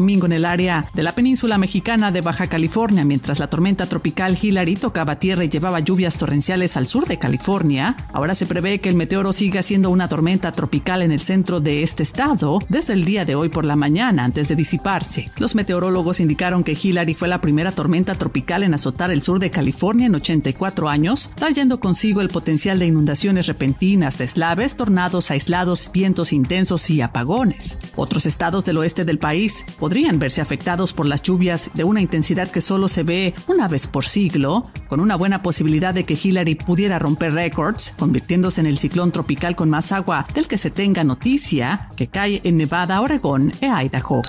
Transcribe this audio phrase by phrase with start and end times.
[0.00, 4.38] domingo en el área de la península mexicana de Baja California, mientras la tormenta tropical
[4.40, 7.96] Hillary tocaba tierra y llevaba lluvias torrenciales al sur de California.
[8.14, 11.82] Ahora se prevé que el meteoro siga siendo una tormenta tropical en el centro de
[11.82, 15.30] este estado desde el día de hoy por la mañana antes de disiparse.
[15.36, 19.50] Los meteorólogos indicaron que Hillary fue la primera tormenta tropical en azotar el sur de
[19.50, 26.32] California en 84 años, trayendo consigo el potencial de inundaciones repentinas, deslaves, tornados aislados, vientos
[26.32, 27.76] intensos y apagones.
[27.96, 32.48] Otros estados del oeste del país podrían verse afectados por las lluvias de una intensidad
[32.48, 36.54] que solo se ve una vez por siglo, con una buena posibilidad de que Hillary
[36.54, 41.02] pudiera romper récords, convirtiéndose en el ciclón tropical con más agua del que se tenga
[41.02, 44.22] noticia, que cae en Nevada, Oregón e Idaho.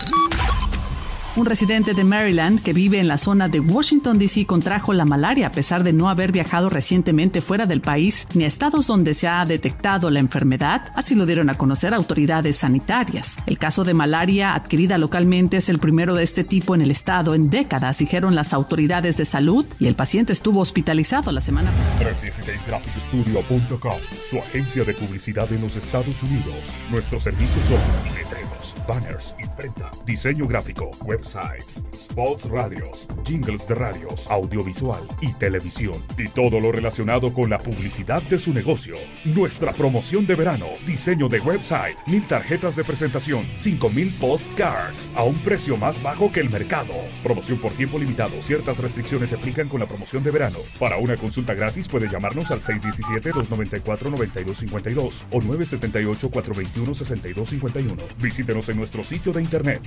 [1.38, 4.46] Un residente de Maryland que vive en la zona de Washington, D.C.
[4.46, 8.48] contrajo la malaria a pesar de no haber viajado recientemente fuera del país ni a
[8.48, 13.38] estados donde se ha detectado la enfermedad, así lo dieron a conocer autoridades sanitarias.
[13.46, 17.34] El caso de malaria adquirida localmente es el primero de este tipo en el estado
[17.34, 22.12] en décadas, dijeron las autoridades de salud, y el paciente estuvo hospitalizado la semana pasada.
[22.12, 26.76] 316graphicstudio.com, su agencia de publicidad en los Estados Unidos.
[26.90, 27.80] Nuestros servicios son
[28.16, 35.96] letreros, banners, imprenta, diseño gráfico, websites, spots radios, jingles de radios, audiovisual y televisión.
[36.18, 38.96] Y todo lo relacionado con la publicidad de su negocio.
[39.26, 45.38] Nuestra promoción de verano, diseño de website, mil tarjetas de presentación, 5000 postcards a un
[45.40, 46.96] precio más bajo que el mercado.
[47.24, 48.42] Promoción por tiempo limitado.
[48.42, 50.58] Ciertas restricciones se aplican con la promoción de verano.
[50.80, 57.98] Para una consulta gratis puede llamarnos al 617-294-9252 o 978-421-6251.
[58.20, 59.80] Visítenos en nuestro sitio de internet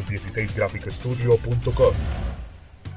[0.00, 1.94] www.316graphicstudio.com.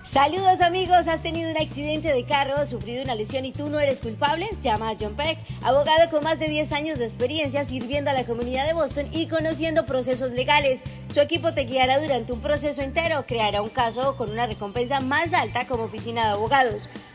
[0.03, 4.01] Saludos amigos, ¿has tenido un accidente de carro, sufrido una lesión y tú no eres
[4.01, 4.49] culpable?
[4.59, 8.25] Llama a John Peck, abogado con más de 10 años de experiencia sirviendo a la
[8.25, 10.81] comunidad de Boston y conociendo procesos legales.
[11.13, 15.33] Su equipo te guiará durante un proceso entero, creará un caso con una recompensa más
[15.33, 16.89] alta como oficina de abogados.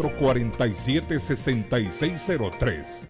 [0.00, 3.09] 447 6603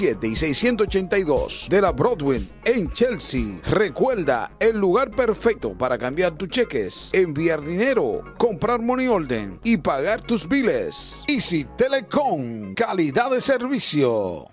[0.00, 3.60] 227 y 682 de la Broadway en Chelsea.
[3.64, 10.22] Recuerda el lugar perfecto para cambiar tus cheques, enviar dinero, comprar money order y pagar
[10.22, 11.24] tus biles.
[11.28, 14.48] Easy Telecom, calidad de servicio.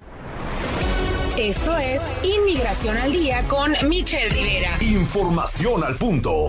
[1.37, 4.77] Esto es Inmigración al Día con Michelle Rivera.
[4.81, 6.47] Información al punto.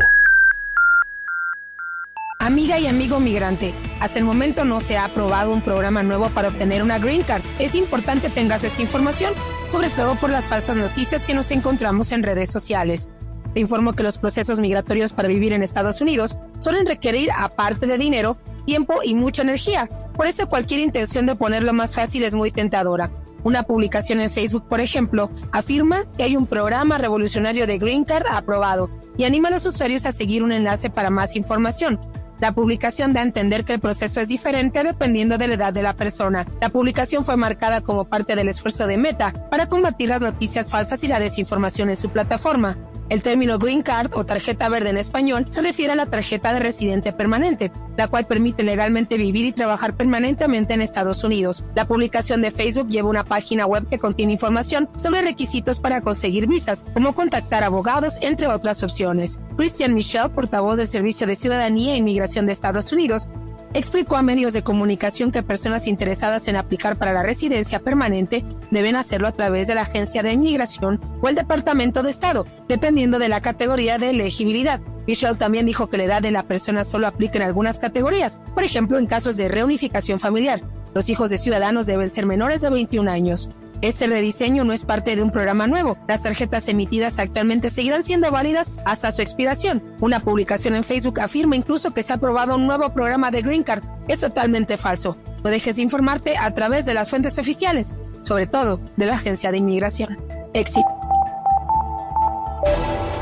[2.40, 6.46] Amiga y amigo migrante, hasta el momento no se ha aprobado un programa nuevo para
[6.46, 7.42] obtener una Green Card.
[7.58, 9.34] Es importante tengas esta información,
[9.66, 13.08] sobre todo por las falsas noticias que nos encontramos en redes sociales.
[13.54, 17.98] Te informo que los procesos migratorios para vivir en Estados Unidos suelen requerir, aparte de
[17.98, 19.88] dinero, tiempo y mucha energía.
[20.14, 23.10] Por eso cualquier intención de ponerlo más fácil es muy tentadora.
[23.42, 28.26] Una publicación en Facebook, por ejemplo, afirma que hay un programa revolucionario de Green Card
[28.30, 32.00] aprobado y anima a los usuarios a seguir un enlace para más información.
[32.40, 35.82] La publicación da a entender que el proceso es diferente dependiendo de la edad de
[35.82, 36.46] la persona.
[36.60, 41.02] La publicación fue marcada como parte del esfuerzo de Meta para combatir las noticias falsas
[41.02, 42.78] y la desinformación en su plataforma.
[43.08, 46.58] El término Green Card o tarjeta verde en español se refiere a la tarjeta de
[46.58, 51.64] residente permanente, la cual permite legalmente vivir y trabajar permanentemente en Estados Unidos.
[51.74, 56.46] La publicación de Facebook lleva una página web que contiene información sobre requisitos para conseguir
[56.46, 59.40] visas, como contactar abogados, entre otras opciones.
[59.56, 63.28] Christian Michel, portavoz del Servicio de Ciudadanía e Inmigración de Estados Unidos,
[63.74, 68.96] explicó a medios de comunicación que personas interesadas en aplicar para la residencia permanente deben
[68.96, 73.28] hacerlo a través de la Agencia de Inmigración o el Departamento de Estado, dependiendo de
[73.28, 74.80] la categoría de elegibilidad.
[75.06, 78.64] Michelle también dijo que la edad de la persona solo aplica en algunas categorías, por
[78.64, 80.62] ejemplo en casos de reunificación familiar.
[80.94, 83.50] Los hijos de ciudadanos deben ser menores de 21 años.
[83.80, 85.98] Este rediseño no es parte de un programa nuevo.
[86.08, 89.82] Las tarjetas emitidas actualmente seguirán siendo válidas hasta su expiración.
[90.00, 93.62] Una publicación en Facebook afirma incluso que se ha aprobado un nuevo programa de Green
[93.62, 93.84] Card.
[94.08, 95.16] Es totalmente falso.
[95.44, 99.52] No dejes de informarte a través de las fuentes oficiales, sobre todo de la Agencia
[99.52, 100.18] de Inmigración.
[100.54, 100.88] Éxito.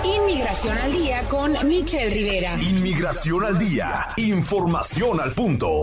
[0.05, 2.59] Inmigración al día con Michelle Rivera.
[2.63, 4.07] Inmigración al día.
[4.17, 5.81] Información al punto.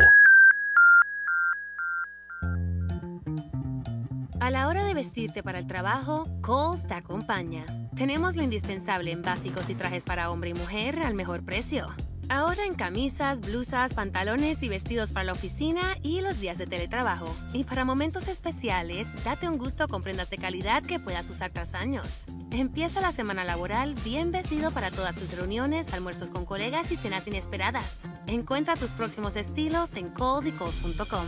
[4.44, 7.66] A la hora de vestirte para el trabajo, Kohl's te acompaña.
[7.96, 11.88] Tenemos lo indispensable en básicos y trajes para hombre y mujer al mejor precio.
[12.28, 17.34] Ahora en camisas, blusas, pantalones y vestidos para la oficina y los días de teletrabajo.
[17.54, 21.74] Y para momentos especiales, date un gusto con prendas de calidad que puedas usar tras
[21.74, 22.26] años.
[22.52, 27.28] Empieza la semana laboral bien vestido para todas tus reuniones, almuerzos con colegas y cenas
[27.28, 28.02] inesperadas.
[28.28, 31.28] Encuentra tus próximos estilos en kohlsykohls.com.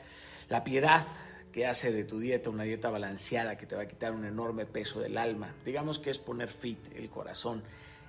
[0.48, 1.06] la piedad
[1.52, 4.66] que hace de tu dieta una dieta balanceada que te va a quitar un enorme
[4.66, 5.54] peso del alma.
[5.66, 7.62] Digamos que es poner fit el corazón,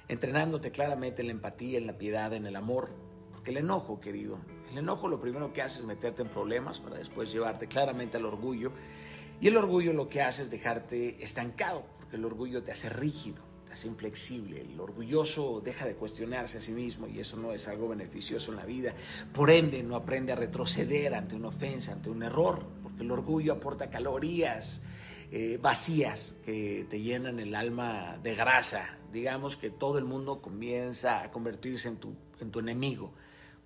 [0.07, 2.91] entrenándote claramente en la empatía, en la piedad, en el amor.
[3.33, 4.39] Porque el enojo, querido,
[4.71, 8.27] el enojo lo primero que hace es meterte en problemas para después llevarte claramente al
[8.27, 8.73] orgullo.
[9.41, 13.43] Y el orgullo lo que hace es dejarte estancado, porque el orgullo te hace rígido,
[13.67, 14.61] te hace inflexible.
[14.61, 18.57] El orgulloso deja de cuestionarse a sí mismo y eso no es algo beneficioso en
[18.57, 18.95] la vida.
[19.33, 23.53] Por ende, no aprende a retroceder ante una ofensa, ante un error, porque el orgullo
[23.53, 24.83] aporta calorías
[25.31, 28.97] eh, vacías que te llenan el alma de grasa.
[29.13, 33.13] Digamos que todo el mundo comienza a convertirse en tu, en tu enemigo.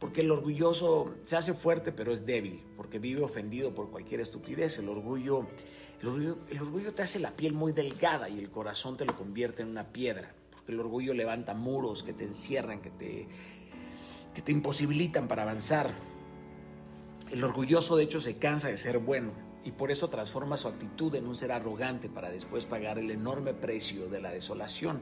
[0.02, 4.80] Porque el orgulloso se hace fuerte pero es débil, porque vive ofendido por cualquier estupidez.
[4.80, 5.47] El orgullo,
[6.02, 9.68] el orgullo, te hace la piel muy delgada y el corazón te lo convierte en
[9.68, 10.35] una piedra.
[10.50, 13.28] Porque el orgullo levanta muros que te encierran, que te,
[14.35, 15.92] que te imposibilitan para avanzar.
[17.30, 19.30] El orgulloso de hecho se cansa de ser bueno
[19.62, 23.54] y por eso transforma su actitud en un ser arrogante para después pagar el enorme
[23.54, 25.00] precio de la desolación.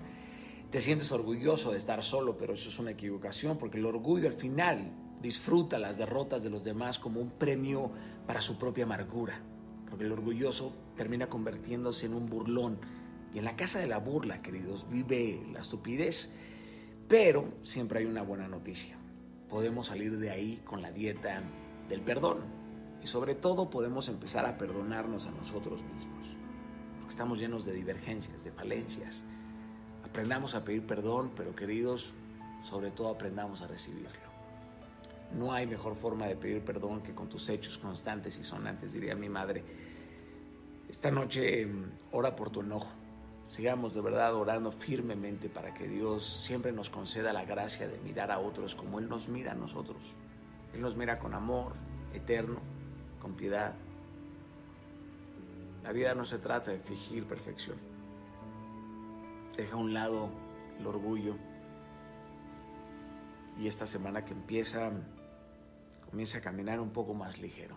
[0.71, 4.35] Te sientes orgulloso de estar solo, pero eso es una equivocación, porque el orgullo al
[4.35, 7.91] final disfruta las derrotas de los demás como un premio
[8.25, 9.41] para su propia amargura,
[9.89, 12.79] porque el orgulloso termina convirtiéndose en un burlón.
[13.35, 16.33] Y en la casa de la burla, queridos, vive la estupidez,
[17.09, 18.97] pero siempre hay una buena noticia.
[19.49, 21.43] Podemos salir de ahí con la dieta
[21.89, 22.45] del perdón
[23.03, 26.37] y sobre todo podemos empezar a perdonarnos a nosotros mismos,
[26.99, 29.25] porque estamos llenos de divergencias, de falencias
[30.11, 32.13] Aprendamos a pedir perdón, pero queridos,
[32.65, 34.11] sobre todo aprendamos a recibirlo.
[35.39, 39.15] No hay mejor forma de pedir perdón que con tus hechos constantes y sonantes, diría
[39.15, 39.63] mi madre.
[40.89, 42.91] Esta noche mm, ora por tu enojo,
[43.49, 48.33] sigamos de verdad orando firmemente para que Dios siempre nos conceda la gracia de mirar
[48.33, 50.17] a otros como Él nos mira a nosotros.
[50.75, 51.75] Él nos mira con amor
[52.13, 52.59] eterno,
[53.23, 53.75] con piedad.
[55.85, 57.90] La vida no se trata de fingir perfección.
[59.61, 60.31] Deja a un lado
[60.79, 61.37] el orgullo.
[63.59, 64.91] Y esta semana que empieza,
[66.09, 67.77] comienza a caminar un poco más ligero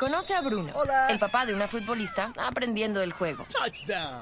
[0.00, 0.72] Conoce a Bruno,
[1.10, 3.44] el papá de una futbolista aprendiendo el juego.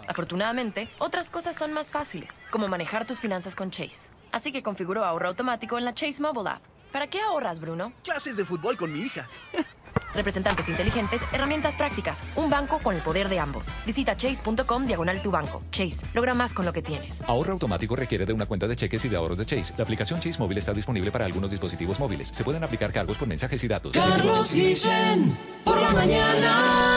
[0.09, 4.11] Afortunadamente, otras cosas son más fáciles, como manejar tus finanzas con Chase.
[4.33, 6.63] Así que configuró ahorro automático en la Chase Mobile App.
[6.91, 7.93] ¿Para qué ahorras, Bruno?
[8.03, 9.29] Clases de fútbol con mi hija.
[10.15, 13.69] Representantes inteligentes, herramientas prácticas, un banco con el poder de ambos.
[13.87, 15.63] Visita chase.com diagonal tu banco.
[15.71, 17.23] Chase, logra más con lo que tienes.
[17.27, 19.75] Ahorro automático requiere de una cuenta de cheques y de ahorros de Chase.
[19.77, 22.29] La aplicación Chase Móvil está disponible para algunos dispositivos móviles.
[22.29, 23.93] Se pueden aplicar cargos por mensajes y datos.
[23.93, 26.89] Carlos Guillén, por la mañana.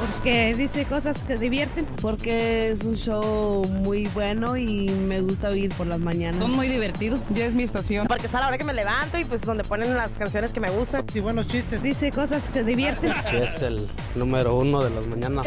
[0.00, 1.86] Porque dice cosas que divierten.
[2.02, 6.36] Porque es un show muy bueno y me gusta oír por las mañanas.
[6.36, 7.20] Son muy divertidos.
[7.34, 8.06] Ya es mi estación.
[8.06, 10.60] Porque es a la hora que me levanto y pues donde ponen las canciones que
[10.60, 11.04] me gustan.
[11.10, 11.73] Sí, buenos chistes.
[11.82, 13.12] Dice cosas que divierten.
[13.32, 15.46] es el número uno de las mañanas.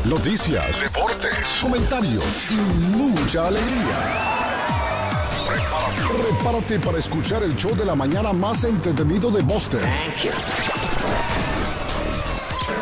[0.06, 2.54] Noticias, deportes, comentarios y
[2.96, 3.98] mucha alegría.
[5.48, 6.24] Prepárate.
[6.24, 9.82] Prepárate para escuchar el show de la mañana más entretenido de Boston.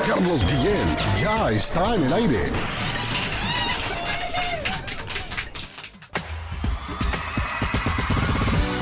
[0.06, 2.52] Carlos Guillén ya está en el aire.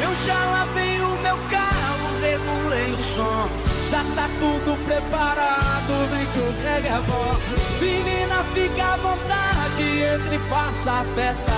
[0.01, 3.70] Eu já lavei o meu carro, regulei o som.
[3.91, 7.35] Já tá tudo preparado, vem que o Greg é bom.
[7.81, 11.51] Menina, fica à vontade, entre e faça a festa.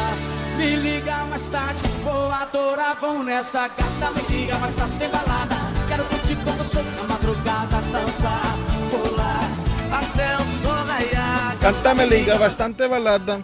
[0.58, 4.10] Me liga mais tarde, vou adorar, vão nessa gata.
[4.16, 5.56] Me liga mais tarde, tem balada.
[5.88, 8.56] Quero curtir com você na madrugada, dançar,
[8.90, 9.50] pular,
[9.92, 11.58] até o sol raiar.
[11.62, 13.44] Cántame liga, bastante balada.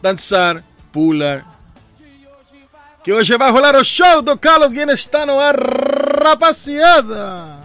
[0.00, 1.44] Dançar, pular.
[3.02, 5.56] Que hoje vai rolar o show do Carlos Guinness está no ar,
[6.22, 7.62] rapaziada.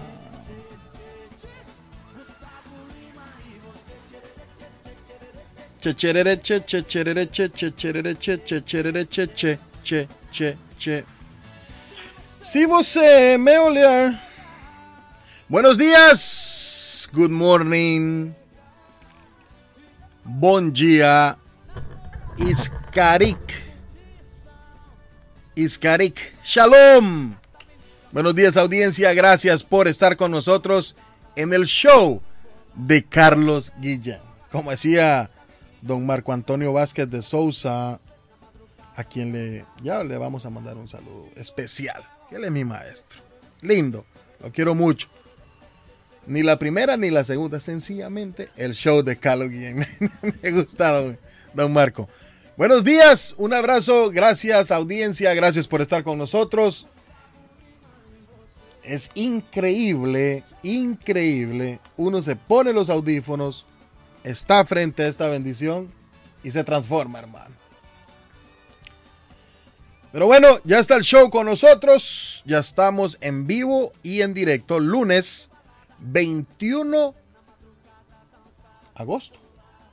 [5.79, 11.05] Checherere, che, checherere, che, checherere, che, checherere, che, che, che, che, che.
[12.41, 14.19] Se você me olhar.
[15.47, 17.07] Buenos días.
[17.13, 18.33] Good morning.
[20.25, 21.37] Bom dia.
[22.37, 23.39] Iskarik.
[25.55, 26.19] Iskarik.
[26.43, 27.37] Shalom.
[28.13, 29.13] Buenos días audiencia.
[29.13, 30.95] Gracias por estar con nosotros
[31.35, 32.21] en el show
[32.73, 34.19] de Carlos Guillén.
[34.49, 35.29] Como decía
[35.81, 37.99] don Marco Antonio Vázquez de Sousa,
[38.95, 42.01] a quien le ya le vamos a mandar un saludo especial.
[42.31, 43.19] Él es mi maestro.
[43.61, 44.05] Lindo.
[44.41, 45.09] Lo quiero mucho.
[46.27, 49.79] Ni la primera ni la segunda, sencillamente el show de Carlos Guillén.
[50.21, 51.17] Me ha gustado,
[51.53, 52.07] don Marco.
[52.55, 56.87] Buenos días, un abrazo, gracias audiencia, gracias por estar con nosotros.
[58.87, 61.79] Es increíble, increíble.
[61.97, 63.65] Uno se pone los audífonos,
[64.23, 65.91] está frente a esta bendición
[66.41, 67.53] y se transforma, hermano.
[70.13, 72.43] Pero bueno, ya está el show con nosotros.
[72.45, 74.79] Ya estamos en vivo y en directo.
[74.79, 75.49] Lunes
[75.99, 77.13] 21
[78.95, 79.37] agosto.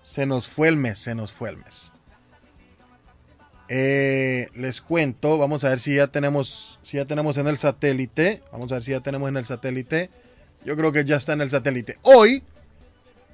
[0.04, 1.90] Se nos fue el mes, se nos fue el mes.
[3.68, 8.42] Eh, les cuento, vamos a ver si ya tenemos, si ya tenemos en el satélite.
[8.53, 10.11] Vamos a ver si ya tenemos en el satélite.
[10.64, 11.98] Yo creo que ya está en el satélite.
[12.03, 12.42] Hoy,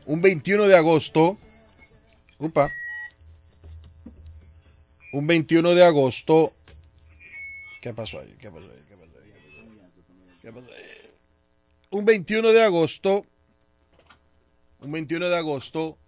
[0.06, 1.38] un 21 de agosto.
[2.38, 2.70] Upa.
[5.12, 6.52] Un 21 de agosto.
[7.82, 8.34] ¿Qué pasó ahí?
[8.40, 8.78] ¿Qué pasó ahí?
[10.42, 10.80] ¿Qué pasó ahí?
[11.90, 13.26] Un 21 de agosto.
[14.80, 15.98] Un 21 de agosto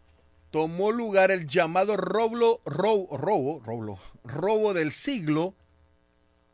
[0.52, 5.54] tomó lugar el llamado roblo, robo, robo, robo, robo del siglo,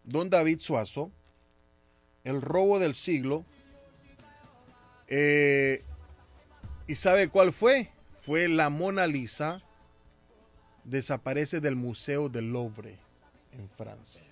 [0.04, 1.11] don David Suazo,
[2.24, 3.44] el robo del siglo.
[5.07, 5.85] Eh,
[6.87, 7.90] ¿Y sabe cuál fue?
[8.22, 9.62] Fue la Mona Lisa,
[10.85, 12.98] desaparece del Museo del Louvre
[13.52, 14.24] en Francia.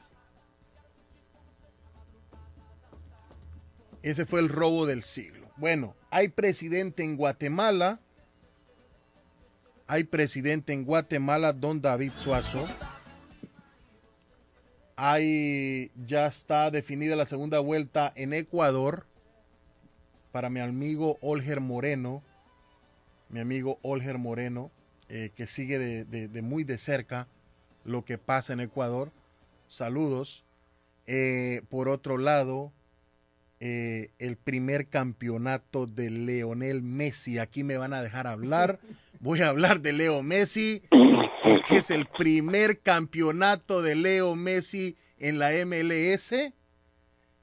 [4.03, 5.49] Ese fue el robo del siglo.
[5.57, 8.01] Bueno, hay presidente en Guatemala
[9.89, 12.67] hay presidente en Guatemala, don David Suazo.
[14.97, 19.07] Hay, ya está definida la segunda vuelta en Ecuador
[20.33, 22.23] para mi amigo Olger Moreno,
[23.29, 24.71] mi amigo Olger Moreno,
[25.11, 27.29] eh, que sigue de, muy de cerca
[27.85, 29.13] lo que pasa en Ecuador.
[29.69, 30.45] Saludos.
[31.07, 32.73] Eh, por otro lado,
[33.61, 37.39] eh, el primer campeonato de Leonel Messi.
[37.39, 38.81] Aquí me van a dejar hablar.
[39.21, 40.83] Voy a hablar de Leo Messi,
[41.69, 46.35] que es el primer campeonato de Leo Messi en la MLS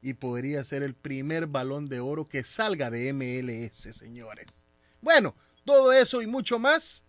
[0.02, 4.66] y podría ser el primer balón de oro que salga de MLS, señores.
[5.02, 7.04] Bueno, todo eso y mucho más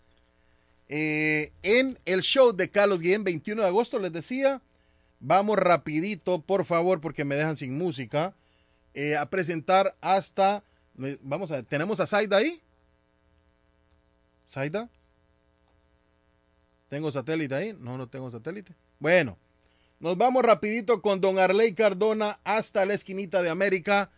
[0.89, 4.61] eh, en el show de Carlos Guillén, 21 de agosto, les decía.
[5.21, 8.35] Vamos rapidito, por favor, porque me dejan sin música.
[8.93, 10.63] eh, a presentar hasta,
[11.23, 12.61] vamos a ¿tenemos a Zaida ahí?
[14.49, 14.89] ¿Zaida?
[16.95, 17.77] ¿Tengo satélite ahí?
[17.81, 18.73] No, no tengo satélite.
[19.01, 19.37] Bueno,
[19.99, 24.13] nos vamos rapidito con don Arley Cardona hasta la esquinita de América,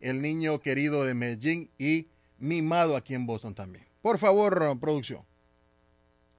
[0.00, 2.08] el niño querido de Medellín y
[2.38, 3.84] mimado aquí en Boston también.
[4.00, 5.20] Por favor, producción.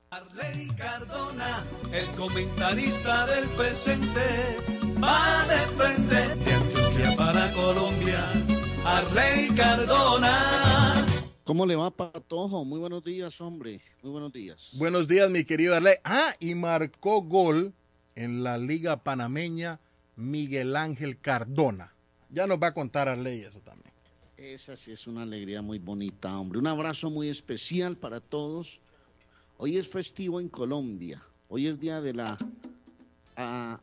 [0.09, 4.57] Arley Cardona, el comentarista del presente,
[5.03, 8.23] va de frente de Antioquia para Colombia.
[8.83, 10.94] Arley Cardona.
[11.45, 12.65] ¿Cómo le va, Patojo?
[12.65, 13.79] Muy buenos días, hombre.
[14.01, 14.71] Muy buenos días.
[14.79, 15.93] Buenos días, mi querido Arley.
[16.03, 17.71] Ah, y marcó gol
[18.15, 19.79] en la Liga Panameña
[20.15, 21.93] Miguel Ángel Cardona.
[22.31, 23.93] Ya nos va a contar Arley eso también.
[24.37, 26.57] Esa sí es una alegría muy bonita, hombre.
[26.57, 28.81] Un abrazo muy especial para todos.
[29.57, 31.21] Hoy es festivo en Colombia.
[31.47, 32.37] Hoy es día de la
[33.35, 33.79] a-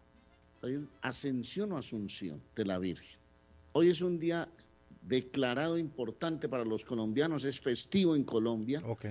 [1.01, 3.19] Ascensión o Asunción de la Virgen.
[3.73, 4.49] Hoy es un día
[5.03, 7.45] declarado importante para los colombianos.
[7.45, 8.83] Es festivo en Colombia.
[8.87, 9.07] Ok.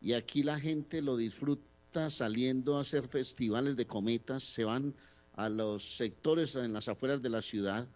[0.00, 4.94] Y aquí la gente lo disfruta saliendo a hacer festivales de cometas, se van
[5.34, 7.86] a los sectores en las afueras de la ciudad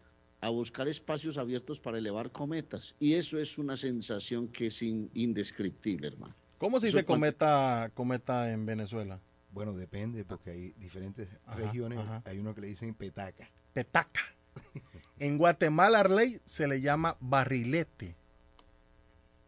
[0.41, 2.95] a buscar espacios abiertos para elevar cometas.
[2.99, 6.35] Y eso es una sensación que es in- indescriptible, hermano.
[6.59, 9.21] ¿Cómo se dice cometa, cometa en Venezuela?
[9.53, 11.99] Bueno, depende, porque hay diferentes Ajá, regiones.
[11.99, 12.23] ajá.
[12.25, 13.49] Hay uno que le dicen petaca.
[13.73, 14.21] Petaca.
[15.19, 18.15] En Guatemala, Arley, se le llama barrilete.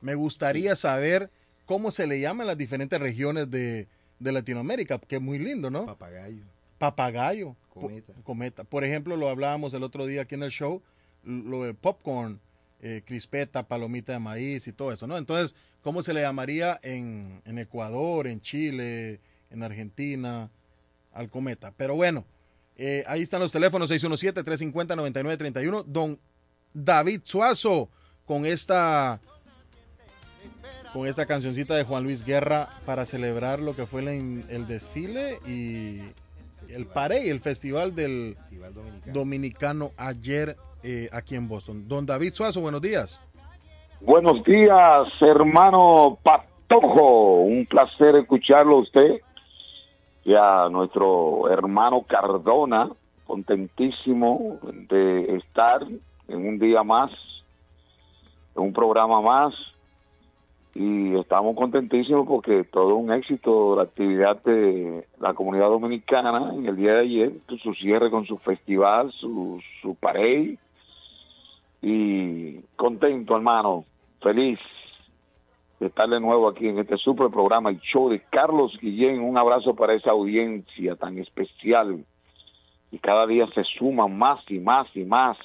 [0.00, 1.30] Me gustaría saber
[1.66, 3.86] cómo se le llama en las diferentes regiones de,
[4.18, 5.86] de Latinoamérica, que es muy lindo, ¿no?
[5.86, 6.42] Papagayo.
[6.82, 7.54] Papagayo.
[7.72, 8.12] po- Cometa.
[8.24, 8.64] cometa.
[8.64, 10.82] Por ejemplo, lo hablábamos el otro día aquí en el show,
[11.24, 12.40] lo del popcorn,
[12.82, 15.16] eh, crispeta, palomita de maíz y todo eso, ¿no?
[15.16, 20.50] Entonces, ¿cómo se le llamaría en, en Ecuador, en Chile, en Argentina,
[21.12, 21.72] al cometa?
[21.76, 22.24] Pero bueno,
[22.76, 25.84] eh, ahí están los teléfonos 617-350-9931.
[25.86, 26.18] Don
[26.74, 27.88] David Suazo
[28.26, 29.20] con esta
[30.92, 35.38] con esta cancioncita de Juan Luis Guerra para celebrar lo que fue el, el desfile
[35.46, 36.00] y
[36.74, 39.12] el paré, el festival del Festival Dominicano.
[39.12, 41.86] dominicano ayer eh, aquí en Boston.
[41.86, 43.20] Don David Suazo, buenos días.
[44.00, 47.42] Buenos días, hermano Patojo.
[47.42, 49.20] Un placer escucharlo a usted
[50.24, 52.90] y a nuestro hermano Cardona.
[53.26, 54.58] Contentísimo
[54.88, 55.82] de estar
[56.28, 57.10] en un día más,
[58.56, 59.54] en un programa más.
[60.74, 66.76] Y estamos contentísimos porque todo un éxito la actividad de la comunidad dominicana en el
[66.76, 67.32] día de ayer,
[67.62, 70.58] su cierre con su festival, su, su parade.
[71.82, 73.84] Y contento, hermano,
[74.20, 74.58] feliz
[75.78, 79.20] de estar de nuevo aquí en este super programa, el show de Carlos Guillén.
[79.20, 82.04] Un abrazo para esa audiencia tan especial
[82.92, 85.36] y cada día se suman más y más y más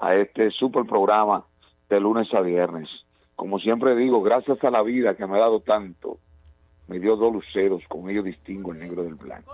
[0.00, 1.44] a este super programa
[1.88, 2.88] de lunes a viernes.
[3.36, 6.20] Como siempre digo, gracias a la vida que me ha dado tanto,
[6.86, 9.52] me dio dos luceros, con ellos distingo el negro del blanco.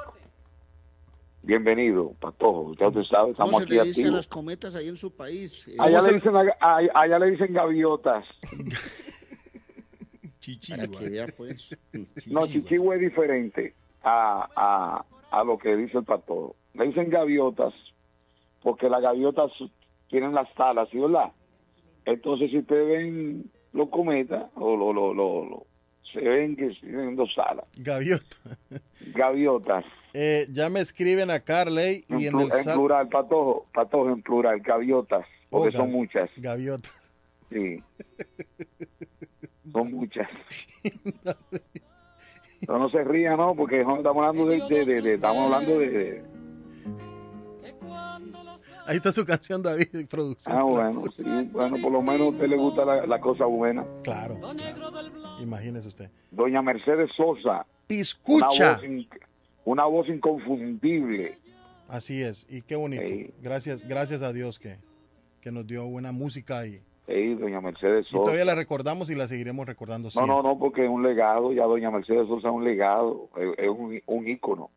[1.43, 2.75] Bienvenido, Patojo.
[2.79, 4.17] Ya usted sabe, ¿Cómo estamos se aquí le dice a activos.
[4.17, 5.67] las cometas ahí en su país?
[5.67, 8.25] Eh, Allá le, dicen, a- a- allá le dicen gaviotas.
[10.69, 11.77] Para que vea, pues.
[12.27, 16.57] No, chichigua es diferente a, a, a lo que dice el Patojo.
[16.75, 17.73] Le dicen gaviotas
[18.63, 19.51] porque las gaviotas
[20.09, 21.33] tienen las alas, ¿sí verdad?
[22.05, 25.67] Entonces, si ustedes ven los cometas, o lo, lo, lo, lo-
[26.13, 27.65] se ven que tienen dos alas.
[27.77, 28.37] Gaviota.
[29.15, 29.85] Gaviotas.
[30.13, 34.21] Eh, ya me escriben a Carley y en en, el en plural, Patojo, Patojo en
[34.23, 36.29] plural, gaviotas, porque Oh, son muchas.
[36.37, 36.89] Gaviota.
[37.51, 37.83] Sí.
[39.73, 40.29] Son muchas.
[42.69, 43.55] No, no se ría, ¿no?
[43.55, 46.23] Porque no estamos hablando de, de- de- de- estamos hablando de, de-
[48.87, 50.57] Ahí está su canción, David, producción.
[50.57, 53.85] ah, bueno, sí, bueno, por lo menos a usted le gusta la, la cosa buena.
[54.03, 54.39] Claro.
[55.41, 56.11] Imagínese usted.
[56.31, 57.65] Doña Mercedes Sosa.
[57.87, 58.47] Piscucha.
[58.47, 59.09] Una voz, in-
[59.65, 61.39] una voz inconfundible.
[61.89, 63.03] Así es, y qué bonito.
[63.43, 64.79] Gracias, gracias a Dios que,
[65.41, 68.45] que nos dio buena música y, Sí, doña Mercedes y todavía Sosa.
[68.47, 70.35] la recordamos y la seguiremos recordando No, siempre.
[70.35, 73.69] no, no, porque es un legado, ya doña Mercedes Sosa es un legado, es, es
[73.69, 74.71] un, un ícono.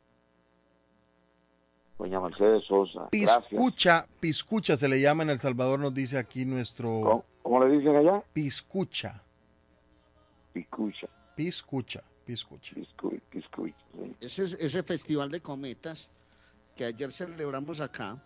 [1.97, 3.45] Doña Mercedes Sosa, gracias.
[3.47, 7.23] Piscucha, piscucha se le llama en El Salvador, nos dice aquí nuestro...
[7.41, 8.23] ¿Cómo, le dicen allá?
[8.33, 9.21] Piscucha.
[10.51, 11.07] Piscucha.
[11.35, 12.75] Piscucha, piscucha.
[13.29, 13.75] Piscucha,
[14.19, 16.11] Ese, ese festival de cometas
[16.75, 18.21] que ayer celebramos acá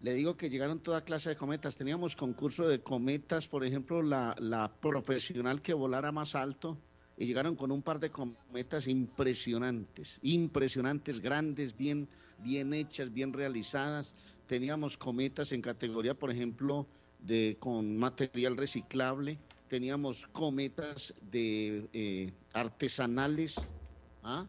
[0.00, 1.76] Le digo que llegaron toda clase de cometas.
[1.76, 6.76] Teníamos concurso de cometas, por ejemplo, la, la profesional que volara más alto,
[7.16, 14.14] y llegaron con un par de cometas impresionantes, impresionantes, grandes, bien, bien hechas, bien realizadas.
[14.46, 16.86] Teníamos cometas en categoría, por ejemplo,
[17.20, 19.38] de con material reciclable.
[19.68, 23.56] Teníamos cometas de eh, artesanales,
[24.22, 24.46] ¿ah?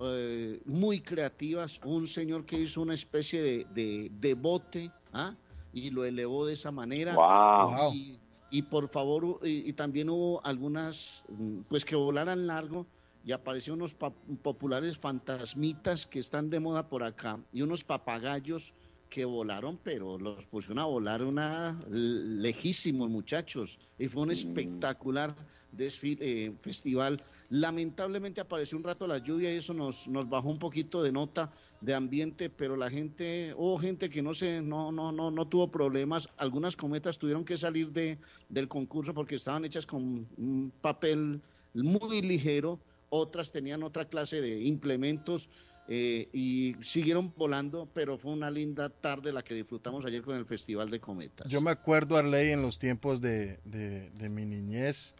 [0.00, 1.80] eh, muy creativas.
[1.84, 5.34] Un señor que hizo una especie de, de, de bote ¿ah?
[5.72, 7.14] y lo elevó de esa manera.
[7.14, 7.94] Wow.
[7.94, 8.18] Y,
[8.50, 12.88] y por favor, y, y también hubo algunas, mm, pues que volaran largo
[13.22, 18.74] y aparecieron unos pa- populares fantasmitas que están de moda por acá y unos papagayos
[19.08, 25.34] que volaron, pero los pusieron a volar una lejísimos muchachos y fue un espectacular
[25.70, 27.22] desfile, eh, festival.
[27.50, 31.50] Lamentablemente apareció un rato la lluvia y eso nos, nos bajó un poquito de nota
[31.80, 35.70] de ambiente, pero la gente, hubo gente que no se, no, no, no, no tuvo
[35.70, 36.28] problemas.
[36.36, 38.18] Algunas cometas tuvieron que salir de,
[38.50, 41.40] del concurso porque estaban hechas con un papel
[41.72, 45.48] muy ligero, otras tenían otra clase de implementos
[45.88, 50.44] eh, y siguieron volando, pero fue una linda tarde la que disfrutamos ayer con el
[50.44, 51.50] Festival de Cometas.
[51.50, 55.14] Yo me acuerdo, Arley, en los tiempos de- de mi niñez,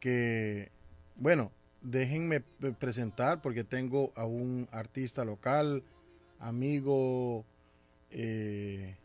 [0.00, 0.72] que,
[1.18, 1.52] bueno,
[1.82, 2.40] déjenme
[2.78, 5.82] presentar porque tengo a un artista local,
[6.38, 7.44] amigo,
[8.10, 8.96] eh,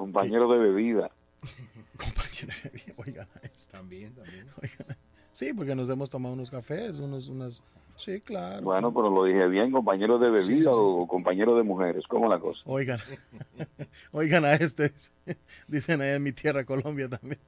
[0.00, 1.10] Compañero de bebida.
[1.98, 3.28] compañero de vida, oigan.
[3.70, 4.46] También, también.
[4.62, 4.96] Oigan,
[5.32, 7.62] sí, porque nos hemos tomado unos cafés, unos, unas,
[7.96, 8.62] sí, claro.
[8.62, 12.06] Bueno, pero lo dije bien, compañero de bebida o compañero de mujeres.
[12.08, 12.62] ¿Cómo la cosa?
[12.64, 12.98] Oigan,
[14.12, 14.92] oigan a este,
[15.68, 17.40] dicen ahí en mi tierra, Colombia también.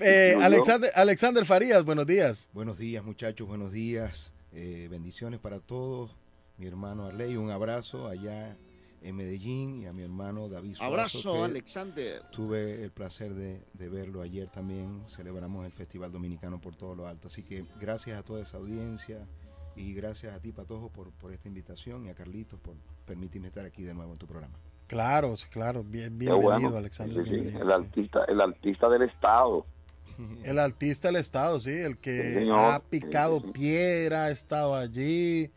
[0.00, 0.34] Eh.
[0.40, 2.48] Alexander, Alexander Farías, buenos días.
[2.54, 4.32] Buenos días, muchachos, buenos días.
[4.52, 6.16] Eh, bendiciones para todos.
[6.56, 8.56] Mi hermano Arley, un abrazo allá
[9.02, 12.22] en Medellín y a mi hermano David Suazo, Abrazo, Alexander.
[12.32, 15.02] Tuve el placer de, de verlo ayer también.
[15.06, 17.28] Celebramos el Festival Dominicano por todo lo alto.
[17.28, 19.26] Así que gracias a toda esa audiencia
[19.76, 22.74] y gracias a ti, Patojo, por, por esta invitación y a Carlitos por
[23.06, 24.58] permitirme estar aquí de nuevo en tu programa.
[24.86, 26.76] Claro, sí, claro, bien, bienvenido, bueno.
[26.76, 27.22] Alexander.
[27.22, 27.62] Sí, sí, bienvenido.
[27.62, 29.66] el artista, el artista del estado.
[30.44, 35.50] El artista del Estado, sí, el Sí, que ha picado piedra, ha estado allí.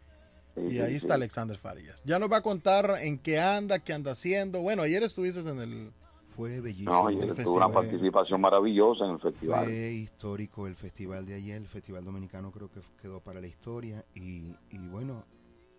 [0.56, 0.98] y ahí sí.
[0.98, 2.02] está Alexander Farías.
[2.06, 4.62] Ya nos va a contar en qué anda, qué anda haciendo.
[4.62, 5.92] Bueno, ayer estuviste en el...
[6.30, 6.92] Fue bellísimo.
[6.92, 9.66] No, el tuvo una participación maravillosa en el festival.
[9.66, 14.04] Fue histórico el festival de ayer, el festival dominicano creo que quedó para la historia
[14.16, 15.26] y, y bueno,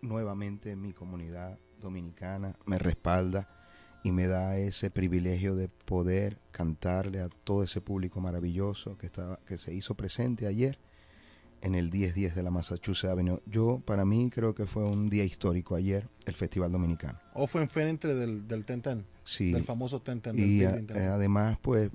[0.01, 3.49] nuevamente mi comunidad dominicana me respalda
[4.05, 9.39] y me da ese privilegio de poder cantarle a todo ese público maravilloso que estaba
[9.47, 10.77] que se hizo presente ayer
[11.61, 13.39] en el 10-10 de la Massachusetts Avenue.
[13.47, 17.17] Yo, para mí, creo que fue un día histórico ayer, el Festival Dominicano.
[17.33, 19.05] ¿O fue enfrente del, del Tenten?
[19.23, 19.51] Sí.
[19.51, 20.37] Del famoso Tenten.
[20.37, 21.89] Y del a- eh, además, pues,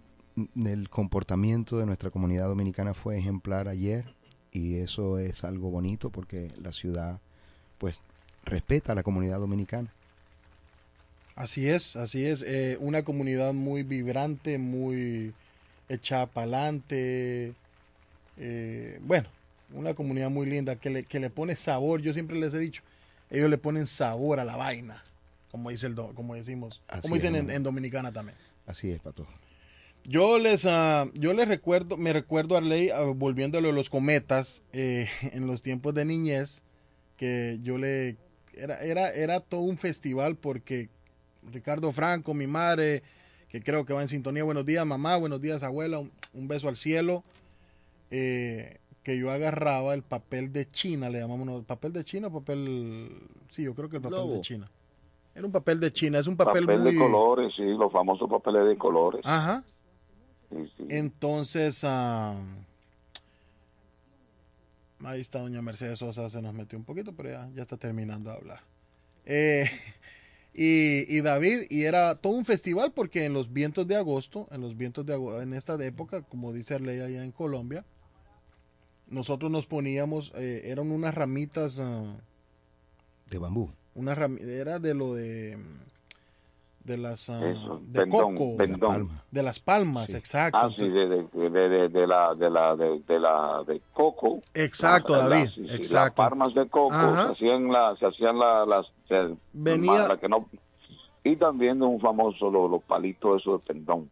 [0.64, 4.12] el comportamiento de nuestra comunidad dominicana fue ejemplar ayer
[4.51, 7.20] y eso es algo bonito porque la ciudad,
[7.79, 8.01] pues,
[8.44, 9.94] respeta a la comunidad dominicana.
[11.40, 12.44] Así es, así es.
[12.46, 15.33] eh, una comunidad muy vibrante, muy
[15.88, 17.55] echada para adelante.
[19.00, 19.29] bueno,
[19.72, 22.03] una comunidad muy linda que le, que le pone sabor.
[22.03, 22.83] Yo siempre les he dicho,
[23.31, 25.03] ellos le ponen sabor a la vaina,
[25.50, 28.37] como dice el como decimos, Así como es, dicen en, en Dominicana también.
[28.66, 29.26] Así es, Pato.
[30.05, 34.62] Yo les, ah, yo les recuerdo, me recuerdo a Arley, ah, volviéndolo a los cometas,
[34.72, 36.62] eh, en los tiempos de niñez,
[37.16, 38.16] que yo le,
[38.55, 40.88] era, era, era todo un festival porque
[41.50, 43.03] Ricardo Franco, mi madre,
[43.48, 46.68] que creo que va en sintonía, buenos días mamá, buenos días abuela, un, un beso
[46.68, 47.22] al cielo,
[48.11, 51.62] eh, que yo agarraba el papel de China, le llamamos, ¿no?
[51.62, 53.11] papel de China o papel,
[53.48, 54.40] sí, yo creo que el papel de.
[54.40, 54.68] China.
[55.35, 56.92] Era un papel de China, es un papel, Papel muy...
[56.92, 59.20] de colores, sí, los famosos papeles de colores.
[59.24, 59.62] Ajá.
[60.50, 60.87] Sí, sí.
[60.88, 62.35] Entonces, ah,
[65.05, 68.31] ahí está doña Mercedes Sosa, se nos metió un poquito, pero ya, ya está terminando
[68.31, 68.61] de hablar.
[69.24, 69.70] Eh,
[70.62, 74.61] y, y David, y era todo un festival porque en los vientos de agosto, en
[74.61, 77.85] los vientos de agosto, en esta época, como dice Arley allá en Colombia,
[79.09, 82.14] nosotros nos poníamos, eh, eran unas ramitas, ah,
[83.31, 83.70] De bambú.
[83.94, 85.57] una rami- era de lo de
[86.85, 89.11] de las ah, Eso, de pendón, coco, pendón.
[89.31, 90.59] de las palmas, exacto.
[90.61, 94.40] Ah, sí, de, de, de, de- de la, de la, de, de la, de coco.
[94.55, 96.23] Exacto, La- la- David, exacto.
[96.23, 97.27] Las palmas de coco, Ajá.
[97.29, 100.49] se hacían, la, se hacían la- las, se- Venía- la que no,
[101.23, 104.11] y también de un famoso, los, los palitos esos de pendón.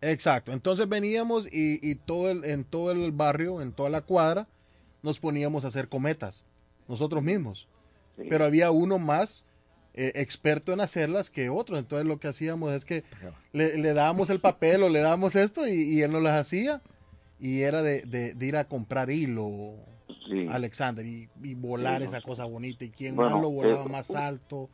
[0.00, 0.52] Exacto.
[0.52, 4.46] Entonces veníamos y, y todo el, en todo el barrio, en toda la cuadra,
[5.02, 6.46] nos poníamos a hacer cometas,
[6.88, 7.68] nosotros mismos.
[8.28, 9.46] Pero había uno más
[9.94, 11.78] eh, experto en hacerlas que otros.
[11.78, 13.04] Entonces lo que hacíamos es que
[13.52, 16.80] le, le dábamos el papel o le dábamos esto y, y él nos las hacía.
[17.40, 19.74] Y era de, de- de ir a comprar hilo,
[20.50, 22.22] Alexander, y, y volar Sí, esa no.
[22.24, 22.84] cosa bonita.
[22.84, 24.68] Y quién Bueno, más lo volaba eh, más alto.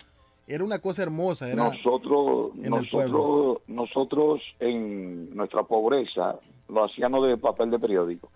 [0.46, 1.50] Era una cosa hermosa.
[1.50, 8.30] Era nosotros, en nosotros, nosotros en nuestra pobreza lo hacíamos de papel de periódico.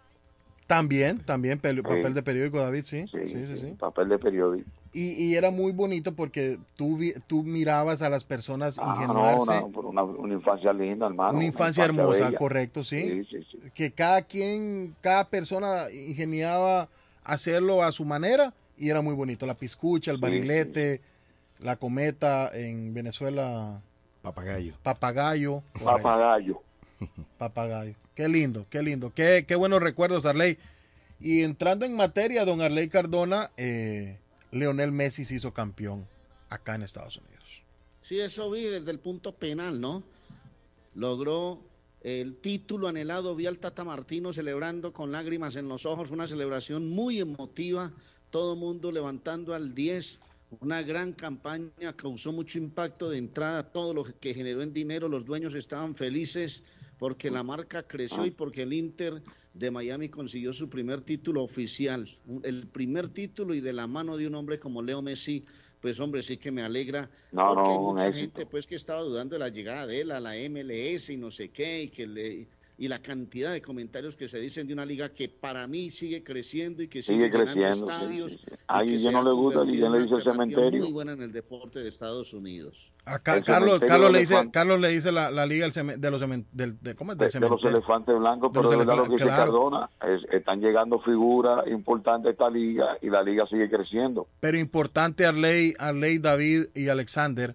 [0.75, 3.07] También, también, pel- papel de periódico, David, sí.
[3.09, 3.67] Sí, sí, sí, sí.
[3.79, 4.69] Papel de periódico.
[4.95, 9.43] Y, y era muy bonito porque tú, vi- tú mirabas a las personas Ah, no,
[9.43, 11.37] una, una, una infancia linda, hermano.
[11.37, 12.39] Una infancia hermosa, bella.
[12.39, 13.03] correcto, sí.
[13.03, 13.59] Sí, sí, sí.
[13.75, 16.89] Que cada quien, cada persona ingeniaba
[17.25, 19.47] hacerlo a su manera y era muy bonito.
[19.47, 21.01] La piscucha, el Sí, barilete,
[21.61, 23.81] la cometa en Venezuela.
[24.23, 24.75] Papagayo.
[24.83, 25.63] Papagayo.
[25.83, 26.61] Papagayo.
[27.39, 27.95] Papagayo.
[28.15, 29.13] Qué lindo, qué lindo.
[29.15, 30.59] Qué, qué buenos recuerdos, Arley.
[31.19, 34.19] Y entrando en materia, don Arley Cardona, eh,
[34.51, 36.07] Leonel Messi se hizo campeón
[36.49, 37.63] acá en Estados Unidos.
[38.01, 40.03] Sí, eso vi desde el punto penal, ¿no?
[40.95, 41.63] Logró
[42.03, 46.91] el título anhelado, vi al Tata Martino celebrando con lágrimas en los ojos, una celebración
[46.91, 47.93] muy emotiva,
[48.31, 50.19] todo mundo levantando al 10,
[50.61, 55.25] una gran campaña, causó mucho impacto de entrada, todo lo que generó en dinero, los
[55.25, 56.65] dueños estaban felices
[57.03, 62.09] porque la marca creció y porque el Inter de Miami consiguió su primer título oficial,
[62.45, 65.45] el primer título y de la mano de un hombre como Leo Messi,
[65.81, 68.21] pues hombre, sí que me alegra No, porque no, hay mucha éxito.
[68.21, 71.33] gente pues que estaba dudando de la llegada de él a la MLS y no
[71.33, 72.47] sé qué y que le
[72.83, 76.25] y la cantidad de comentarios que se dicen de una liga que para mí sigue
[76.25, 78.45] creciendo y que sigue, Sigue creciendo, estadios sí, sí.
[78.51, 80.83] y A Guillén no le gusta, Guillén le dice alternativa cementerio.
[80.83, 82.91] muy buena en el deporte de Estados Unidos.
[83.05, 84.51] Acá El Carlos, Carlos de le dice.
[84.53, 86.21] Carlos le dice la, la liga de los
[86.53, 87.19] del, de, ¿cómo es?
[87.19, 87.69] de, Del de los cementerio.
[87.79, 89.43] elefantes blancos, De pero los es verdad lo que dice claro.
[89.45, 94.27] Cardona, es- están llegando figuras importantes a esta liga y la liga sigue creciendo.
[94.41, 97.55] Pero importante Arley, Arley, David y Alexander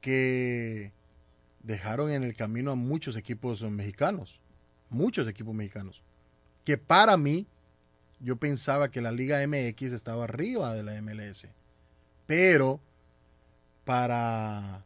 [0.00, 0.92] que
[1.62, 4.38] dejaron en el camino a muchos equipos mexicanos,
[4.94, 6.02] muchos equipos mexicanos,
[6.64, 7.46] que para mí
[8.20, 11.46] yo pensaba que la Liga MX estaba arriba de la MLS,
[12.26, 12.80] pero
[13.84, 14.82] para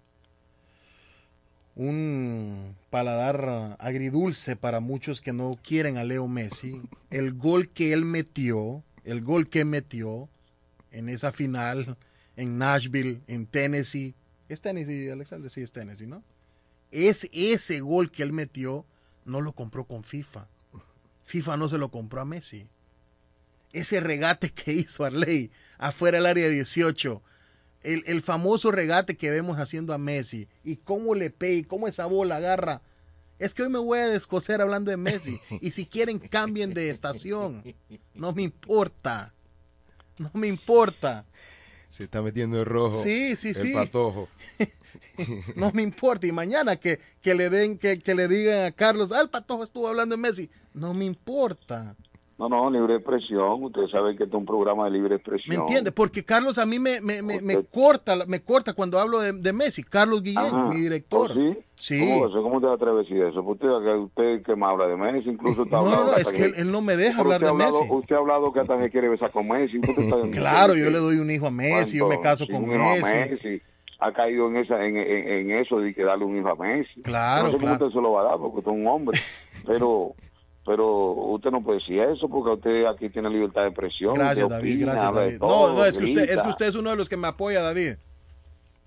[1.77, 8.05] un paladar agridulce para muchos que no quieren a Leo Messi, el gol que él
[8.05, 10.29] metió, el gol que metió
[10.91, 11.97] en esa final
[12.37, 14.15] en Nashville, en Tennessee,
[14.49, 16.23] es Tennessee, Alexander, sí es Tennessee, ¿no?
[16.91, 18.85] Es ese gol que él metió,
[19.29, 20.49] no lo compró con FIFA.
[21.25, 22.67] FIFA no se lo compró a Messi.
[23.73, 27.23] Ese regate que hizo Arley afuera del área 18,
[27.83, 31.87] el, el famoso regate que vemos haciendo a Messi, y cómo le pega, y cómo
[31.87, 32.83] esa bola agarra.
[33.39, 35.41] Es que hoy me voy a descoser hablando de Messi.
[35.61, 37.63] Y si quieren, cambien de estación.
[38.15, 39.33] No me importa.
[40.19, 41.25] No me importa.
[41.91, 43.03] Se está metiendo el rojo.
[43.03, 43.73] Sí, sí, el sí.
[43.73, 44.29] patojo.
[45.57, 46.27] No me importa.
[46.27, 49.65] Y mañana que, que le den, que, que le digan a Carlos, ah, el patojo
[49.65, 50.51] estuvo hablando de Messi.
[50.75, 51.95] No me importa.
[52.39, 53.65] No, no, libre expresión.
[53.65, 55.57] Ustedes saben que este es un programa de libre ¿Me expresión.
[55.63, 55.91] entiende?
[55.91, 59.53] Porque Carlos a mí me, me, me, me corta, me corta cuando hablo de, de
[59.53, 59.83] Messi.
[59.83, 60.69] Carlos Guillén, Ajá.
[60.69, 61.33] mi director.
[61.33, 61.59] ¿Oh, sí?
[61.75, 61.99] Sí.
[61.99, 62.43] ¿Cómo, eso?
[62.45, 63.43] ¿Cómo te atreve a decir eso?
[63.43, 66.33] Usted, que usted que me habla de Messi, incluso está No, hablando no, que es
[66.33, 67.93] que él, él no me deja hablar de ha hablado- Messi.
[67.93, 69.81] Usted ha hablado que hasta se quiere besar con Messi.
[70.31, 72.69] Claro, yo le doy un hijo a Messi, yo me caso Sí, con.
[72.69, 73.61] Messi.
[74.01, 77.03] Ha caído en esa en, en, en eso de que darle un hijo a Messi.
[77.03, 77.87] Claro, no sé cómo claro.
[77.87, 79.19] usted se lo va a dar porque usted es un hombre.
[79.67, 80.13] Pero
[80.65, 84.15] pero usted no puede decir eso porque usted aquí tiene libertad de expresión.
[84.15, 85.39] Gracias, David, gracias, de David.
[85.39, 87.27] todo, No, no, es que, usted, es que usted es uno de los que me
[87.27, 87.93] apoya, David.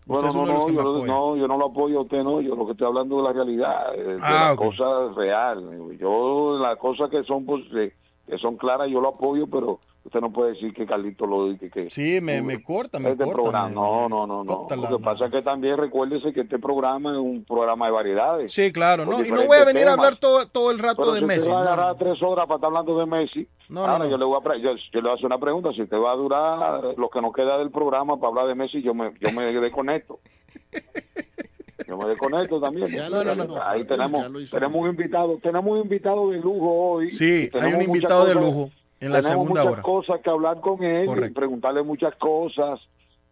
[0.06, 2.40] Usted Bueno, no, de no, yo, no, no, yo no lo apoyo a usted, no.
[2.40, 4.60] Yo lo que estoy hablando de la realidad, eh, de Ah, las ok.
[4.66, 6.00] cosas reales.
[6.00, 7.94] Yo, las cosas que son pues, eh,
[8.28, 11.70] que son claras, yo lo apoyo, pero usted no puede decir que Carlito lo dice
[11.70, 11.90] que...
[11.90, 13.42] Sí, me, me corta, me este corta.
[13.42, 14.68] programa, me- no, no, no, no.
[14.76, 18.54] Lo que pasa es que también recuérdese que este programa es un programa de variedades.
[18.54, 21.14] Sí, claro, no, y no voy a venir a hablar todo, todo el rato Pero
[21.14, 21.40] de si Messi.
[21.42, 24.06] usted va a no, agarrar tres horas para estar hablando de Messi, No, no, ahora
[24.06, 24.10] no.
[24.12, 25.72] yo le voy a yo, yo le voy a hacer una pregunta.
[25.74, 28.82] Si usted va a durar lo que nos queda del programa para hablar de Messi,
[28.82, 30.20] yo me, yo me desconecto.
[31.88, 32.88] Yo me desconecto también.
[32.88, 36.38] Ya lo porque hizo, ahí ya tenemos, lo tenemos un invitado, tenemos un invitado de
[36.38, 37.10] lujo hoy.
[37.10, 38.70] Sí, hay un invitado de lujo
[39.02, 39.82] en la tenemos segunda muchas hora.
[39.82, 41.40] cosas que hablar con él, y Correcto.
[41.40, 42.80] preguntarle muchas cosas.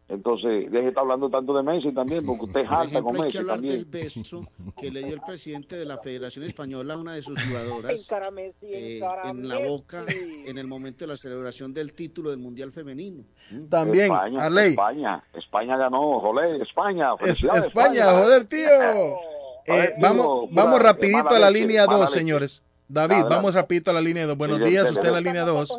[0.09, 3.03] Entonces, deje de estar hablando tanto de Messi también, porque usted es Por alta ejemplo,
[3.03, 3.75] con hay que Messi hablar también.
[3.75, 4.43] del beso
[4.75, 8.09] que le dio el presidente de la Federación Española a una de sus jugadoras
[8.63, 10.05] eh, en la boca
[10.47, 13.23] en el momento de la celebración del título del Mundial Femenino.
[13.51, 13.65] ¿Mm?
[13.67, 14.69] También, España, Arley.
[14.71, 18.67] España, España ganó, jolé, España, felicidades, España, joder, tío.
[18.67, 19.13] Eh,
[19.67, 22.19] Joder, vamos, vamos rapidito a la línea mala 2, leche.
[22.19, 22.63] señores.
[22.89, 23.35] David, Adelante.
[23.35, 24.35] vamos rapidito a la línea 2.
[24.37, 25.77] Buenos Sí, días, usted en la línea 2.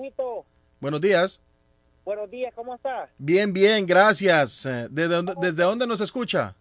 [0.81, 1.41] Buenos días.
[2.05, 3.09] Buenos días, ¿cómo está?
[3.19, 4.63] Bien, bien, gracias.
[4.91, 6.55] ¿Desde dónde, ¿Desde dónde nos escucha?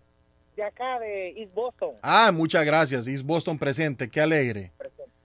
[0.56, 1.92] De acá, de East Boston.
[2.02, 3.08] Ah, muchas gracias.
[3.08, 4.72] East Boston presente, qué alegre.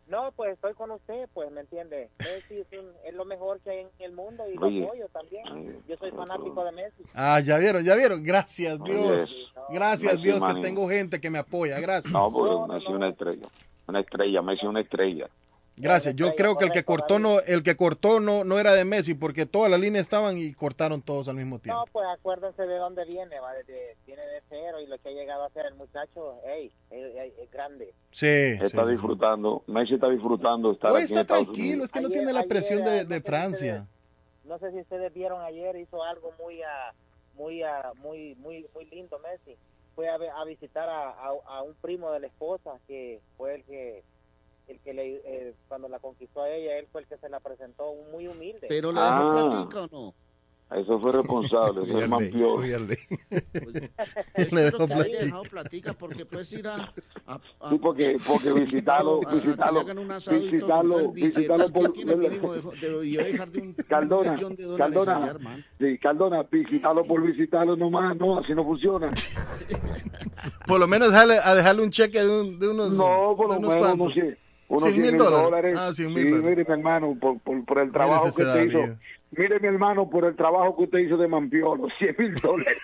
[0.06, 2.08] No, pues estoy con usted, pues, ¿me entiende?
[2.18, 5.82] Messi es, un- es lo mejor que hay en el mundo y lo apoyo también.
[5.88, 7.02] Yo soy fanático de Messi.
[7.14, 8.22] Ah, ya vieron, ya vieron.
[8.22, 9.34] Gracias, Oye, Dios.
[9.70, 11.80] Gracias, Messi, Dios, que tengo gente que me apoya.
[11.80, 12.12] Gracias.
[12.12, 13.48] No, porque Messi es una estrella.
[13.86, 15.28] Una estrella, Messi es una estrella.
[15.76, 16.14] Gracias.
[16.14, 19.14] Yo creo que el que cortó no, el que cortó no, no era de Messi,
[19.14, 21.80] porque todas las líneas estaban y cortaron todos al mismo tiempo.
[21.80, 25.12] No, pues acuérdense de dónde viene, va, de- viene de cero y lo que ha
[25.12, 27.92] llegado a hacer el muchacho, hey, es, grande.
[28.12, 28.26] Sí.
[28.28, 28.90] Está sí, sí.
[28.92, 31.84] disfrutando, Messi está disfrutando estar Hoy aquí está tranquilo, Unidos.
[31.86, 33.86] es que no tiene la presión de, no de si Francia.
[34.44, 36.92] No sé si ustedes vieron ayer, hizo algo muy, ah,
[37.34, 39.56] muy, ah, muy, muy, muy lindo Messi.
[39.94, 43.64] Fue a, a visitar a, a, a un primo de la esposa que fue el
[43.64, 44.04] que,
[44.68, 47.40] el que le, eh, cuando la conquistó a ella, él fue el que se la
[47.40, 48.66] presentó, muy humilde.
[48.68, 49.48] Pero dejó Ah.
[49.50, 50.14] platica o no?
[50.70, 52.08] Eso fue responsable, eso es
[54.62, 55.24] dejó que haya platica.
[55.24, 56.92] dejado platica porque puedes ir a,
[57.26, 60.10] a, a- Sí, porque, porque visitarlo, a- visitarlo, un
[60.40, 64.76] visitarlo, visitarlo por, tiene mínimo de- debió dejar de un, un Cardona, millón de allá,
[64.78, 65.62] Cardona, hermano.
[65.78, 69.12] sí, Cardona, visitarlo por visitarlo nomás, no, así no funciona.
[70.66, 72.90] Por lo menos dejarle, a dejarle un cheque de, un- de unos.
[72.92, 74.00] No, por de lo menos cuantos.
[74.00, 74.38] unos 100
[74.68, 75.44] unos 100 100 mil dólares.
[75.44, 75.76] dólares.
[75.78, 76.50] Ah, 100 sí, mil dólares.
[76.50, 78.78] mire, mi hermano, por, por, por el trabajo que usted hizo.
[78.78, 78.98] vida.
[79.36, 82.78] Mire, mi hermano, por el trabajo que usted hizo de Mampiolo, 100 mil dólares.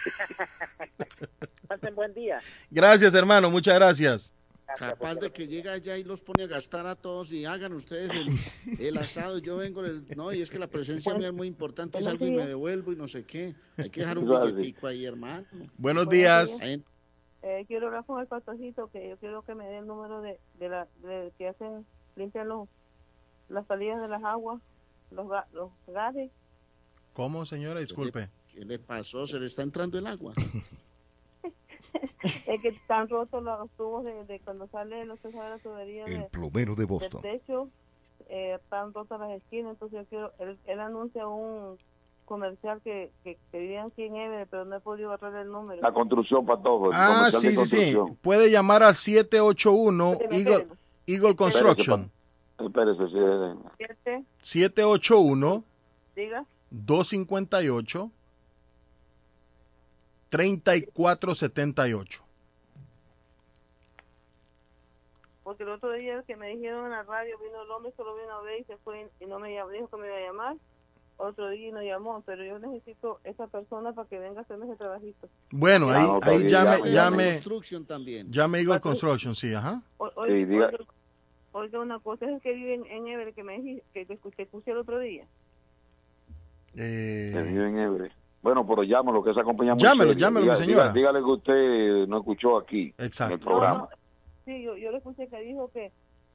[1.69, 2.39] Pasen buen día.
[2.71, 4.33] Gracias, hermano, muchas gracias.
[4.79, 8.13] Capaz de que llega allá y los pone a gastar a todos y hagan ustedes
[8.15, 8.29] el,
[8.79, 9.39] el asado.
[9.39, 12.25] Yo vengo, el- no, y es que la presencia mía es muy importante y salgo
[12.25, 13.55] y me devuelvo y no sé qué.
[13.77, 15.45] Hay que dejar un billetico ahí, hermano.
[15.77, 16.61] Buenos días.
[17.43, 20.39] Eh, quiero hablar con el pastorcito, que yo quiero que me dé el número de,
[20.59, 21.85] de la de que hacen,
[22.15, 22.69] limpian los,
[23.49, 24.61] las salidas de las aguas,
[25.11, 26.31] los, ga- los gases.
[27.15, 27.81] ¿Cómo, señora?
[27.81, 28.29] Disculpe.
[28.53, 29.27] ¿Qué le pasó?
[29.27, 30.33] ¿Se le está entrando el agua?
[32.47, 36.05] Es que están rotos los tubos de, de cuando sale, no se sabe la tubería
[36.05, 37.23] El de- plomero de Boston.
[37.23, 37.69] del techo,
[38.29, 41.79] eh, están rotas las esquinas, entonces yo quiero, él, él anuncia un
[42.27, 45.81] comercial que, que, que vivían aquí en Everett, pero no he podido agarrar el número.
[45.81, 46.91] La construcción para todos.
[46.95, 47.97] Ah, sí, sí, sí.
[48.21, 50.69] Puede llamar al 781 Eagle,
[51.07, 52.11] Eagle Construction.
[52.61, 55.65] Espérese, sí, eh, Siete, 781
[56.15, 58.11] diga, 258
[60.31, 62.23] 3478.
[65.43, 68.33] porque el otro día que me dijeron en la radio, vino el hombre, solo vino
[68.37, 70.57] a ver y se fue y no me llamó, dijo que me iba a llamar.
[71.17, 74.67] Otro día y no llamó, pero yo necesito esa persona para que venga a hacerme
[74.67, 75.29] ese trabajito.
[75.51, 78.31] Bueno, ahí, ahí bien, llame, llame, llame, Construction también.
[78.31, 79.83] llame Eagle Construction, sí, ajá.
[79.99, 80.71] O- Sí, diga.
[81.53, 84.15] Oiga una cosa, es el que vive en, en Everett, que me dijiste, que te
[84.15, 85.25] escuché, escuché el otro día.
[86.77, 88.13] Eh, que vive en Everett.
[88.43, 90.93] Bueno, pero llámelo, que esa compañía muy Llámelo, llámelo, mi señora.
[90.93, 93.35] dígale que usted no escuchó aquí Exacto.
[93.35, 93.89] en el programa.
[94.47, 95.93] Sí, yo, yo le escuché que dijo que,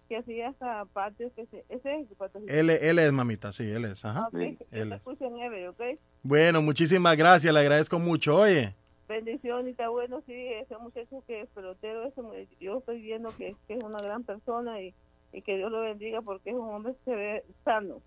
[0.07, 2.07] que hacía hasta patios, que se, ese es.
[2.47, 4.28] Él, él es mamita, sí, él es, ajá.
[4.28, 5.99] Ok, yo Él es.
[6.22, 8.38] Bueno, muchísimas gracias, le agradezco mucho.
[8.38, 8.76] Oye,
[9.07, 12.22] Bendición y está bueno, sí, ese muchacho que es pelotero, ese,
[12.59, 14.95] yo estoy viendo que, que es una gran persona y,
[15.36, 18.02] y que Dios lo bendiga porque es un hombre que se ve sano.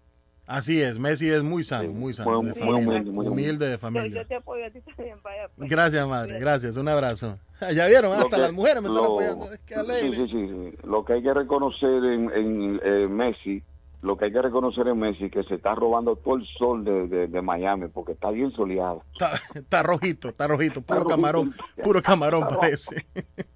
[0.46, 2.42] así es, Messi es muy sano, muy sano.
[2.42, 4.22] muy- de muy familia, humilde, muy humilde de familia.
[4.22, 5.48] yo te apoyo a ti también, vaya.
[5.56, 5.68] pues.
[5.70, 7.38] Gracias, madre, gracias, un abrazo.
[7.74, 9.46] Ya vieron, hasta que- las mujeres me están lo- apoyando.
[9.66, 10.16] Qué sí, alegre.
[10.16, 10.78] sí, sí, sí.
[10.86, 13.62] Lo que hay que reconocer en, en eh, Messi,
[14.00, 17.08] lo que hay que reconocer en Messi, que se está robando todo el sol de,
[17.08, 19.02] de, de Miami, porque está bien soleado.
[19.12, 21.52] Está, está rojito, está rojito, puro camarón,
[21.82, 23.06] puro camarón Está parece.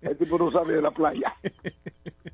[0.00, 1.32] El tipo no sale de la playa.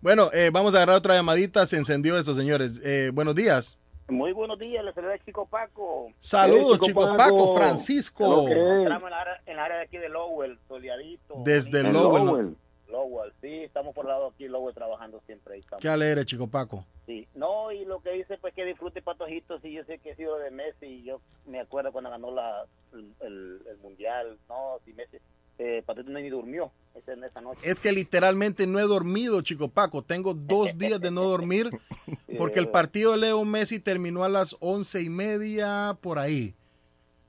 [0.00, 2.80] Bueno, eh, vamos a agarrar otra llamadita, se encendió esto, señores.
[2.82, 3.78] Eh, buenos días.
[4.08, 6.08] Muy buenos días, les saluda Chico Paco.
[6.18, 7.16] Saludos, Eh, Chico Chico Paco.
[7.16, 8.48] Paco, Francisco.
[8.48, 8.56] Es.
[8.82, 11.34] Estamos en la área, en la área de aquí de Lowell, soleadito.
[11.44, 12.24] Desde Lowell.
[12.24, 12.56] Lowell.
[12.88, 15.60] Lowell, sí, estamos por el lado aquí, Lowell, trabajando siempre ahí.
[15.60, 15.80] Estamos.
[15.80, 16.84] Qué alegre, Chico Paco.
[17.06, 20.16] Sí, no, y lo que dice, pues que disfrute Patojito, sí, yo sé que he
[20.16, 24.78] sido de Messi, y yo me acuerdo cuando ganó la, el, el- el Mundial, no,
[24.84, 25.18] si Messi,
[25.62, 27.60] eh, Patojito ni durmió esa, en esa noche.
[27.68, 30.02] Es que literalmente no he dormido, Chico Paco.
[30.02, 31.68] Tengo dos días de no dormir
[32.38, 36.54] porque el partido de Leo Messi terminó a las once y media por ahí.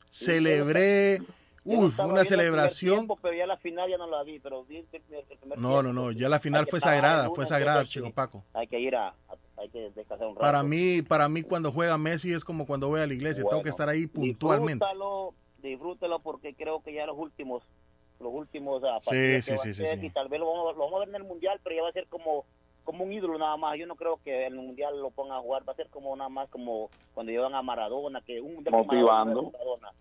[0.10, 1.20] Celebré,
[1.64, 2.96] no uf, una celebración.
[2.96, 5.58] tiempo, pero ya la final ya no la vi, pero vi el, el- el primer
[5.58, 8.44] No, no, ya la final fue sagrada, fue sagrada, Chico sí, Paco.
[8.54, 9.16] Hay que ir a, a-
[9.58, 10.42] hay que descansar un rato.
[10.42, 13.64] Para mí, para mí cuando juega Messi es como cuando voy a la iglesia, tengo
[13.64, 14.84] que estar ahí puntualmente.
[14.86, 17.64] Disfrútalo, disfrútalo porque creo que ya los últimos,
[18.22, 20.76] los últimos Sí, partidos sí, va sí, a sí, ser, y tal vez lo vamos,
[20.76, 22.46] lo vamos a ver en el mundial, pero ya va a ser como
[22.84, 23.78] como un ídolo nada más.
[23.78, 25.68] Yo no creo que el mundial lo pongan a jugar.
[25.68, 29.52] Va a ser como nada más como cuando llevan a Maradona, que un Motivando.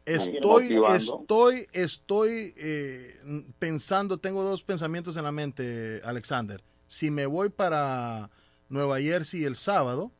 [0.04, 3.20] Estoy, estoy, estoy eh,
[3.58, 6.62] pensando, tengo dos pensamientos en la mente, Alexander.
[6.86, 8.30] Si me voy para
[8.68, 10.10] Nueva Jersey el sábado,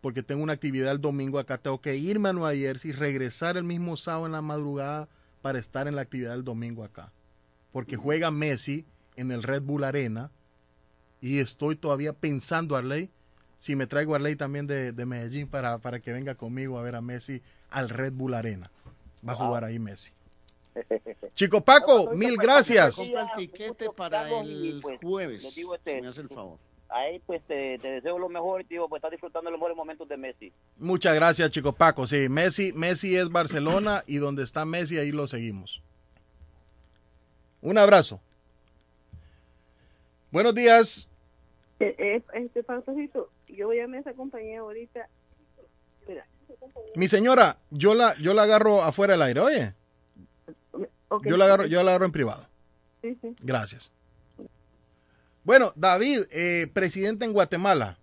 [0.00, 3.64] porque tengo una actividad el domingo acá, tengo que irme a Nueva Jersey, regresar el
[3.64, 5.08] mismo sábado en la madrugada
[5.46, 7.12] para estar en la actividad del domingo acá.
[7.70, 8.84] Porque juega Messi
[9.14, 10.32] en el Red Bull Arena
[11.20, 13.10] y estoy todavía pensando, Arley,
[13.56, 16.96] si me traigo a Arley también de, Medellín para, para que venga conmigo a ver
[16.96, 18.72] a Messi al Red Bull Arena.
[19.24, 20.10] Va a jugar ahí Messi.
[21.36, 22.96] Chico Paco, mil gracias.
[22.96, 25.48] Compra el tiquete para el pues, jueves.
[25.48, 26.58] Si me hace el favor
[26.88, 30.16] ahí pues te, deseo lo mejor y tío, pues estás disfrutando los mejores momentos de
[30.16, 30.52] Messi.
[30.78, 32.06] Muchas gracias, chico Paco.
[32.06, 35.82] Sí, Messi, Messi es Barcelona y donde está Messi ahí lo seguimos.
[37.62, 38.20] Un abrazo.
[40.30, 41.08] Buenos días.
[41.80, 42.64] Eh, eh, este
[43.48, 45.08] yo voy a esa compañía ahorita.
[46.94, 49.74] Mi señora, yo la, yo la agarro afuera del aire, oye.
[51.24, 52.46] yo la agarro, yo la agarro en privado.
[53.02, 53.34] Sí, sí.
[53.40, 53.92] Gracias.
[55.46, 57.98] Bueno, David, eh, presidente en Guatemala.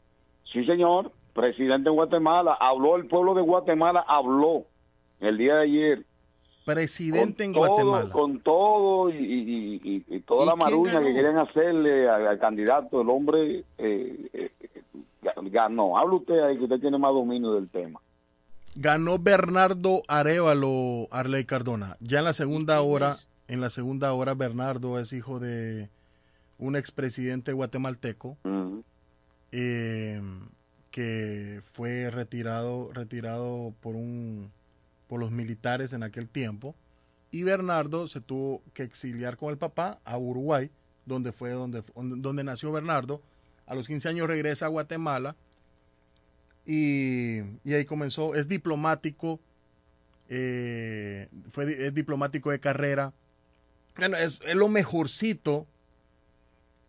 [0.54, 2.58] Sí, señor, presidente en Guatemala.
[2.58, 4.64] Habló el pueblo de Guatemala, habló
[5.20, 6.06] el día de ayer.
[6.64, 8.10] Presidente en Guatemala.
[8.12, 14.52] Con todo y, toda la maruña que quieren hacerle al, candidato, el hombre eh, eh,
[15.52, 15.98] ganó.
[15.98, 18.00] Habla usted ahí que usted tiene más dominio del tema.
[18.78, 21.98] Ganó Bernardo Arevalo, Arley Cardona.
[22.00, 23.18] Ya en la segunda hora,
[23.50, 25.90] en la segunda hora Bernardo es hijo de
[26.64, 28.38] un expresidente guatemalteco
[29.52, 30.22] eh,
[30.92, 34.50] que fue retirado, retirado por, un,
[35.08, 36.74] por los militares en aquel tiempo.
[37.32, 40.70] Y Bernardo se tuvo que exiliar con el papá a Uruguay,
[41.06, 43.22] donde fue donde, donde nació Bernardo.
[43.66, 45.36] A los 15 años regresa a Guatemala
[46.66, 48.36] y, ahí comenzó.
[48.36, 49.40] Es diplomático,
[50.30, 53.12] eh, fue, es diplomático de carrera.
[53.98, 55.68] Bueno, es, es, lo mejorcito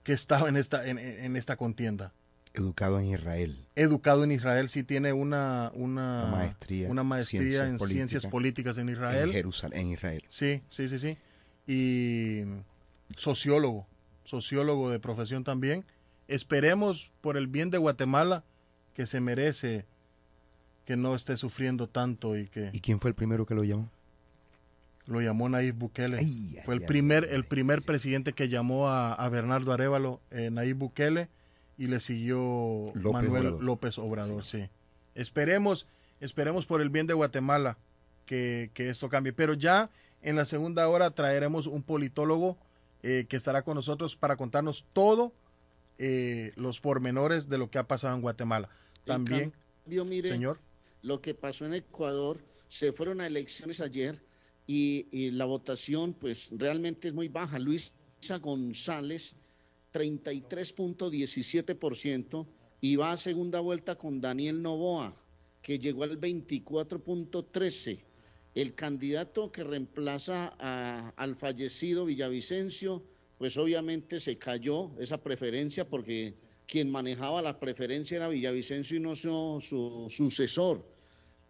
[0.04, 2.12] que estaba en esta, en, esta contienda.
[2.52, 3.66] Educado en Israel.
[3.74, 9.30] Educado en Israel, sí tiene una, una, maestría, una maestría en ciencias políticas en Israel.
[9.30, 10.24] En Jerusalén, en Israel.
[10.28, 11.18] Sí, sí, sí, sí.
[11.66, 12.42] Y
[13.16, 13.86] sociólogo,
[14.24, 15.84] sociólogo de profesión también.
[16.28, 18.44] Esperemos por el bien de Guatemala
[18.94, 19.86] que se merece
[20.84, 22.70] que no esté sufriendo tanto y que...
[22.72, 23.90] ¿Y quién fue el primero que lo llamó?
[25.06, 26.62] Lo llamó Nayib Bukele.
[26.64, 31.28] Fue el primer, el primer presidente que llamó a, Bernardo Arevalo, eh, Nayib Bukele,
[31.76, 34.44] y le siguió Manuel López Obrador.
[34.44, 34.68] Sí.
[35.14, 35.86] Esperemos,
[36.20, 37.76] esperemos por el bien de Guatemala
[38.24, 39.32] que, esto cambie.
[39.32, 39.90] Pero ya
[40.22, 42.56] en la segunda hora traeremos un politólogo
[43.02, 45.32] eh, que estará con nosotros para contarnos todo
[45.98, 48.70] eh, los pormenores de lo que ha pasado en Guatemala.
[49.04, 49.52] También,
[50.22, 50.58] señor.
[51.02, 52.38] Lo que pasó en Ecuador,
[52.68, 54.18] se fueron a elecciones ayer
[54.66, 57.58] y, la votación pues realmente es muy baja.
[57.58, 59.36] Luisa González,
[59.92, 62.46] 33.17%
[62.80, 65.16] y va a segunda vuelta con Daniel Novoa,
[65.62, 68.00] que llegó al 24.13%.
[68.54, 70.48] El candidato que reemplaza
[71.16, 73.02] al fallecido Villavicencio,
[73.36, 76.36] pues obviamente se cayó esa preferencia porque
[76.66, 80.86] quien manejaba la preferencia era Villavicencio y no su sucesor.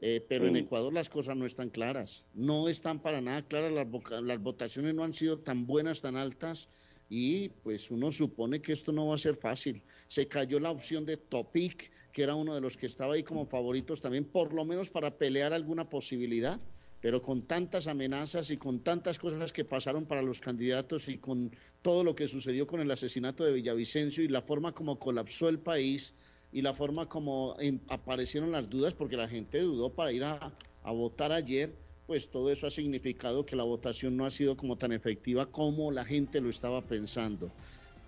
[0.01, 4.23] Eh, pero en Ecuador las cosas no están claras, no están para nada claras, las,
[4.23, 6.69] las votaciones no han sido tan buenas, tan altas,
[7.09, 9.83] y pues uno supone que esto no va a ser fácil.
[10.09, 13.47] Se cayó la opción de Topic, que era uno de los que estaba ahí como
[13.47, 16.61] favoritos también, por lo menos para pelear alguna posibilidad,
[17.01, 21.55] pero con tantas amenazas y con tantas cosas que pasaron para los candidatos y con
[21.83, 25.59] todo lo que sucedió con el asesinato de Villavicencio y la forma como colapsó el
[25.59, 26.15] país,
[26.55, 27.57] y la forma como
[27.89, 30.53] aparecieron las dudas, porque la gente dudó para ir a,
[30.85, 31.75] votar ayer,
[32.07, 35.91] pues todo eso ha significado que la votación no ha sido como tan efectiva como
[35.91, 37.51] la gente lo estaba pensando.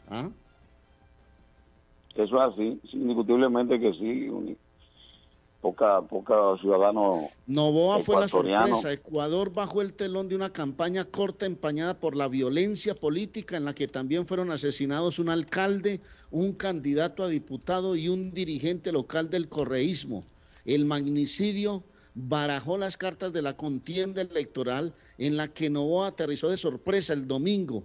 [0.09, 0.31] ¿Ah?
[2.15, 4.29] Eso es así, indiscutiblemente que sí
[5.67, 7.29] poca, poca ciudadano.
[7.47, 8.93] Novoa fue la sorpresa.
[8.93, 13.75] Ecuador bajo el telón de una campaña corta empañada por la violencia política en la
[13.75, 16.01] que también fueron asesinados un alcalde,
[16.31, 20.23] un candidato a diputado y un dirigente local del correísmo.
[20.65, 21.83] El magnicidio
[22.15, 27.27] barajó las cartas de la contienda electoral en la que Novoa aterrizó de sorpresa el
[27.27, 27.83] domingo,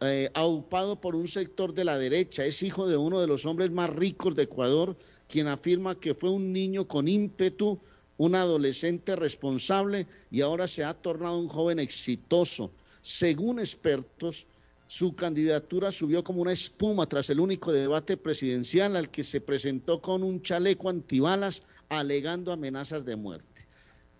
[0.00, 2.44] eh, aupado por un sector de la derecha.
[2.44, 4.96] Es hijo de uno de los hombres más ricos de Ecuador,
[5.28, 7.78] quien afirma que fue un niño con ímpetu,
[8.16, 12.70] un adolescente responsable y ahora se ha tornado un joven exitoso.
[13.02, 14.46] Según expertos,
[14.88, 20.00] su candidatura subió como una espuma tras el único debate presidencial al que se presentó
[20.00, 23.66] con un chaleco antibalas alegando amenazas de muerte.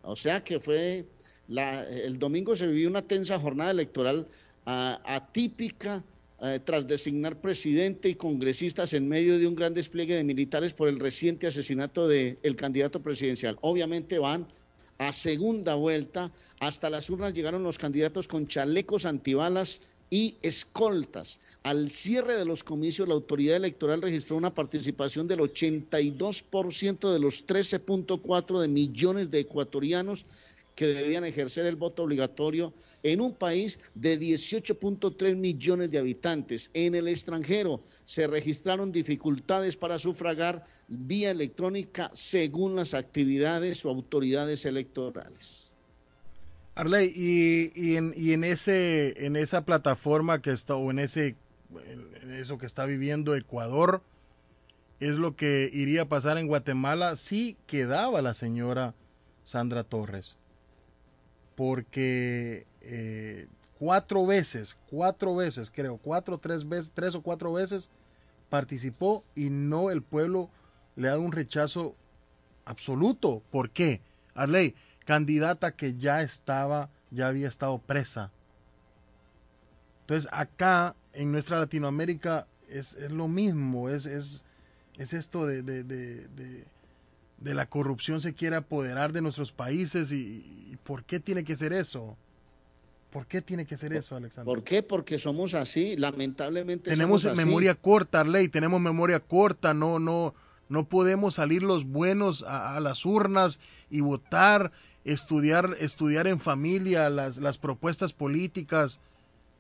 [0.03, 1.07] O sea que fue
[1.49, 4.29] el domingo se vivió una tensa jornada electoral
[4.65, 6.05] atípica
[6.41, 10.89] eh, tras designar presidente y congresistas en medio de un gran despliegue de militares por
[10.89, 13.59] el reciente asesinato del candidato presidencial.
[13.61, 14.47] Obviamente van
[14.99, 16.31] a segunda vuelta.
[16.61, 19.81] Hasta las urnas llegaron los candidatos con chalecos antibalas
[20.11, 21.41] y escoltas.
[21.65, 27.47] Al cierre de los comicios, la autoridad electoral registró una participación del 82% de los
[27.47, 30.25] 13.4 de millones de ecuatorianos
[30.79, 32.73] que debían ejercer el voto obligatorio
[33.03, 36.71] en un país de 18.3 millones de habitantes.
[36.73, 44.65] En el extranjero se registraron dificultades para sufragar vía electrónica según las actividades o autoridades
[44.67, 45.73] electorales.
[46.77, 51.35] Arley, y, en, ese, en esa plataforma que está, o en, ese,
[52.23, 54.01] en eso que está viviendo Ecuador,
[55.01, 58.95] es lo que iría a pasar en Guatemala si quedaba la señora
[59.43, 60.37] Sandra Torres
[61.59, 63.49] porque eh,
[63.81, 67.91] cuatro veces, cuatro veces, creo, cuatro, tres veces, tres o cuatro veces
[68.49, 70.51] participó y no el pueblo
[70.95, 71.97] le ha dado un rechazo
[72.65, 73.43] absoluto.
[73.51, 74.01] ¿Por qué?
[74.37, 78.31] Arley, candidata que ya estaba, ya había estado presa.
[80.03, 84.45] Entonces acá en nuestra Latinoamérica es, lo mismo, es, es,
[84.97, 86.65] esto de de
[87.43, 92.17] la corrupción se quiere apoderar de nuestros países y, ¿por qué tiene que ser eso?
[93.11, 94.45] ¿Por qué tiene que ser eso, Alexander?
[94.45, 94.83] ¿Por qué?
[94.83, 96.91] Porque somos así, lamentablemente.
[96.91, 100.35] Tenemos somos memoria corta, ley, tenemos memoria corta, no, no,
[100.69, 104.73] no podemos salir los buenos a, las urnas y votar,
[105.05, 109.01] estudiar, estudiar en familia las, las propuestas políticas.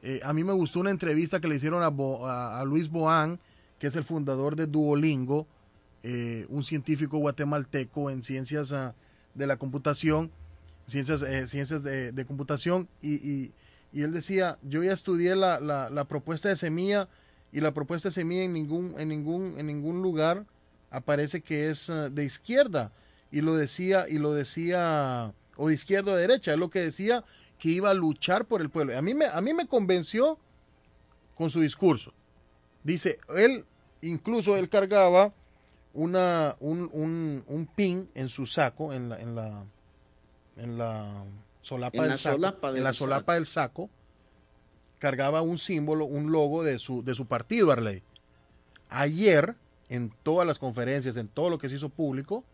[0.02, 3.40] Eh, a mí me gustó una entrevista que le hicieron a, a Luis Boán,
[3.78, 5.46] que es el fundador de Duolingo,
[6.02, 8.94] eh, un científico guatemalteco en ciencias ah,
[9.34, 10.30] de la computación,
[10.86, 13.52] ciencias, eh, ciencias de, computación, y,
[13.92, 17.08] él decía, yo ya estudié la, propuesta de semilla
[17.50, 20.44] y la propuesta de semilla en ningún, en ningún, en ningún lugar
[20.90, 22.92] aparece que es ah, de izquierda,
[23.30, 26.80] y lo decía, y lo decía, o de izquierda o de derecha, es lo que
[26.80, 27.24] decía
[27.58, 28.96] que iba a luchar por el pueblo.
[28.96, 30.38] A mí me, a mí me convenció
[31.34, 32.12] con su discurso.
[32.84, 33.64] Dice, él,
[34.00, 35.34] incluso él cargaba
[35.98, 39.64] una, un, un, un, pin en su saco, en la, en la,
[40.56, 41.24] en la
[41.60, 43.90] solapa, del, saco, en la solapa del saco,
[45.00, 48.04] cargaba un símbolo, un logo de su, de su partido, Arley.
[48.88, 49.56] Ayer,
[49.88, 52.44] en todas las conferencias, en todo lo que se hizo público,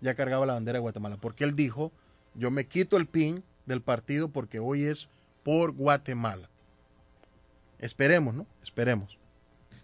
[0.00, 1.92] ya cargaba la bandera de Guatemala, porque él dijo,
[2.34, 5.10] yo me quito el pin del partido porque hoy es
[5.42, 6.48] por Guatemala.
[7.78, 8.46] Esperemos, ¿no?
[8.62, 9.18] Esperemos.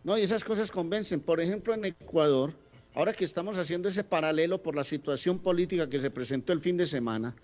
[0.03, 1.21] No, y esas cosas convencen.
[1.21, 2.55] Por ejemplo, en Ecuador,
[2.97, 6.79] Ahora que estamos haciendo ese paralelo por la situación política que se presentó el fin
[6.79, 7.37] de semana,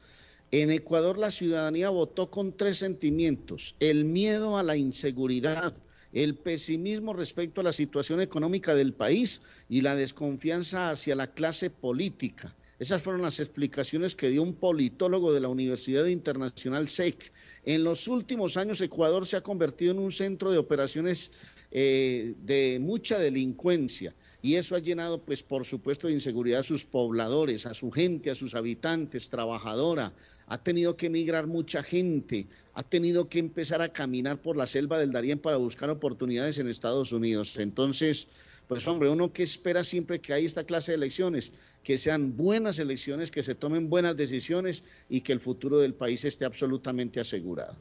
[0.51, 5.77] en Ecuador la ciudadanía votó con tres sentimientos, el miedo a la inseguridad,
[6.15, 11.69] el pesimismo respecto a la situación económica del país y la desconfianza hacia la clase
[11.69, 12.57] política.
[12.79, 17.31] Esas fueron las explicaciones que dio un politólogo de la Universidad Internacional SEC.
[17.67, 21.31] En los últimos años Ecuador se ha convertido en un centro de operaciones
[21.75, 26.85] eh, de mucha delincuencia y eso ha llenado, pues por supuesto, de inseguridad a sus
[26.85, 30.13] pobladores, a su gente, a sus habitantes, trabajadora.
[30.49, 34.99] Ha tenido que emigrar mucha gente, ha tenido que empezar a caminar por la selva
[34.99, 37.57] del Darién para buscar oportunidades en Estados Unidos.
[37.57, 38.27] Entonces,
[38.67, 41.53] pues hombre, uno que espera siempre que hay esta clase de elecciones,
[41.85, 46.25] que sean buenas elecciones, que se tomen buenas decisiones y que el futuro del país
[46.25, 47.77] esté absolutamente asegurado.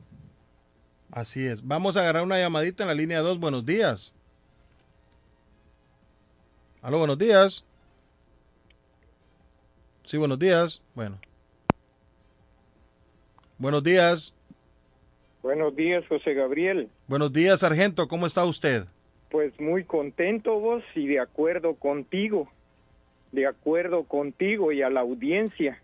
[1.12, 1.66] Así es.
[1.68, 3.40] Vamos a agarrar una llamadita en la línea 2.
[3.40, 4.14] Buenos días.
[6.82, 7.66] Aló, buenos días.
[10.06, 10.82] Sí, buenos días.
[10.96, 11.20] Bueno.
[13.58, 14.34] Buenos días.
[15.44, 16.90] Buenos días, José Gabriel.
[17.08, 18.08] Buenos días, sargento.
[18.08, 18.86] ¿Cómo está usted?
[19.30, 22.50] Pues muy contento vos y de acuerdo contigo.
[23.32, 25.82] De acuerdo contigo y a la audiencia.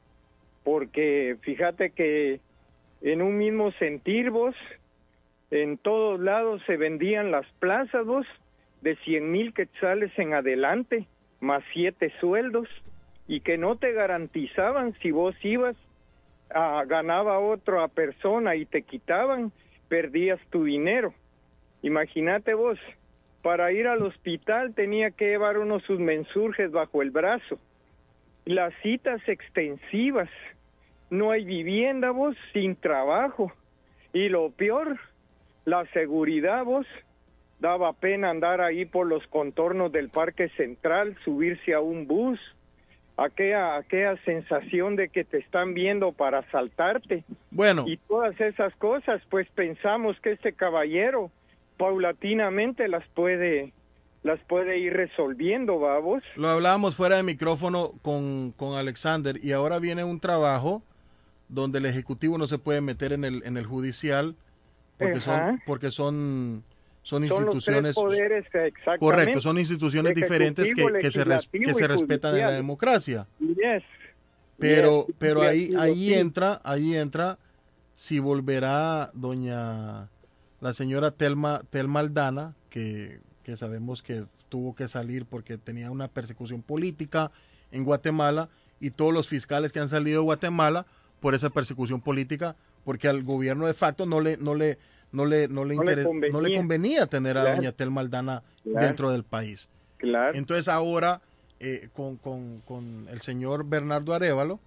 [0.63, 2.39] Porque fíjate que
[3.01, 4.55] en un mismo sentir vos,
[5.51, 8.25] en todos lados se vendían las plazas vos
[8.81, 11.07] de cien mil quetzales en adelante,
[11.39, 12.67] más siete sueldos,
[13.27, 15.75] y que no te garantizaban si vos ibas,
[16.49, 19.51] a, ganaba otra persona y te quitaban,
[19.89, 21.13] perdías tu dinero.
[21.81, 22.79] Imagínate vos,
[23.41, 27.59] para ir al hospital tenía que llevar uno sus mensurjes bajo el brazo.
[28.45, 30.29] Las citas extensivas,
[31.09, 33.51] no hay vivienda vos, sin trabajo.
[34.13, 34.97] Y lo peor,
[35.67, 36.87] la seguridad, vos,
[37.59, 42.39] daba pena andar ahí por los contornos del Parque Central, subirse a un bus,
[43.17, 47.25] aquella, aquella sensación de que te están viendo para asaltarte.
[47.51, 47.83] Bueno.
[47.85, 51.31] Y todas esas cosas, pues pensamos que este caballero
[51.75, 53.73] paulatinamente las puede
[54.23, 56.23] las puede ir resolviendo, vamos.
[56.37, 60.81] Lo hablábamos fuera de micrófono con, con Alexander y ahora viene un trabajo
[61.49, 64.35] donde el ejecutivo no se puede meter en el, en el judicial
[64.97, 66.63] porque son porque son
[67.03, 68.45] son Son instituciones poderes,
[68.99, 72.51] correcto son instituciones diferentes que, que se res- que legislativo se y respetan en la
[72.51, 73.27] democracia.
[73.39, 73.83] Yes.
[74.57, 77.37] pero Yes, pero ahí ahí entra ahí entra
[77.95, 80.09] si volverá doña
[80.59, 86.07] la señora Telma Telma Aldana que, que sabemos que tuvo que salir porque tenía una
[86.09, 87.31] persecución política
[87.71, 90.85] en Guatemala y todos los fiscales que han salido de Guatemala
[91.21, 92.55] por esa persecución política
[92.87, 94.77] porque al gobierno de facto no le no le
[95.11, 98.85] no le no le, No le no le convenía tener a doña Telma Aldana Claro.
[98.87, 99.67] dentro del país.
[99.97, 100.37] Claro.
[100.37, 101.19] Entonces ahora
[101.59, 104.61] eh, con, con, con el señor Bernardo Arevalo.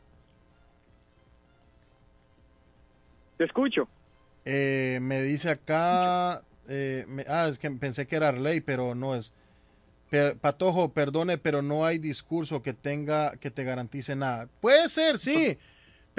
[3.38, 3.88] Te escucho.
[4.44, 9.14] eh, me dice acá, eh, me- ah, es que pensé que era Arley, pero no
[9.14, 9.32] es.
[10.42, 14.48] Patojo, perdone, pero no hay discurso que tenga, que te garantice nada.
[14.60, 15.56] Puede ser, sí,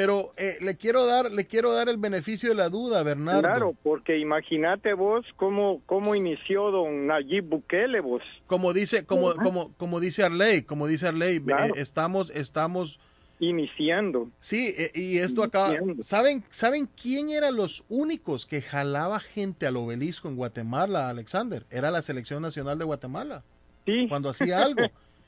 [0.01, 3.41] pero eh, le quiero dar, le quiero dar el beneficio de la duda, Bernardo.
[3.43, 8.23] Claro, porque imagínate vos cómo, cómo inició don Nayib Bukele vos.
[8.47, 9.43] Como dice, como, Ajá.
[9.43, 11.75] como, como dice Arley, como dice Arley, eh, Claro.
[11.75, 12.99] estamos, estamos
[13.39, 14.29] Iniciando.
[14.39, 15.71] Sí, eh, y esto acá,
[16.01, 21.65] ¿saben, ¿saben quién eran los únicos que jalaba gente al obelisco en Guatemala, Alexander?
[21.69, 23.43] Era la Selección Nacional de Guatemala.
[23.85, 24.07] Sí.
[24.09, 24.81] Cuando hacía algo.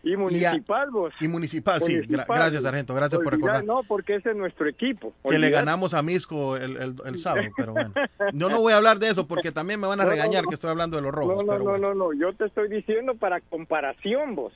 [0.06, 1.14] Y a- municipal vos.
[1.22, 1.96] Y municipal, sí.
[2.02, 3.64] Gra- gracias, Sargento, gracias por recordar.
[3.64, 5.14] No, porque ese es nuestro equipo.
[5.30, 7.94] Que le ganamos a Misco el, el- el sábado, pero bueno.
[8.34, 10.50] Yo no voy a hablar de eso porque también me van a No, regañar no.
[10.50, 11.36] que estoy hablando de los rojos.
[11.38, 11.94] No, no, pero no, bueno.
[11.96, 14.54] no, no, yo te estoy diciendo para comparación vos.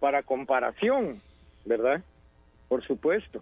[0.00, 1.20] Para comparación,
[1.64, 2.02] ¿verdad?
[2.68, 3.40] Por supuesto.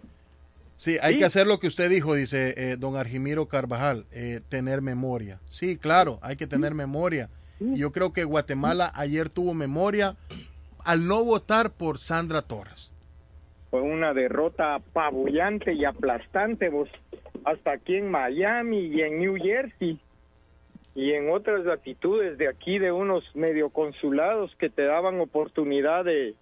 [0.77, 1.19] Sí, hay Sí.
[1.19, 5.39] que hacer lo que usted dijo, dice eh, don Argimiro Carvajal, eh, tener memoria.
[5.49, 7.29] Sí, claro, hay que tener memoria.
[7.59, 10.17] Y yo creo que Guatemala ayer tuvo memoria
[10.85, 12.91] al no votar por Sandra Torres.
[13.71, 16.89] Fue una derrota apabullante y aplastante vos.
[17.43, 19.99] Hasta aquí en Miami y en New Jersey.
[20.93, 26.35] Y en otras latitudes de aquí de unos medio consulados que te daban oportunidad de,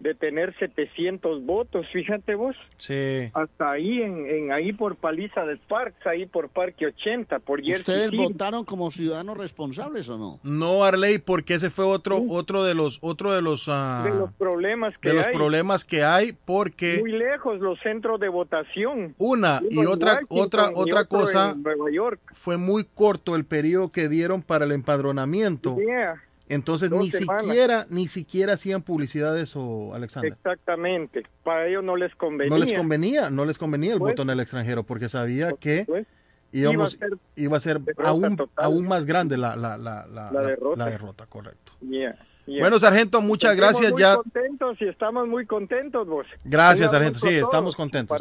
[0.00, 2.54] de tener 700 votos, fíjate vos.
[2.78, 3.30] Sí.
[3.34, 7.78] Hasta ahí, en, en ahí por Paliza del Parks, ahí por Parque 80, por Jersey
[7.78, 8.16] ¿Ustedes City.
[8.22, 10.38] votaron como ciudadanos responsables o no?
[10.44, 14.32] No, Arley, porque ese fue otro, otro de los, otro de los, ah, de los
[14.34, 15.34] problemas que de los hay.
[15.34, 19.14] problemas que hay, porque Muy lejos los centros de votación.
[19.18, 22.20] una y otra, Washington otra, y otra cosa en Nueva York.
[22.34, 25.76] fue muy corto el periodo que dieron para el empadronamiento.
[25.76, 27.44] Yeah, Entonces Dos ni semanas.
[27.44, 30.32] siquiera, ni siquiera hacían publicidad de eso, Alexander.
[30.32, 31.24] exactamente.
[31.44, 32.56] Para ellos no les convenía.
[32.56, 35.84] No les convenía, no les convenía el Pues, voto en el extranjero, porque sabía que
[35.86, 36.06] pues,
[36.52, 38.64] íbamos, iba a ser iba a ser aún, total.
[38.64, 40.84] aún más grande la, la, la, la, La derrota.
[40.84, 41.72] la derrota, correcto.
[41.82, 42.60] Yeah, yeah.
[42.60, 43.92] Bueno, sargento, muchas Estamos gracias.
[43.92, 46.26] muy Ya, contentos y estamos muy contentos vos.
[46.44, 47.18] gracias, sargento.
[47.18, 48.18] Sí, estamos contentos.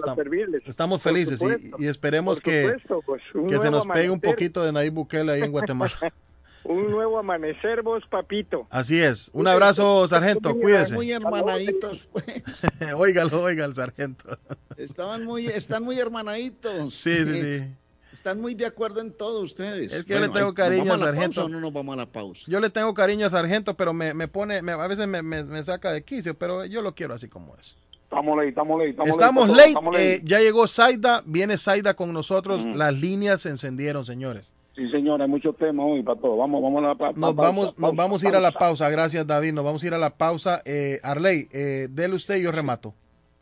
[0.65, 4.63] Estamos, felices y, supuesto, y esperemos que, supuesto, pues, que se nos pegue un poquito
[4.65, 5.93] de Nayib Bukele ahí en Guatemala.
[6.63, 8.67] Un nuevo amanecer vos, papito.
[8.69, 9.29] Así es.
[9.33, 10.53] Un abrazo, sargento.
[10.55, 10.93] Cuídese.
[10.95, 12.25] Muy hermanaditos, pues.
[12.95, 14.37] Óigalo, oiga el sargento.
[14.75, 16.93] Estaban muy, están muy hermanaditos.
[16.93, 17.63] Sí, sí, sí.
[18.11, 19.93] Están muy de acuerdo en todo ustedes.
[19.93, 21.35] Es que yo le tengo cariño ¿nos vamos al a sargento.
[21.41, 22.43] pausa o no nos vamos a la pausa?
[22.47, 25.43] Yo le tengo cariño a sargento, pero me, me pone, me- a veces me, me-
[25.43, 27.75] me saca de quicio, pero yo lo quiero así como es.
[28.03, 28.89] Estamos late, estamos late.
[28.91, 30.15] Estamos, Estamos late, late, estamos late.
[30.15, 34.51] eh, ya llegó Zaida, viene Zaida con nosotros, las líneas se encendieron, señores.
[34.77, 36.37] Sí, señor, hay muchos temas hoy para todo.
[36.37, 38.51] Vamos, vamos a la pa- Nos pa- vamos, pausa, nos vamos a ir a la
[38.51, 38.59] pausa.
[38.59, 40.61] pausa, gracias David, nos vamos a ir a la pausa.
[40.65, 42.93] Eh, Arley, eh, dele usted y yo remato.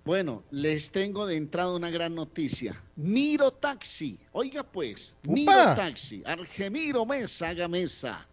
[0.06, 2.82] Bueno, les tengo de entrada una gran noticia.
[2.96, 4.18] Miro Taxi.
[4.32, 5.34] Oiga pues, ¡Upa!
[5.34, 6.24] Miro Taxi.
[6.26, 8.26] Argemiro Mesa, haga mesa.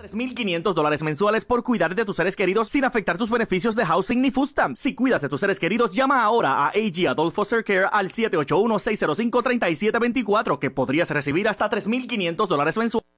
[0.07, 4.23] 3.500 dólares mensuales por cuidar de tus seres queridos sin afectar tus beneficios de housing
[4.23, 4.79] ni stamps.
[4.79, 10.59] Si cuidas de tus seres queridos, llama ahora a AG Adult Foster Care al 781-605-3724
[10.59, 13.09] que podrías recibir hasta 3.500 dólares mensuales.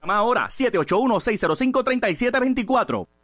[0.00, 3.06] Llama ahora 781-605-3724.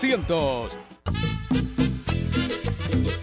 [0.00, 1.39] 0300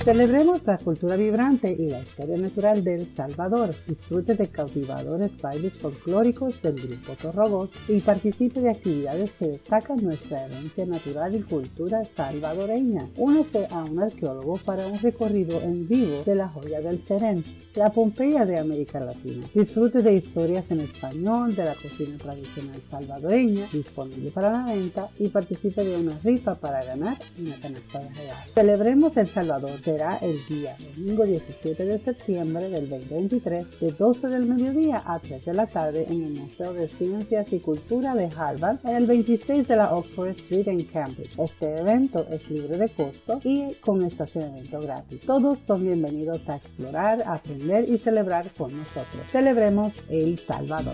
[0.07, 3.75] Celebremos la cultura vibrante y la historia natural de El Salvador.
[3.85, 10.45] Disfrute de cautivadores bailes folclóricos del grupo Torrobos y participe de actividades que destacan nuestra
[10.45, 13.05] herencia natural y cultura salvadoreña.
[13.17, 17.43] Únese a un arqueólogo para un recorrido en vivo de la joya del Serén,
[17.75, 19.45] la Pompeya de América Latina.
[19.53, 25.27] Disfrute de historias en español de la cocina tradicional salvadoreña, disponible para la venta y
[25.27, 28.53] participe de una rifa para ganar una canasta de regalos.
[28.55, 34.27] Celebremos El Salvador de será el día domingo 17 de septiembre del 2023 de 12
[34.27, 38.29] del mediodía a 3 de la tarde en el Museo de Ciencias y Cultura de
[38.37, 41.39] Harvard en el 26 de la Oxford Street en Cambridge.
[41.39, 45.21] Este evento es libre de costo y con estacionamiento gratis.
[45.21, 49.23] Todos son bienvenidos a explorar, aprender y celebrar con nosotros.
[49.31, 50.93] Celebremos El Salvador.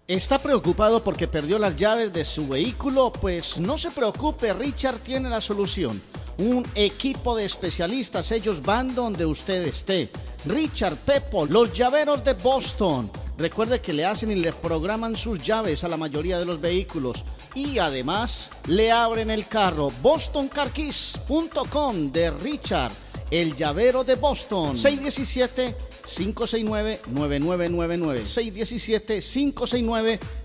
[0.09, 3.12] ¿Está preocupado porque perdió las llaves de su vehículo?
[3.12, 6.03] Pues no se preocupe, Richard tiene la solución.
[6.39, 10.09] Un equipo de especialistas, ellos van donde usted esté.
[10.47, 13.11] Richard Pepo, los llaveros de Boston.
[13.39, 17.24] Recuerde que le hacen y le programan sus llaves a la mayoría de los vehículos.
[17.55, 19.93] Y además le abren el carro.
[20.03, 22.93] BostonCarKeys.com de Richard,
[23.30, 24.76] el llavero de Boston.
[24.78, 28.26] 617 569-9999.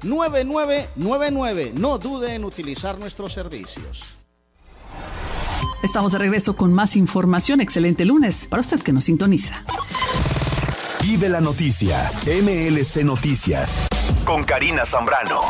[0.03, 1.73] 617-569-9999.
[1.73, 4.03] No dude en utilizar nuestros servicios.
[5.83, 7.61] Estamos de regreso con más información.
[7.61, 9.63] Excelente lunes para usted que nos sintoniza.
[11.01, 12.11] Vive la noticia.
[12.25, 13.87] MLC Noticias.
[14.25, 15.41] Con Karina Zambrano.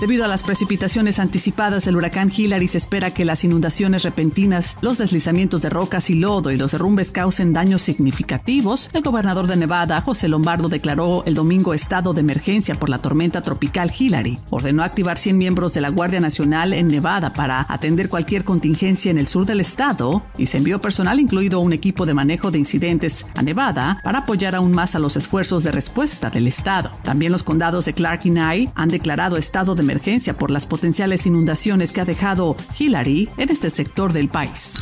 [0.00, 4.98] Debido a las precipitaciones anticipadas del huracán Hillary, se espera que las inundaciones repentinas, los
[4.98, 8.90] deslizamientos de rocas y lodo y los derrumbes causen daños significativos.
[8.92, 13.40] El gobernador de Nevada, José Lombardo, declaró el domingo estado de emergencia por la tormenta
[13.40, 14.38] tropical Hillary.
[14.50, 19.16] Ordenó activar 100 miembros de la Guardia Nacional en Nevada para atender cualquier contingencia en
[19.16, 23.24] el sur del estado y se envió personal, incluido un equipo de manejo de incidentes,
[23.34, 26.90] a Nevada para apoyar aún más a los esfuerzos de respuesta del estado.
[27.02, 31.26] También los condados de Clark y Nye han declarado estado de emergencia por las potenciales
[31.26, 34.78] inundaciones que ha dejado Hillary en este sector del país.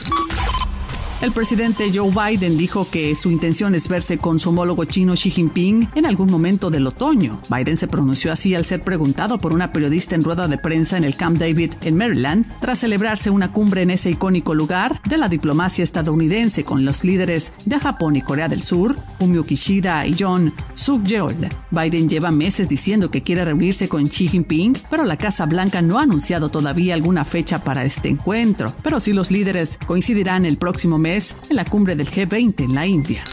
[1.22, 5.30] El presidente Joe Biden dijo que su intención es verse con su homólogo chino Xi
[5.30, 7.40] Jinping en algún momento del otoño.
[7.48, 11.04] Biden se pronunció así al ser preguntado por una periodista en rueda de prensa en
[11.04, 15.28] el Camp David en Maryland, tras celebrarse una cumbre en ese icónico lugar de la
[15.28, 20.52] diplomacia estadounidense con los líderes de Japón y Corea del Sur, Fumio Kishida y John
[20.74, 21.48] Suk-yeol.
[21.70, 25.98] Biden lleva meses diciendo que quiere reunirse con Xi Jinping, pero la Casa Blanca no
[25.98, 28.74] ha anunciado todavía alguna fecha para este encuentro.
[28.82, 32.86] Pero sí los líderes coincidirán el próximo mes en la cumbre del G20 en la
[32.86, 33.24] India.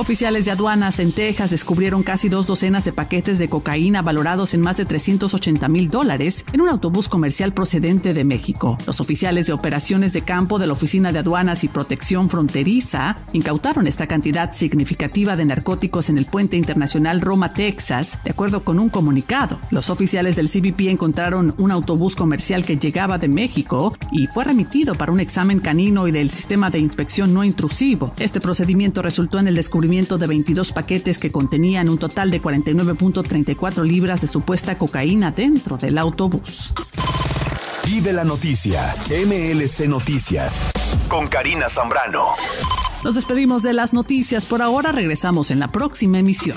[0.00, 4.62] Oficiales de aduanas en Texas descubrieron casi dos docenas de paquetes de cocaína valorados en
[4.62, 8.78] más de 380 mil dólares en un autobús comercial procedente de México.
[8.86, 13.86] Los oficiales de operaciones de campo de la Oficina de Aduanas y Protección Fronteriza incautaron
[13.86, 18.88] esta cantidad significativa de narcóticos en el puente internacional Roma, Texas, de acuerdo con un
[18.88, 19.60] comunicado.
[19.70, 24.94] Los oficiales del CBP encontraron un autobús comercial que llegaba de México y fue remitido
[24.94, 28.14] para un examen canino y del sistema de inspección no intrusivo.
[28.16, 33.82] Este procedimiento resultó en el descubrimiento de 22 paquetes que contenían un total de 49.34
[33.84, 36.72] libras de supuesta cocaína dentro del autobús.
[37.84, 38.94] Vive la noticia.
[39.08, 40.70] MLC Noticias.
[41.08, 42.24] Con Karina Zambrano.
[43.02, 44.92] Nos despedimos de las noticias por ahora.
[44.92, 46.56] Regresamos en la próxima emisión.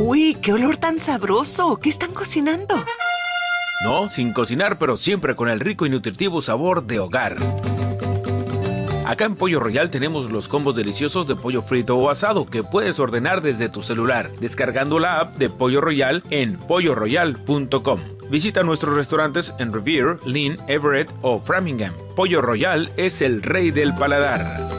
[0.00, 1.76] Uy, qué olor tan sabroso.
[1.76, 2.74] ¿Qué están cocinando?
[3.84, 7.36] No, sin cocinar, pero siempre con el rico y nutritivo sabor de hogar.
[9.12, 12.98] Acá en Pollo Royal tenemos los combos deliciosos de pollo frito o asado que puedes
[12.98, 18.00] ordenar desde tu celular, descargando la app de Pollo Royal en polloroyal.com.
[18.30, 21.92] Visita nuestros restaurantes en Revere, Lynn, Everett o Framingham.
[22.16, 24.70] Pollo Royal es el rey del paladar.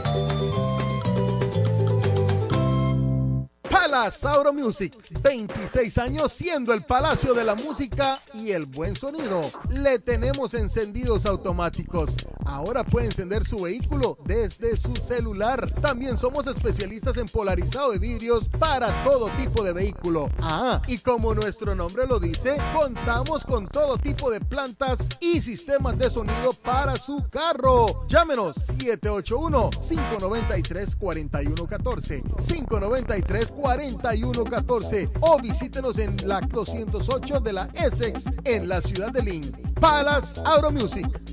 [3.69, 9.41] Palace Auto Music, 26 años siendo el palacio de la música y el buen sonido.
[9.69, 12.17] Le tenemos encendidos automáticos.
[12.46, 15.70] Ahora puede encender su vehículo desde su celular.
[15.82, 20.28] También somos especialistas en polarizado de vidrios para todo tipo de vehículo.
[20.41, 25.98] Ah, y como nuestro nombre lo dice, contamos con todo tipo de plantas y sistemas
[25.98, 28.06] de sonido para su carro.
[28.08, 38.68] Llámenos 781 593 4114 593 4114 o visítenos en la 208 de la Essex en
[38.68, 39.52] la ciudad de Lynn.
[39.80, 41.32] Palace Auto Music.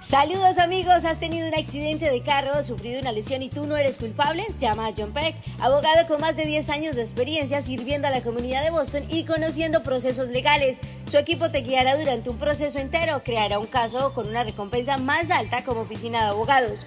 [0.00, 3.96] Saludos amigos, ¿has tenido un accidente de carro, sufrido una lesión y tú no eres
[3.96, 4.46] culpable?
[4.58, 8.22] Llama a John Peck, abogado con más de 10 años de experiencia sirviendo a la
[8.22, 10.80] comunidad de Boston y conociendo procesos legales.
[11.10, 15.30] Su equipo te guiará durante un proceso entero, creará un caso con una recompensa más
[15.30, 16.86] alta como oficina de abogados.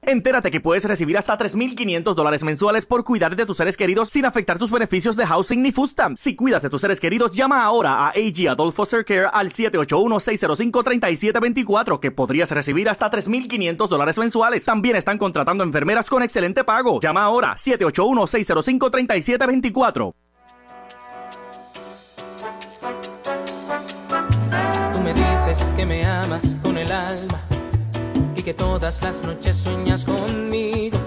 [0.07, 4.25] Entérate que puedes recibir hasta 3.500 dólares mensuales por cuidar de tus seres queridos sin
[4.25, 6.21] afectar tus beneficios de housing ni food stamps.
[6.21, 11.99] Si cuidas de tus seres queridos, llama ahora a AG Adult Foster Care al 781-605-3724
[11.99, 14.65] que podrías recibir hasta 3.500 dólares mensuales.
[14.65, 17.01] También están contratando enfermeras con excelente pago.
[17.01, 20.15] Llama ahora 781-605-3724.
[25.07, 27.41] Me dices que me amas con el alma
[28.35, 30.99] y que todas las noches sueñas conmigo.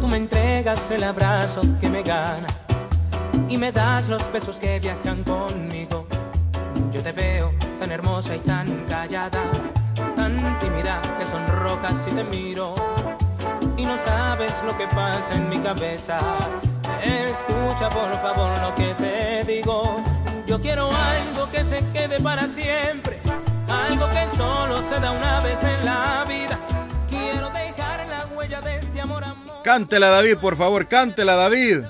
[0.00, 2.48] Tú me entregas el abrazo que me gana
[3.48, 6.04] y me das los besos que viajan conmigo.
[6.90, 9.44] Yo te veo tan hermosa y tan callada,
[10.16, 12.74] tan tímida que sonrojas si te miro
[13.76, 16.18] y no sabes lo que pasa en mi cabeza.
[17.04, 20.17] Escucha por favor lo que te digo.
[20.48, 23.18] Yo quiero algo que se quede para siempre,
[23.68, 26.58] algo que solo se da una vez en la vida.
[27.06, 29.62] Quiero dejar la huella de este amor, amor.
[29.62, 31.82] Cántela, David, por favor, cántela, David.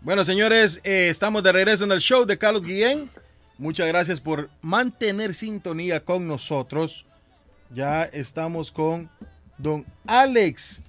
[0.00, 3.08] Bueno, señores, eh, estamos de regreso en el show de Carlos Guillén.
[3.56, 7.06] Muchas gracias por mantener sintonía con nosotros.
[7.72, 9.08] Ya estamos con
[9.58, 10.82] don Alex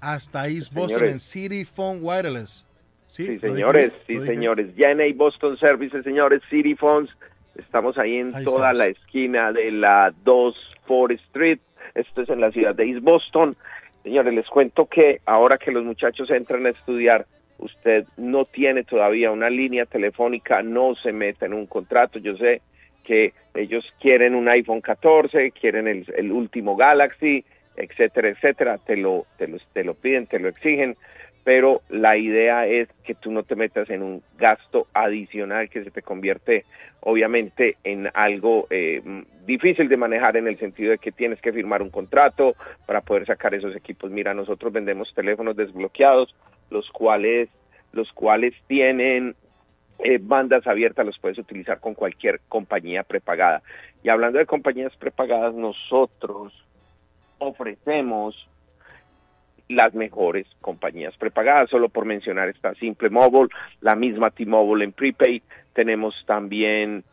[0.00, 1.12] hasta East Boston Señores.
[1.12, 2.66] en City Phone Wireless.
[3.06, 4.02] Sí, Sí, ¿Lo dije señores, bien?
[4.06, 4.76] sí, ¿Lo dije señores.
[4.76, 7.10] Ya en A Boston Services, señores, City Phones.
[7.56, 8.76] Estamos ahí en Ahí toda estamos.
[8.78, 10.54] la esquina de la 2
[10.86, 11.58] Ford Street.
[11.94, 13.56] Esto es en la ciudad de East Boston.
[14.04, 17.26] Señores, les cuento que ahora que los muchachos entran a estudiar,
[17.58, 22.18] usted no tiene todavía una línea telefónica, no se meta en un contrato.
[22.20, 22.62] Yo sé
[23.04, 27.44] que ellos quieren un iPhone 14, quieren el, el último Galaxy,
[27.80, 28.78] etcétera, etcétera.
[28.78, 30.96] Te lo, te, lo, te lo piden, te lo exigen
[31.44, 35.90] pero la idea es que tú no te metas en un gasto adicional que se
[35.90, 36.64] te convierte
[37.00, 39.02] obviamente en algo eh,
[39.46, 42.54] difícil de manejar en el sentido de que tienes que firmar un contrato
[42.86, 44.10] para poder sacar esos equipos.
[44.10, 46.34] Mira, nosotros vendemos teléfonos desbloqueados,
[46.68, 47.48] los cuales,
[47.92, 49.34] los cuales tienen
[50.00, 53.62] eh, bandas abiertas, los puedes utilizar con cualquier compañía prepagada.
[54.02, 56.52] Y hablando de compañías prepagadas, nosotros
[57.40, 58.48] ofrecemos
[59.68, 61.70] las mejores compañías prepagadas.
[61.70, 63.48] Solo por mencionar está Simple Mobile,
[63.80, 65.42] la misma T-Mobile en prepaid.
[65.72, 67.04] Tenemos también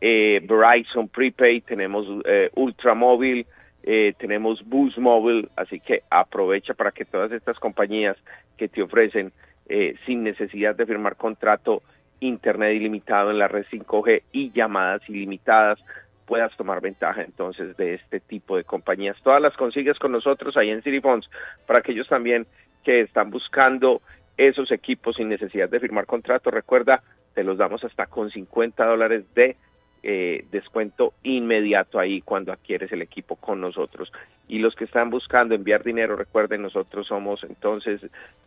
[0.00, 3.46] eh, Verizon prepaid, tenemos eh, Ultramóvil,
[3.82, 5.48] eh, tenemos Boost Mobile.
[5.56, 8.16] Así que aprovecha para que todas estas compañías
[8.56, 9.32] que te ofrecen
[9.68, 11.82] eh, sin necesidad de firmar contrato,
[12.20, 15.78] internet ilimitado en la red 5G y llamadas ilimitadas
[16.26, 19.16] puedas tomar ventaja entonces de este tipo de compañías.
[19.22, 21.28] Todas las consigues con nosotros ahí en City Phones
[21.66, 22.46] para aquellos también
[22.84, 24.02] que están buscando
[24.36, 26.50] esos equipos sin necesidad de firmar contrato.
[26.50, 27.02] Recuerda,
[27.34, 29.56] te los damos hasta con 50 dólares de
[30.02, 34.12] eh, descuento inmediato ahí cuando adquieres el equipo con nosotros.
[34.46, 38.00] Y los que están buscando enviar dinero, recuerden, nosotros somos entonces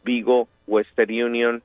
[0.03, 1.64] Vigo, Western Union,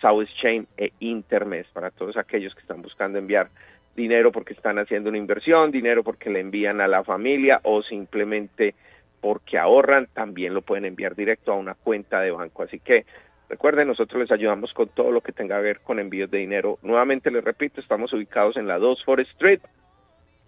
[0.00, 3.48] South Chain e Intermes para todos aquellos que están buscando enviar
[3.96, 8.74] dinero porque están haciendo una inversión, dinero porque le envían a la familia o simplemente
[9.20, 12.62] porque ahorran, también lo pueden enviar directo a una cuenta de banco.
[12.62, 13.06] Así que
[13.48, 16.78] recuerden, nosotros les ayudamos con todo lo que tenga que ver con envíos de dinero.
[16.82, 19.60] Nuevamente les repito, estamos ubicados en la 2 Forest Street.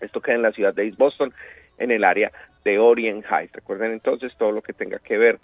[0.01, 1.33] Esto queda en la ciudad de East Boston,
[1.79, 2.31] en el área
[2.65, 3.55] de Orient Heights.
[3.55, 5.39] Recuerden entonces todo lo que tenga que ver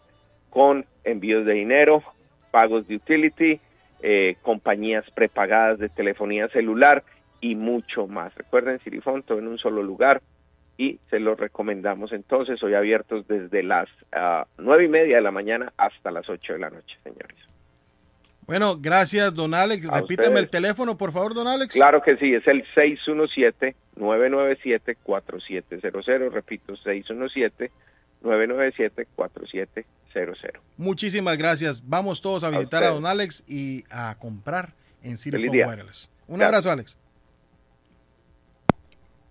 [0.50, 2.04] con envíos de dinero,
[2.52, 3.60] pagos de utility,
[4.00, 7.02] eh, compañías prepagadas de telefonía celular
[7.44, 8.34] y mucho más.
[8.36, 10.22] Recuerden, Sirifón, todo en un solo lugar
[10.78, 15.30] y se los recomendamos entonces, hoy abiertos desde las uh, nueve y media de la
[15.30, 17.36] mañana hasta las ocho de la noche, señores.
[18.46, 19.86] Bueno, gracias, don Alex.
[19.90, 20.44] A Repítame ustedes.
[20.44, 21.74] el teléfono, por favor, don Alex.
[21.74, 22.64] Claro que sí, es el
[23.98, 26.30] 617-997-4700.
[26.30, 26.72] Repito,
[28.22, 29.84] 617-997-4700.
[30.78, 31.86] Muchísimas gracias.
[31.86, 34.72] Vamos todos a visitar a, don Alex y a comprar
[35.02, 35.18] en
[35.50, 35.68] día.
[35.68, 36.10] Wireless.
[36.26, 36.48] Un Gracias.
[36.48, 37.03] abrazo, Alex.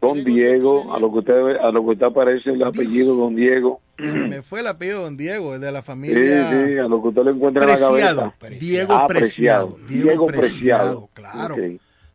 [0.00, 3.80] Don Diego, a lo que usted a lo que usted aparece el apellido Don Diego.
[3.98, 6.50] Se me fue el apellido Don Diego, es de la Sí, familia.
[6.66, 8.60] sí, a lo que usted le encuentra en la Preciado, cabeza.
[8.60, 9.78] Diego Ah, Preciado.
[9.88, 11.08] Diego Preciado.
[11.14, 11.56] claro.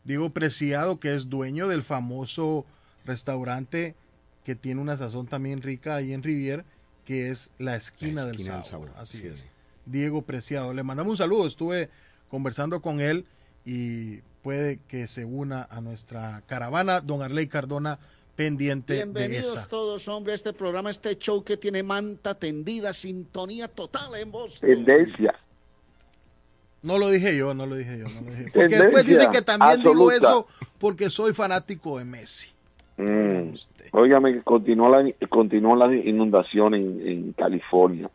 [0.03, 2.65] Diego Preciado, que es dueño del famoso
[3.05, 3.95] restaurante
[4.45, 6.65] que tiene una sazón también rica ahí en Rivier,
[7.05, 8.87] que es la esquina, del, esquina del sabor.
[8.89, 9.39] sabor, Así sí, es.
[9.41, 9.45] sí.
[9.85, 10.73] Diego Preciado.
[10.73, 11.45] Le mandamos un saludo.
[11.47, 11.89] Estuve
[12.29, 13.25] conversando con él
[13.65, 17.01] y puede que se una a nuestra caravana.
[17.01, 17.99] Don Arley Cardona,
[18.35, 19.69] pendiente de Bienvenidos esa.
[19.69, 24.59] todos, hombre, a este programa, este show que tiene manta tendida, sintonía total en voz.
[24.59, 25.35] Tendencia.
[26.81, 28.05] No lo dije yo, no lo dije yo.
[28.05, 28.43] No lo dije.
[28.45, 30.47] Porque Tendencia después dicen que también digo eso
[30.80, 32.49] porque soy fanático de Messi.
[32.97, 33.53] Mm.
[33.91, 38.09] Óigame, que continuó la, continuó la inundación en, en California.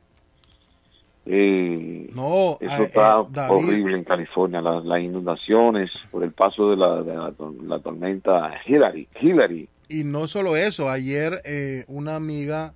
[1.27, 3.55] Eh, No, eso está eh, David.
[3.55, 4.61] horrible en California.
[4.61, 7.33] Las, las inundaciones por el paso de la, de la,
[7.65, 9.09] la tormenta Hillary.
[9.21, 9.69] Hillary.
[9.89, 12.75] Y no solo eso, ayer eh, una amiga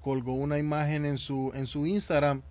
[0.00, 2.42] colgó una imagen en su, en su Instagram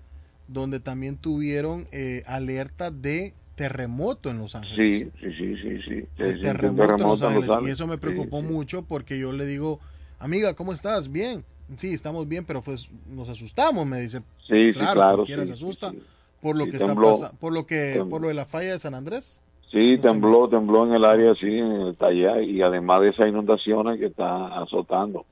[0.47, 5.09] donde también tuvieron eh, alerta de terremoto en Los Ángeles.
[5.19, 7.49] Sí, sí, sí, sí, terremoto, en Los en Ángeles.
[7.63, 8.53] Y eso me preocupó Sí, sí.
[8.53, 9.79] mucho porque yo le digo,
[10.19, 11.11] amiga, ¿cómo estás?
[11.11, 11.43] Bien.
[11.75, 14.21] Sí, estamos bien, pero pues nos asustamos, me dice.
[14.47, 16.01] Sí, sí, claro, cualquiera sí, se sí, asusta sí.
[16.41, 17.11] por lo que tembló.
[17.11, 18.09] está pasando, por lo que, Tembló.
[18.09, 19.41] por lo de la falla de San Andrés.
[19.71, 23.99] Sí, tembló, tembló en el área, sí, en el taller, y además de esas inundaciones
[23.99, 25.25] que está azotando.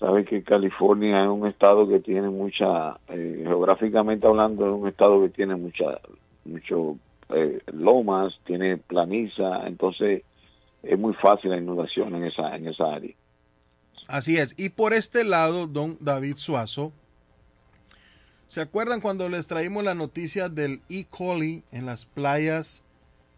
[0.00, 5.20] Sabe que California es un estado que tiene mucha, eh, geográficamente hablando, es un estado
[5.22, 6.00] que tiene mucha,
[6.44, 6.96] mucho
[7.30, 10.22] eh, lomas, tiene planiza, entonces
[10.82, 13.14] es muy fácil la inundación en esa, en esa área.
[14.08, 14.54] Así es.
[14.56, 16.92] Y por este lado, don David Suazo,
[18.46, 21.04] ¿se acuerdan cuando les traímos la noticia del E.
[21.04, 22.82] coli en las playas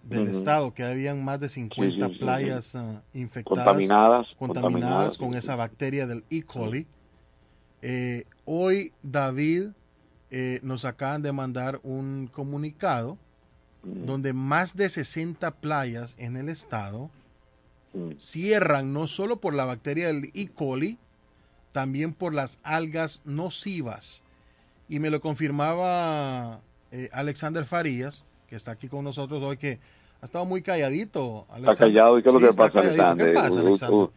[0.05, 0.73] del estado?
[0.73, 2.79] Que habían más de 50 sí, sí, playas sí.
[2.79, 3.65] ah, infectadas.
[3.65, 6.45] Contaminadas, Contaminadas contaminadas, con esa bacteria del E.
[6.45, 6.87] coli.
[7.83, 9.71] Eh, hoy, David,
[10.31, 13.19] eh, nos acaban de mandar un comunicado
[13.83, 17.11] donde más de 60 playas en el estado
[18.19, 20.49] cierran no solo por la bacteria del E.
[20.49, 20.99] coli,
[21.73, 24.23] también por las algas nocivas.
[24.89, 26.61] Y me lo confirmaba
[26.93, 29.79] eh, Alexander Farías, que está aquí con nosotros hoy, que
[30.21, 31.47] ha estado muy calladito.
[31.57, 32.79] Está callado, ¿y qué es lo Sí, que pasa.
[32.81, 33.27] Alexander?
[33.29, 34.09] ¿Qué pasa, U- Alexander?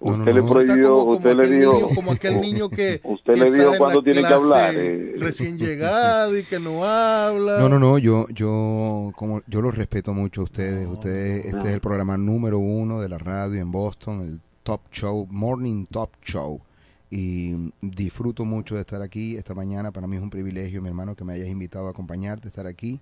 [0.00, 3.00] U- Usted le prohibió, como- como usted le aquel dijo, niño- como aquel niño que-
[3.04, 4.74] usted que le está dijo la tiene que clase hablar.
[4.76, 5.14] eh.
[5.18, 7.58] Recién llegado y que no habla.
[7.58, 10.86] No, no, no, yo, yo, como, yo los respeto mucho a ustedes.
[10.86, 11.64] ustedes este no.
[11.66, 16.10] es el programa número uno de la radio en Boston, el Top Show, Morning Top
[16.22, 16.60] Show.
[17.10, 19.90] Y disfruto mucho de estar aquí esta mañana.
[19.92, 23.00] Para mí es un privilegio, mi hermano, que me hayas invitado a acompañarte, estar aquí.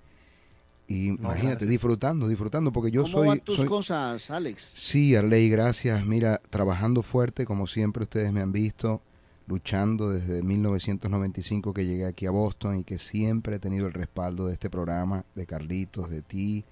[0.88, 1.70] Y imagínate, gracias.
[1.70, 3.28] disfrutando, disfrutando, porque yo ¿Cómo soy...
[3.28, 4.70] van tus soy- cosas, Alex?
[4.74, 6.06] Sí, Arley, gracias.
[6.06, 9.02] Mira, trabajando fuerte, como siempre ustedes me han visto,
[9.48, 14.46] luchando desde 1995 que llegué aquí a Boston y que siempre he tenido el respaldo
[14.46, 16.64] de este programa, de Carlitos, de ti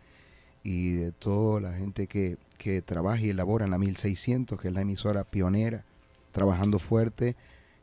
[0.63, 4.75] y de toda la gente que, que trabaja y elabora en la 1600, que es
[4.75, 5.85] la emisora pionera,
[6.33, 7.37] trabajando fuerte,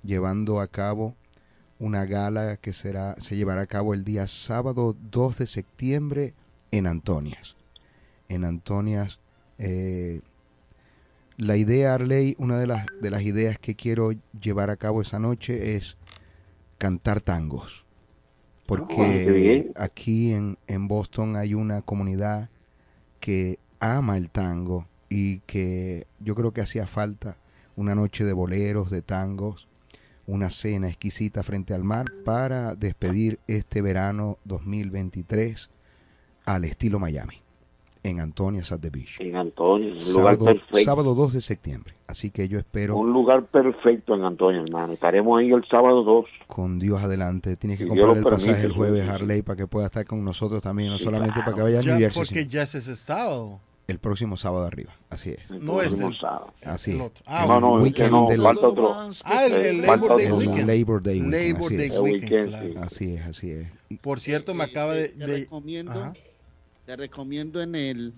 [0.04, 1.14] llevando a cabo
[1.82, 6.34] una gala que será se llevará a cabo el día sábado 2 de septiembre
[6.70, 7.58] en Antonias.
[8.30, 9.20] En Antonias,
[9.58, 10.22] eh,
[11.38, 15.18] la idea, Arley, una de las, de las ideas que quiero llevar a cabo esa
[15.18, 15.98] noche es
[16.78, 17.84] cantar tangos.
[17.84, 19.72] Ah, Porque bien.
[19.76, 22.50] aquí en, en Boston hay una comunidad
[23.20, 27.38] que ama el tango y que yo creo que hacía falta
[27.76, 29.68] una noche de boleros, de tangos,
[30.28, 35.70] una cena exquisita frente al mar para despedir este verano 2023
[36.46, 37.36] al estilo Miami,
[38.04, 39.18] en Antonias at the Beach.
[39.20, 40.80] En Antonio, un lugar Sábado, perfecto.
[40.84, 41.94] sábado 2 de septiembre.
[42.08, 44.94] Así que yo espero Un lugar perfecto en Antonio, hermano.
[44.94, 46.26] Estaremos ahí el sábado 2.
[46.48, 47.56] con Dios adelante.
[47.58, 49.08] Tienes que Si comprar el pasaje el jueves.
[49.08, 51.46] Harley, para que pueda estar con nosotros también, no Sí, solamente claro.
[51.52, 52.22] para que vaya a New Jersey.
[52.24, 53.60] porque ya es ese sábado.
[53.92, 54.96] El próximo sábado arriba.
[55.10, 55.52] Así es.
[55.52, 56.16] No es el-
[56.64, 57.04] Así el es.
[57.04, 57.24] otro.
[57.28, 58.96] Ah, El no, no, es que weekend no, del- falta otro.
[59.26, 60.32] Ah, el, el Labor Day.
[60.32, 60.68] Weekend.
[60.70, 62.00] Labor Day Weekend, Labor así Day es.
[62.00, 62.74] Weekend, claro.
[62.84, 63.52] Así es, así
[64.02, 65.10] Por cierto, me acaba de...
[65.10, 66.14] Te de- recomiendo,
[66.86, 68.14] te recomiendo en el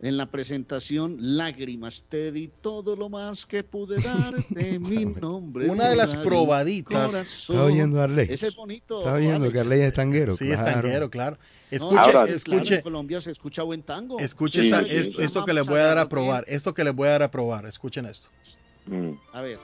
[0.00, 2.04] en la presentación Lágrimas.
[2.08, 5.68] Te di todo lo más que pude darte, mi nombre.
[5.68, 7.14] Una de las probaditas.
[7.14, 8.26] ¿Está oyendo Arley?
[8.30, 8.98] Ese es bonito.
[9.00, 9.52] ¿Está oyendo Alex.
[9.52, 10.36] que Arley es tanguero?
[10.36, 10.80] Sí, es Claro.
[10.80, 11.36] tanguero, claro.
[11.70, 14.18] No, Escuche, Ahora, claro, escuche, en Colombia se escucha buen tango.
[14.18, 15.24] escuche Sí, esa- sí, esto, sí.
[15.24, 16.44] esto que les voy a dar a probar.
[16.48, 17.66] Esto que les voy a dar a probar.
[17.66, 18.28] Escuchen esto.
[18.86, 19.10] Mm.
[19.34, 19.58] A ver.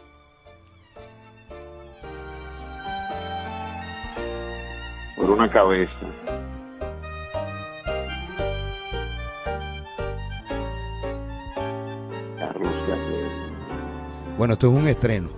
[5.16, 5.92] Por una cabeza.
[14.36, 15.30] Bueno, esto es un estreno.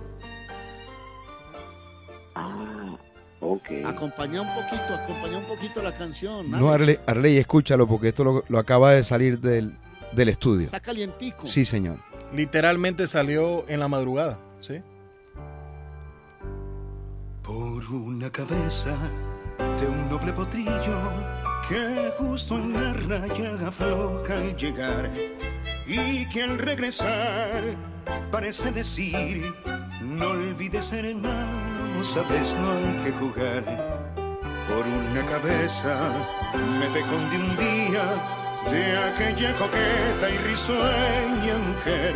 [3.39, 3.69] Ok.
[3.85, 6.49] Acompaña un poquito, acompaña un poquito la canción.
[6.49, 6.73] No, Alex.
[6.73, 9.77] Arley, Arley, escúchalo porque esto lo, lo acaba de salir del,
[10.11, 10.65] del estudio.
[10.65, 11.47] Está calientico.
[11.47, 11.97] Sí, señor.
[12.33, 14.81] Literalmente salió en la madrugada, ¿sí?
[17.43, 18.97] Por una cabeza
[19.79, 20.99] de un noble potrillo
[21.69, 25.09] que justo en la raya afloja al llegar
[25.87, 27.63] y que al regresar
[28.31, 29.53] parece decir
[30.01, 33.63] no olvides hermano, sabes no hay que jugar
[34.67, 36.11] por una cabeza
[36.79, 37.01] me de
[37.37, 38.03] un día
[38.69, 42.13] de aquella coqueta y risueña mujer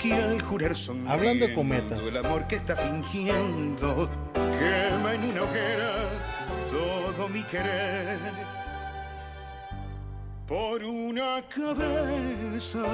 [0.00, 1.98] que al jurar son Hablando de cometas.
[2.06, 5.92] el amor que está fingiendo quema en una hoguera
[6.70, 8.63] todo mi querer
[10.46, 12.84] por una cabeza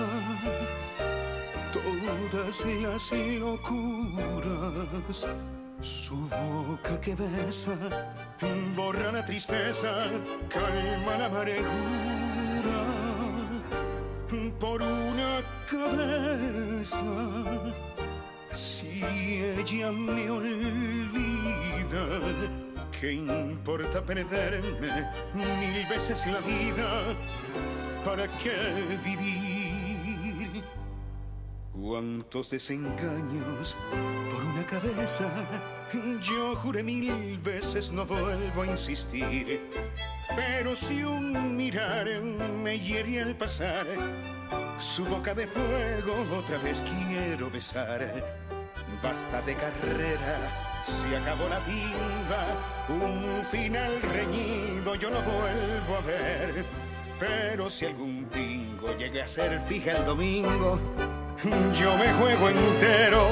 [1.72, 5.26] todas las locuras
[5.80, 7.74] su boca que besa
[8.76, 10.10] borra la tristeza
[10.48, 11.60] calma la amargura.
[14.58, 15.40] Por una
[15.70, 17.04] cabeza
[18.52, 22.06] si ella me olvida,
[23.00, 27.14] ¿qué importa perderme mil veces la vida?
[28.04, 28.52] ¿Para qué
[29.04, 30.62] vivir?
[31.72, 33.76] Cuántos desengaños
[34.30, 35.30] por una cabeza.
[36.20, 39.62] Yo juré mil veces no vuelvo a insistir.
[40.36, 42.06] Pero si un mirar
[42.62, 43.86] me hiere al pasar,
[44.78, 48.24] su boca de fuego otra vez quiero besar.
[49.02, 52.46] Basta de carrera, se acabó la timba,
[52.88, 56.64] un final reñido yo no vuelvo a ver.
[57.18, 60.80] Pero si algún pingo llegue a ser fija el domingo,
[61.78, 63.28] yo me juego entero,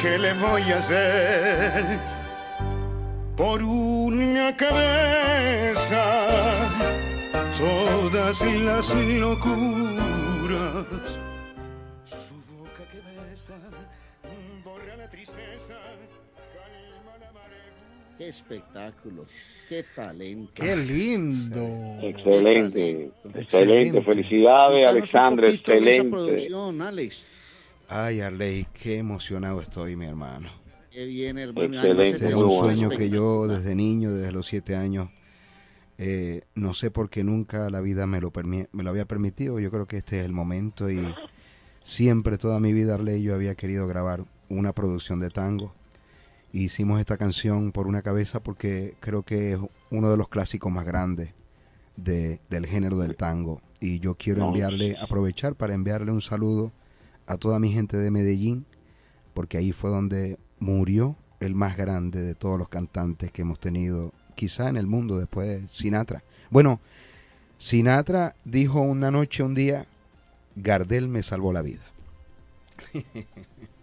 [0.00, 1.98] ¿qué le voy a hacer?
[3.36, 6.04] Por una cabeza,
[7.58, 10.46] todas las locuras.
[12.04, 13.54] Su boca que besa,
[14.64, 15.74] borra la tristeza,
[18.16, 19.26] Qué espectáculo,
[19.68, 20.52] qué talento.
[20.54, 21.66] Qué lindo.
[22.00, 24.02] Excelente, excelente.
[24.02, 26.10] Felicidades, Alexandre, excelente.
[26.10, 27.26] producción, Alex.
[27.88, 30.48] Ay, Arley, qué emocionado estoy, mi hermano.
[30.92, 31.74] Qué bien, hermano.
[31.74, 35.10] Excelente, Este es un sueño que yo desde niño, desde los siete años,
[35.98, 39.58] eh, no sé por qué nunca la vida me lo, me lo había permitido.
[39.58, 41.04] Yo creo que este es el momento y
[41.82, 45.74] siempre, toda mi vida, Arley, yo había querido grabar una producción de tango.
[46.56, 49.58] Hicimos esta canción por una cabeza porque creo que es
[49.90, 51.30] uno de los clásicos más grandes
[51.96, 53.60] de- del género del tango.
[53.80, 56.70] Y yo quiero enviarle, aprovechar para enviarle un saludo
[57.26, 58.66] a toda mi gente de Medellín,
[59.34, 64.12] porque ahí fue donde murió el más grande de todos los cantantes que hemos tenido,
[64.36, 66.22] quizá en el mundo después de Sinatra.
[66.50, 66.80] Bueno,
[67.58, 69.86] Sinatra dijo una noche, un día,
[70.54, 71.82] Gardel me salvó la vida.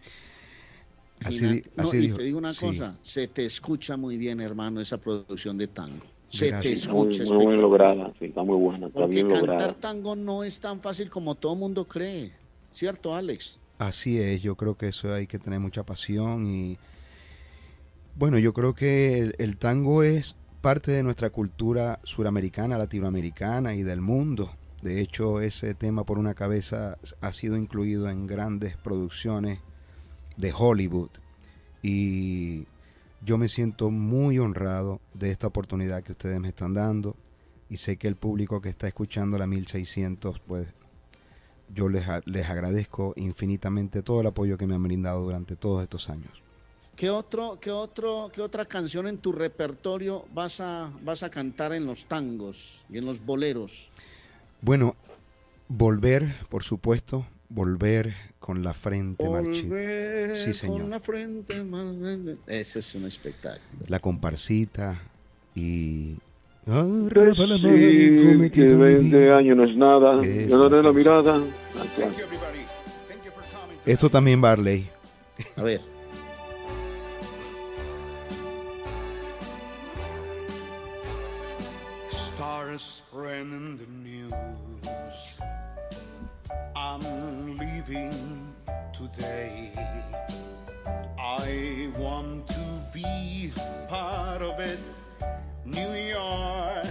[1.24, 2.18] así No, así y dijo.
[2.18, 2.66] te digo una Sí.
[2.68, 6.06] cosa, se te escucha muy bien, hermano, esa producción de tango.
[6.30, 6.82] Se te Gracias.
[6.84, 9.74] Escucha muy bien lograda, sí, está muy buena, está Porque bien cantar lograda.
[9.80, 12.32] tango no es tan fácil como todo mundo cree.
[12.70, 13.60] ¿Cierto, Alex?
[13.78, 16.78] Así es, yo creo que eso hay que tener mucha pasión y
[18.16, 23.84] bueno, yo creo que el, el tango es parte de nuestra cultura suramericana, latinoamericana y
[23.84, 24.52] del mundo.
[24.84, 29.60] De hecho, ese tema por una cabeza ha sido incluido en grandes producciones
[30.42, 31.10] de Hollywood
[31.84, 32.66] y
[33.24, 37.16] yo me siento muy honrado de esta oportunidad que ustedes me están dando
[37.70, 40.68] y sé que el público que está escuchando la 1600 pues
[41.74, 46.10] yo les, les agradezco infinitamente todo el apoyo que me han brindado durante todos estos
[46.10, 46.42] años.
[46.96, 51.72] ¿Qué otro, qué otro, qué otra canción en tu repertorio vas a, vas a cantar
[51.72, 53.90] en los tangos y en los boleros?
[54.62, 54.96] Bueno,
[55.70, 60.36] volver, por supuesto, volver con la frente marchita.
[60.36, 60.82] Sí, señor.
[60.82, 62.38] Con la frente grande.
[62.48, 63.86] Ese es un espectáculo.
[63.88, 65.00] La comparsita
[65.56, 66.16] y...
[66.66, 67.58] Sí, Arrábala,
[68.52, 70.22] que 20 años no es nada.
[70.22, 71.40] Qué Yo no tengo la mirada.
[73.86, 74.90] Esto también, Barley.
[75.56, 75.82] A ver.
[82.10, 85.40] Stars the news.
[86.76, 88.12] I'm leaving
[92.02, 92.60] want to
[92.94, 93.52] be
[93.88, 94.80] part of it.
[95.66, 96.88] New York,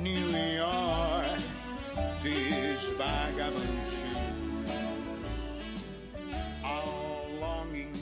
[0.00, 1.26] New York,
[2.22, 4.72] these vagabond shoes
[6.64, 6.84] are
[7.38, 7.92] longing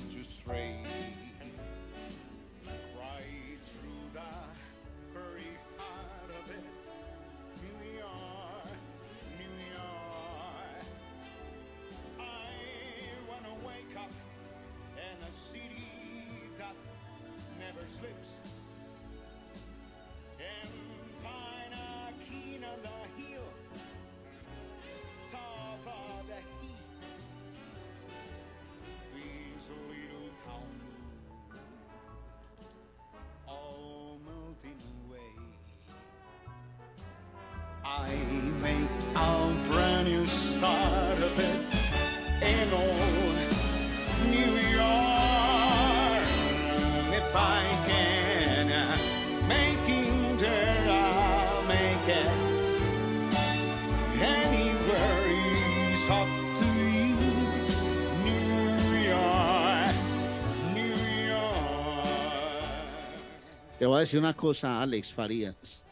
[63.99, 65.83] voy a decir una cosa, Alex Farías.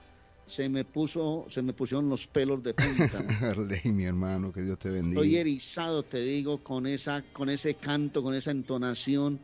[0.46, 3.18] Se me puso, se me pusieron los pelos de punta.
[3.50, 5.20] Arley, mi hermano, que Dios te bendiga.
[5.20, 9.40] Estoy erizado, te digo, con esa, con ese canto, con esa entonación.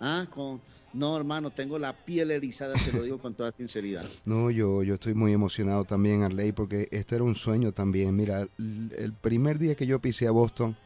[0.00, 0.60] Ah, con,
[0.92, 4.04] no, hermano, tengo la piel erizada, te lo digo con toda sinceridad.
[4.26, 8.14] No, yo, yo estoy muy emocionado también, Arley, porque este era un sueño también.
[8.14, 10.76] Mira, el, primer día que yo pisé a Boston,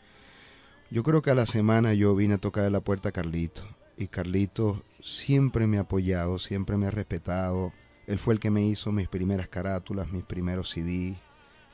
[0.88, 3.62] yo creo que a la semana yo vine a tocar la puerta a Carlito.
[3.96, 7.72] Y Carlito siempre me ha apoyado, siempre me ha respetado.
[8.06, 11.16] Él fue el que me hizo mis primeras carátulas, mis primeros CD,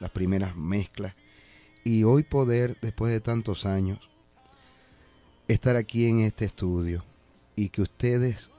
[0.01, 1.15] las primeras mezclas.
[1.85, 4.11] Y hoy poder, después de tantos años,
[5.47, 7.05] estar aquí en este estudio
[7.55, 8.51] y que ustedes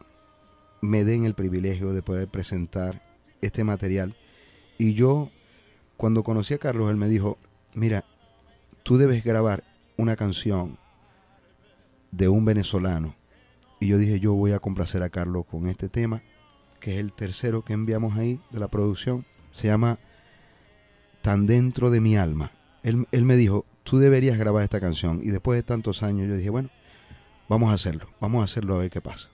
[0.82, 3.02] me den el privilegio de poder presentar
[3.42, 4.16] este material.
[4.78, 5.30] Y yo,
[5.98, 7.38] cuando conocí a Carlos, él me dijo,
[7.74, 8.06] mira,
[8.84, 9.64] tú debes grabar
[9.98, 10.78] una canción
[12.12, 13.19] de un venezolano.
[13.80, 16.22] Y yo dije, yo voy a complacer a Carlos con este tema,
[16.80, 19.26] que es el tercero que enviamos ahí de la producción.
[19.52, 20.00] Se llama
[21.22, 22.52] Tan dentro de mi alma.
[22.84, 25.22] Él, él me dijo, tú deberías grabar esta canción.
[25.24, 26.70] Y después de tantos años yo dije, bueno,
[27.48, 29.30] vamos a hacerlo, vamos a hacerlo a ver qué pasa.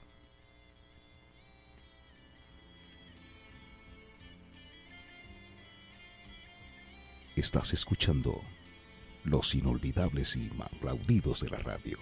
[7.36, 8.42] Estás escuchando
[9.26, 11.98] los inolvidables y aplaudidos de la radio.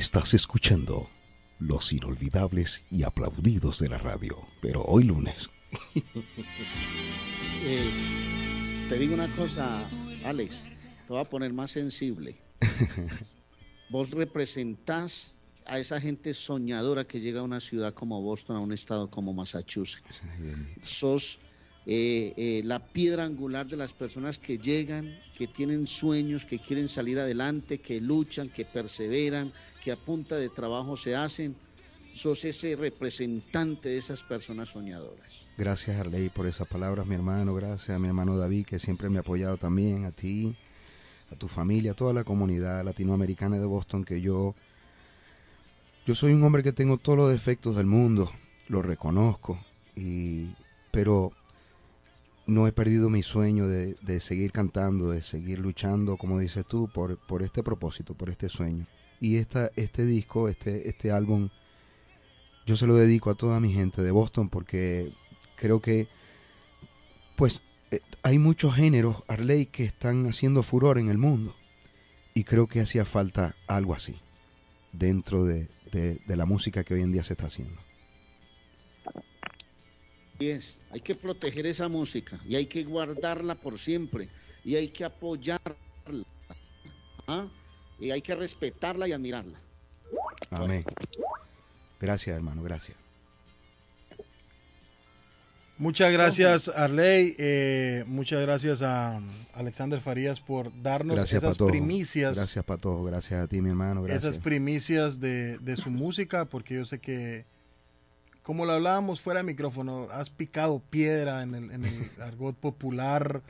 [0.00, 1.10] Estás escuchando
[1.58, 5.50] los inolvidables y aplaudidos de la radio, pero hoy lunes.
[7.62, 9.86] Eh, te digo una cosa,
[10.24, 10.62] Alex,
[11.06, 12.38] te voy a poner más sensible.
[13.90, 15.34] Vos representás
[15.66, 19.34] a esa gente soñadora que llega a una ciudad como Boston, a un estado como
[19.34, 20.22] Massachusetts.
[20.82, 21.38] Sos
[21.84, 26.86] eh, eh, la piedra angular de las personas que llegan, que tienen sueños, que quieren
[26.86, 29.50] salir adelante, que luchan, que perseveran,
[29.82, 31.56] que a punta de trabajo se hacen.
[32.14, 35.46] Sos ese representante de esas personas soñadoras.
[35.56, 37.54] Gracias Arley por esas palabras, mi hermano.
[37.54, 40.54] Gracias a mi hermano David, que siempre me ha apoyado también, a ti,
[41.32, 44.54] a tu familia, a toda la comunidad latinoamericana de Boston, que yo,
[46.04, 48.30] yo soy un hombre que tengo todos los defectos del mundo,
[48.68, 49.58] lo reconozco,
[49.96, 50.50] y,
[50.90, 51.32] pero
[52.50, 56.88] no he perdido mi sueño de, de seguir cantando, de seguir luchando, como dices tú,
[56.92, 58.86] por, por este propósito, por este sueño.
[59.20, 61.48] y esta, este disco, este, este álbum,
[62.66, 65.12] yo se lo dedico a toda mi gente de Boston porque
[65.56, 66.08] creo que
[67.36, 71.54] pues eh, hay muchos géneros, Arley, que están haciendo furor en el mundo
[72.34, 74.16] y creo que hacía falta algo así
[74.92, 77.80] dentro de, de- de la música que hoy en día se está haciendo.
[80.40, 84.30] Es, hay que proteger esa música y hay que guardarla por siempre
[84.64, 85.76] y hay que apoyarla
[87.26, 87.46] ¿ah?
[87.98, 89.60] y hay que respetarla y admirarla.
[90.50, 90.84] Amén.
[92.00, 92.96] Gracias, hermano, gracias.
[95.76, 97.34] Muchas gracias, Arley.
[97.38, 101.70] eh, muchas gracias a um, Alexander Farías por darnos Gracias, esas Patojo.
[101.70, 102.36] primicias.
[102.36, 103.04] Gracias, Patojo.
[103.04, 104.02] Gracias a ti, mi hermano.
[104.02, 104.24] Gracias.
[104.24, 107.46] esas primicias de, de su música, porque yo sé que,
[108.42, 113.42] como lo hablábamos fuera de micrófono, has picado piedra en el, en el argot popular,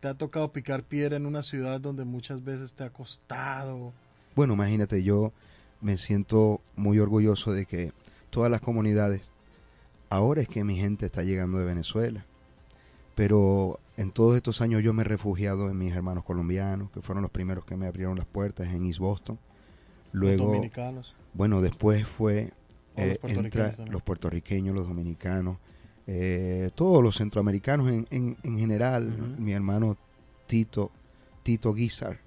[0.00, 3.92] te ha tocado picar piedra en una ciudad donde muchas veces te ha costado.
[4.34, 5.32] Bueno, imagínate, yo
[5.80, 7.92] me siento muy orgulloso de que
[8.30, 9.22] todas las comunidades,
[10.10, 12.24] ahora es que mi gente está llegando de Venezuela,
[13.14, 17.22] pero en todos estos años yo me he refugiado en mis hermanos colombianos, que fueron
[17.22, 19.38] los primeros que me abrieron las puertas en East Boston.
[20.12, 21.14] Luego, dominicanos.
[21.34, 22.52] bueno, después fue
[22.96, 25.58] Los eh, puertorriqueños entra- los puertorriqueños, los dominicanos,
[26.06, 29.36] eh, todos los centroamericanos en, en- en general.
[29.38, 29.96] Mi hermano
[30.46, 30.90] Tito,
[31.42, 32.18] Tito Guizar,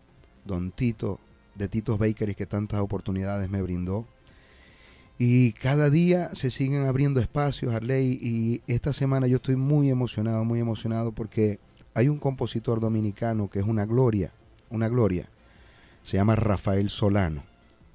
[0.45, 1.19] don Tito,
[1.55, 4.05] de Titos Bakery, que tantas oportunidades me brindó.
[5.17, 10.45] Y cada día se siguen abriendo espacios, Arley, y esta semana yo estoy muy emocionado,
[10.45, 11.59] muy emocionado porque
[11.93, 14.31] hay un compositor dominicano que es una gloria,
[14.69, 15.27] una gloria.
[16.03, 17.43] Se llama Rafael Solano.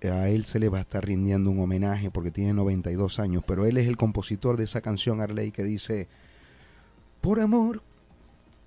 [0.02, 3.64] A él se le va a estar rindiendo un homenaje porque tiene 92 años, pero
[3.64, 6.08] él es el compositor de esa canción, Arley, que dice,
[7.20, 7.82] por amor,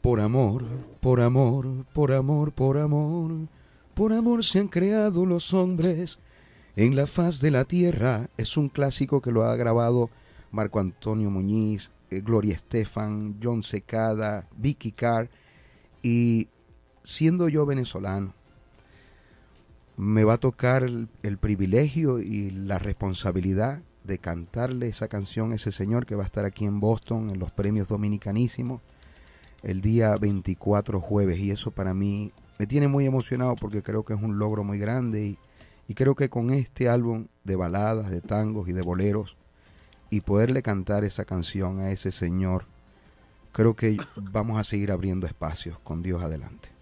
[0.02, 0.64] por amor,
[1.00, 3.48] por amor, por amor, por amor,
[3.94, 6.20] por amor se han creado los hombres
[6.76, 8.30] en la faz de la tierra.
[8.38, 10.10] Es un clásico que lo ha grabado
[10.52, 15.30] Marco Antonio Muñiz, eh, Gloria Estefan, John Secada, Vicky Carr.
[16.02, 16.48] Y
[17.04, 18.34] siendo yo venezolano,
[19.98, 25.72] me va a tocar el, privilegio y la responsabilidad de cantarle esa canción a ese
[25.72, 28.82] señor que va a estar aquí en Boston en los premios dominicanísimos
[29.64, 34.14] el día 24 jueves y eso para mí me tiene muy emocionado porque creo que
[34.14, 35.40] es un logro muy grande y,
[35.88, 39.36] y creo que con este álbum de baladas, de tangos y de boleros
[40.12, 42.66] y poderle cantar esa canción a ese señor,
[43.52, 46.77] creo que vamos a seguir abriendo espacios con Dios adelante.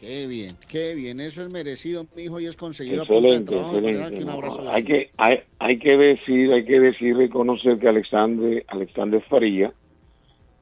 [0.00, 3.36] Qué bien, qué bien, eso es merecido, mi hijo, y es conseguido a punta de
[3.36, 3.78] Excelente, trabajo.
[3.78, 4.18] excelente.
[4.18, 9.20] que No, hay que hay, hay que decir, hay que decir, reconocer que Alexander Alexander
[9.28, 9.72] Faría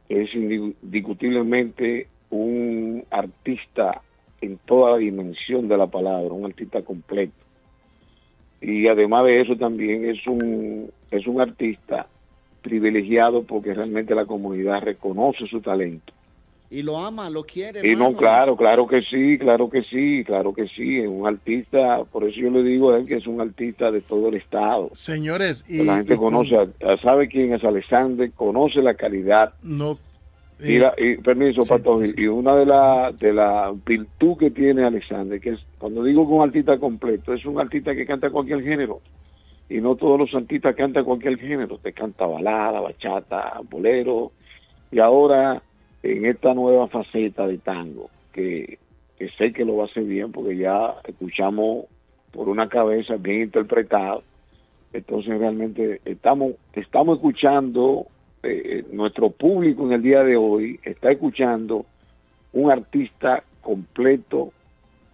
[0.08, 4.00] es indiscutiblemente un artista
[4.40, 7.34] en toda la dimensión de la palabra, un artista completo.
[8.62, 12.06] Y además de eso también es un es un artista
[12.62, 16.15] privilegiado porque realmente la comunidad reconoce su talento.
[16.68, 17.86] Y lo ama, lo quiere.
[17.88, 20.98] Y no, claro, claro que sí, claro que sí, claro que sí.
[20.98, 24.00] Es un artista, por eso yo le digo a él que es un artista de
[24.00, 24.90] todo el estado.
[24.94, 26.56] Señores, y, la gente y conoce,
[27.02, 29.54] sabe quién es Alexander, conoce la calidad.
[29.62, 29.98] no
[30.58, 34.50] Y, eh, la- y- permiso, Pato, y y una de la de la virtud que
[34.50, 38.30] tiene Alexander, que es, cuando digo que un artista completo, es un artista que canta
[38.30, 39.00] cualquier género.
[39.68, 41.78] Y no todos los artistas cantan cualquier género.
[41.78, 44.30] Te canta balada, bachata, bolero.
[44.92, 45.60] Y ahora,
[46.12, 48.78] en esta nueva faceta de tango, que,
[49.18, 51.86] que sé que lo va a hacer bien, porque ya escuchamos
[52.32, 54.22] por una cabeza bien interpretado.
[54.92, 58.06] Entonces realmente estamos, estamos escuchando,
[58.42, 61.84] eh, nuestro público en el día de hoy está escuchando
[62.52, 64.52] un artista completo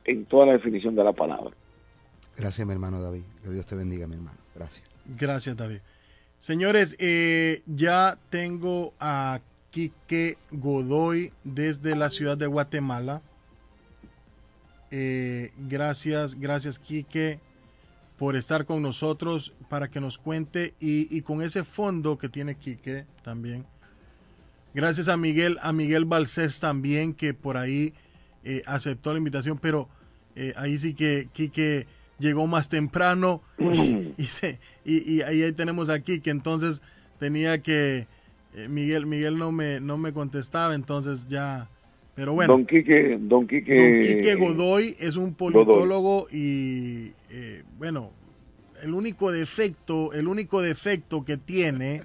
[0.04, 1.50] en toda la definición de la palabra.
[2.36, 3.22] Gracias, mi hermano David.
[3.42, 4.38] Que Dios te bendiga, mi hermano.
[4.54, 4.88] Gracias.
[5.18, 5.78] Gracias, David.
[6.38, 9.40] Señores, eh, ya tengo a
[9.72, 13.22] Quique Godoy desde la ciudad de Guatemala.
[14.90, 17.40] Eh, gracias, gracias, Quique,
[18.18, 22.54] por estar con nosotros para que nos cuente y, y con ese fondo que tiene
[22.56, 23.64] Quique también.
[24.74, 27.94] Gracias a Miguel, a Miguel Balcés también, que por ahí
[28.44, 29.88] eh, aceptó la invitación, pero
[30.36, 31.86] eh, ahí sí que Quique
[32.18, 33.40] llegó más temprano
[34.18, 36.82] y, se- y- y ahí, ahí tenemos a Quique, entonces
[37.18, 38.06] tenía que
[38.54, 41.68] eh, Miguel Miguel no me no me contestaba, entonces ya
[42.14, 42.52] pero bueno.
[42.52, 48.10] Don Quique, Don Quique, Don Quique Godoy es un politólogo y eh, bueno,
[48.82, 52.02] el único defecto, el único defecto que tiene,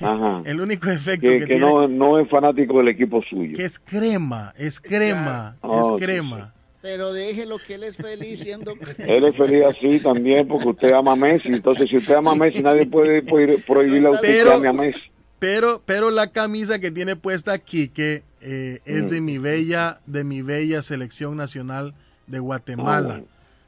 [0.00, 0.42] Ajá.
[0.44, 3.56] el único defecto que, que, que tiene no, no es fanático del equipo suyo.
[3.56, 6.52] que es crema, es crema, Oh, es sí, crema.
[6.82, 8.72] Pero déjelo que él es feliz siendo...
[8.98, 11.48] Él es feliz así también porque usted ama a Messi.
[11.48, 14.68] Entonces, si usted ama a Messi, nadie puede, puede prohibirle a usted Pero- que ame
[14.68, 15.02] a Messi.
[15.40, 19.10] Pero, pero la camisa que tiene puesta Quique eh, es Mm.
[19.10, 21.94] de mi bella, de mi bella selección nacional
[22.28, 23.22] de Guatemala.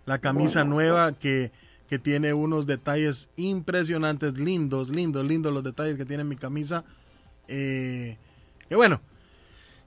[0.07, 1.51] La camisa Bueno, nueva que,
[1.89, 6.85] que tiene unos detalles impresionantes, lindos, lindos, lindos los detalles que tiene mi camisa.
[7.49, 8.16] Eh,
[8.69, 9.01] que bueno,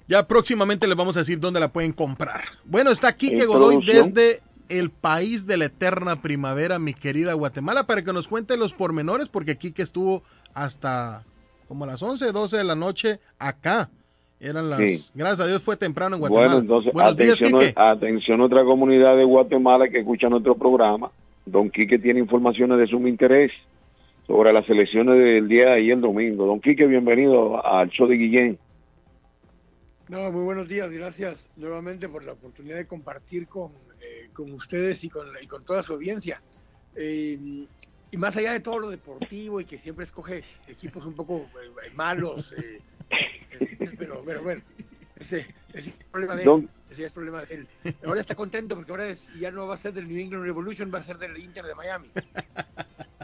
[0.08, 2.44] ya próximamente les vamos a decir dónde la pueden comprar.
[2.66, 7.86] Bueno, está Quique ¿En Godoy desde el país de la eterna primavera, mi querida Guatemala,
[7.86, 11.24] para que nos cuente los pormenores, porque Quique estuvo hasta
[11.68, 13.90] como las 11, 12 de la noche acá.
[14.40, 14.80] Eran las...
[14.80, 15.12] Sí.
[15.14, 16.48] Gracias a Dios fue temprano en Guatemala.
[16.48, 17.74] Bueno, entonces, Buenos días, atención, Quique.
[17.76, 21.12] atención a otra comunidad de Guatemala que escucha nuestro programa.
[21.46, 23.52] Don Quique tiene informaciones de sumo interés
[24.28, 26.46] sobre las elecciones del día de ayer domingo.
[26.46, 28.60] Don Quique, bienvenido al show de Guillén.
[30.08, 33.72] No, muy buenos días, gracias nuevamente por la oportunidad de compartir con,
[34.02, 36.42] eh, con ustedes y con, y con toda su audiencia.
[36.96, 37.66] Eh,
[38.12, 41.50] y más allá de todo lo deportivo y que siempre escoge equipos un poco
[41.86, 44.62] eh, malos, eh, eh, pero, pero bueno,
[45.18, 46.70] ese, ese es problema de él.
[46.90, 47.68] Ese ya es problema de él.
[48.06, 50.92] Ahora está contento porque ahora es- ya no va a ser del New England Revolution,
[50.94, 52.12] va a ser del Inter de Miami.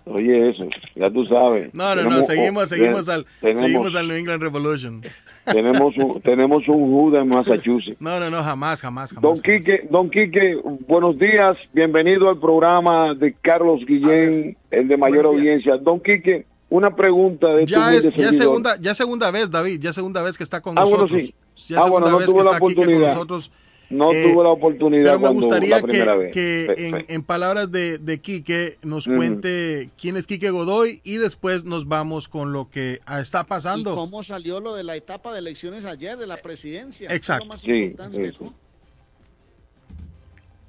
[0.06, 1.74] Oye, eso, ya tú sabes.
[1.74, 5.02] No, no, no, seguimos, oh, seguimos te- al, tenemos, seguimos al New England Revolution.
[5.46, 7.98] tenemos un, tenemos un Judas en Massachusetts.
[8.02, 9.22] No, no, no, jamás, jamás, jamás.
[9.22, 10.58] Don Quique, Don Quique,
[10.88, 15.78] buenos días, bienvenido al programa de Carlos Guillén, el de mayor audiencia.
[15.78, 19.94] Don Quique, una pregunta de tu Ya es, ya segunda, ya segunda vez, David, ya
[19.94, 21.22] segunda vez que está con Ah, bueno, nosotros.
[21.22, 21.36] sí.
[21.74, 23.14] Ya Ah, segunda bueno, no vez que la está aquí con oportunidad.
[23.14, 23.52] nosotros.
[23.92, 26.76] No Eh, tuvo la oportunidad Pero me cuando gustaría la primera que, vez.
[26.78, 31.88] que en, palabras de, de Quique nos cuente quién es Quique Godoy y después nos
[31.88, 33.94] vamos con lo que está ¿Y pasando.
[33.94, 37.10] cómo salió lo de la etapa de elecciones ayer de la presidencia?
[37.14, 37.46] Exacto.
[37.46, 38.44] Más Sí, importante, eso.
[38.46, 38.54] ¿no?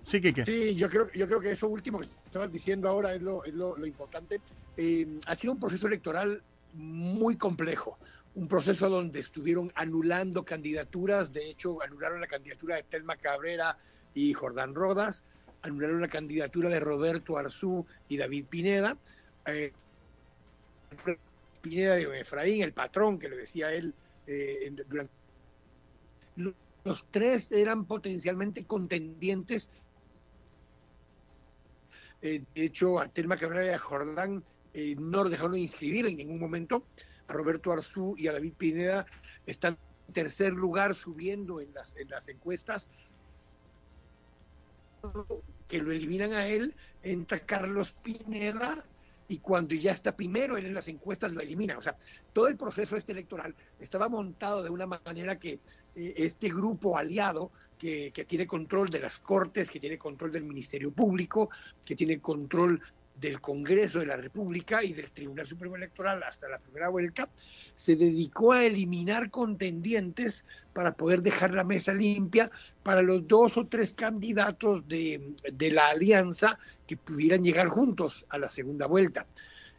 [0.04, 0.44] Sí, Quique.
[0.44, 3.54] Sí, yo creo, yo creo que eso último que estabas diciendo ahora es lo, es
[3.54, 4.40] lo, lo importante.
[4.76, 6.42] Eh, ha sido un proceso electoral
[6.74, 7.98] muy complejo,
[8.34, 13.76] un proceso donde estuvieron anulando candidaturas, de hecho anularon la candidatura de Telma Cabrera
[14.14, 15.26] y Jordán Rodas,
[15.62, 18.96] anularon la candidatura de Roberto Arzú y David Pineda.
[19.46, 19.72] Eh,
[21.60, 23.94] Pineda de Efraín, el patrón que le decía él
[24.26, 25.12] eh, durante
[26.84, 29.70] los tres eran potencialmente contendientes
[32.22, 34.44] eh, de hecho, a Telma Cabrera y a Jordán
[34.96, 36.84] no lo dejaron de inscribir en ningún momento.
[37.32, 39.06] Roberto Arzú y a David Pineda
[39.46, 39.78] están
[40.08, 42.88] en tercer lugar subiendo en las, en las encuestas.
[45.68, 48.84] Que lo eliminan a él, entra Carlos Pineda
[49.28, 51.78] y cuando ya está primero él en las encuestas lo eliminan.
[51.78, 51.96] O sea,
[52.32, 55.60] todo el proceso este electoral estaba montado de una manera que
[55.94, 60.44] eh, este grupo aliado que, que tiene control de las cortes, que tiene control del
[60.44, 61.50] Ministerio Público,
[61.84, 62.80] que tiene control
[63.22, 67.30] del Congreso de la República y del Tribunal Supremo Electoral hasta la primera vuelta,
[67.74, 72.50] se dedicó a eliminar contendientes para poder dejar la mesa limpia
[72.82, 78.38] para los dos o tres candidatos de, de la alianza que pudieran llegar juntos a
[78.38, 79.26] la segunda vuelta.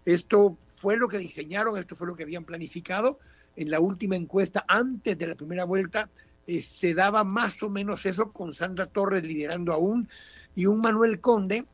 [0.06, 3.20] Esto fue lo que diseñaron, esto fue lo que habían planificado.
[3.58, 6.10] En la última encuesta, antes de la primera vuelta,
[6.48, 10.08] eh, se daba más o menos eso con Sandra Torres liderando aún
[10.56, 11.66] y un Manuel Conde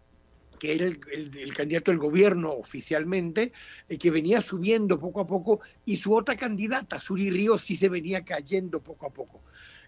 [0.60, 3.52] que era el, candidato del gobierno oficialmente,
[3.88, 7.90] eh, que venía subiendo poco a poco, y su otra candidata, Suri Ríos, sí se
[7.90, 9.42] venía cayendo poco a poco.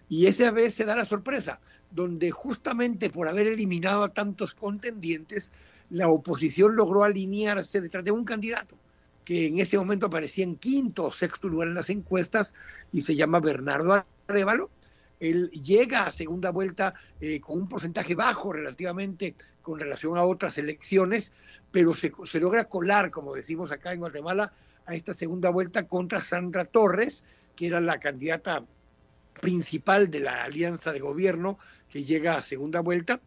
[0.08, 5.52] Y esa vez se da la sorpresa, donde justamente por haber eliminado a tantos contendientes,
[5.90, 8.76] la oposición logró alinearse detrás de un candidato
[9.24, 12.54] que en ese momento aparecía en quinto o sexto lugar en las encuestas
[12.92, 14.70] y se llama Bernardo Arevalo.
[15.22, 20.58] Él llega a segunda vuelta eh, con un porcentaje bajo relativamente con relación a otras
[20.58, 21.32] elecciones,
[21.70, 24.52] pero se, logra colar, como decimos acá en Guatemala,
[24.84, 27.22] a esta segunda vuelta contra Sandra Torres,
[27.54, 28.64] que era la candidata
[29.40, 31.56] principal de la alianza de gobierno
[31.88, 33.20] que llega a segunda vuelta.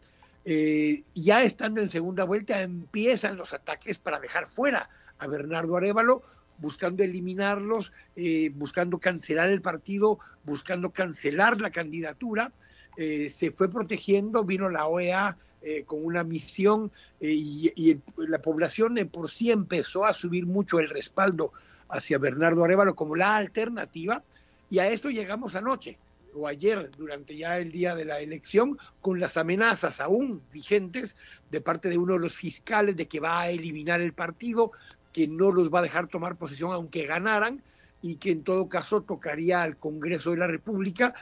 [0.43, 6.23] Eh, ya estando en segunda vuelta empiezan los ataques para dejar fuera a Bernardo Arevalo,
[6.57, 12.51] buscando eliminarlos, eh, buscando cancelar el partido, buscando cancelar la candidatura.
[12.97, 19.05] Eh, se fue protegiendo, vino la OEA eh, con una misión y, la población de
[19.05, 21.51] por sí empezó a subir mucho el respaldo
[21.89, 24.23] hacia Bernardo Arevalo como la alternativa
[24.69, 25.97] y a eso llegamos anoche
[26.35, 31.15] o ayer durante ya el día de la elección con las amenazas aún vigentes
[31.49, 34.71] de parte de uno de los fiscales de que va a eliminar el partido,
[35.15, 37.63] que no los va a dejar tomar posesión aunque ganaran
[38.01, 41.15] y que en todo caso tocaría al Congreso de la República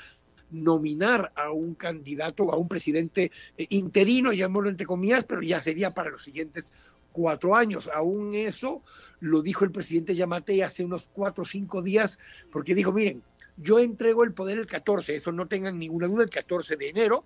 [0.49, 5.93] nominar a un candidato, a un presidente eh, interino, llamémoslo entre comillas, pero ya sería
[5.93, 6.73] para los siguientes
[7.11, 7.87] cuatro años.
[7.93, 8.81] Aún eso
[9.19, 12.17] lo dijo el presidente Yamatei hace unos cuatro o cinco días,
[12.51, 13.21] porque dijo, miren,
[13.57, 17.25] yo entrego el poder el 14, eso no tengan ninguna duda, el 14 de enero,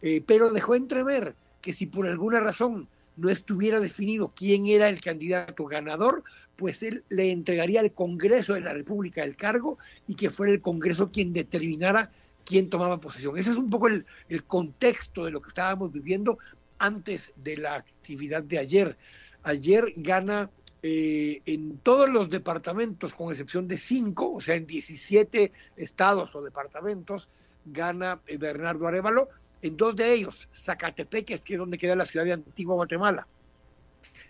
[0.00, 2.86] eh, pero dejó entrever que si por alguna razón
[3.16, 6.24] no estuviera definido quién era el candidato ganador,
[6.56, 10.60] pues él le entregaría al Congreso de la República el cargo y que fuera el
[10.60, 12.10] Congreso quien determinara
[12.44, 13.38] quién tomaba posesión.
[13.38, 16.38] Ese es un poco el, el contexto de lo que estábamos viviendo
[16.78, 18.96] antes de la actividad de ayer.
[19.42, 20.50] Ayer gana
[20.86, 26.42] eh, en todos los departamentos, con excepción de cinco, o sea, en 17 estados o
[26.42, 27.30] departamentos,
[27.64, 29.30] gana eh, Bernardo Arevalo.
[29.64, 33.26] En dos de ellos, Zacatepeques, que es donde queda la ciudad de Antigua Guatemala,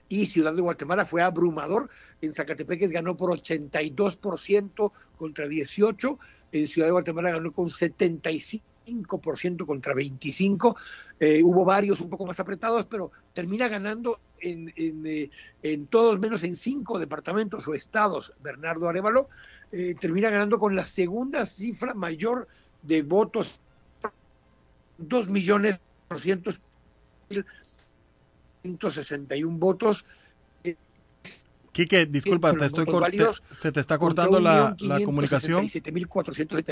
[0.09, 1.91] y Ciudad de Guatemala fue abrumador.
[2.21, 6.19] En Zacatepeques ganó por 82% contra 18%.
[6.53, 10.77] En Ciudad de Guatemala ganó con 75% contra 25%.
[11.19, 15.31] Eh, hubo varios un poco más apretados, pero termina ganando en, en, eh,
[15.65, 18.33] en todos menos en cinco departamentos o estados.
[18.41, 19.29] Bernardo Arevalo
[19.73, 22.47] eh, termina ganando con la segunda cifra mayor
[22.83, 23.59] de votos,
[24.99, 25.81] 2 millones
[28.63, 30.05] 161 votos.
[31.73, 34.87] Quique, disculpa, te estoy válidos, te- se te está cortando la, 1.567.479.
[34.89, 35.67] la comunicación.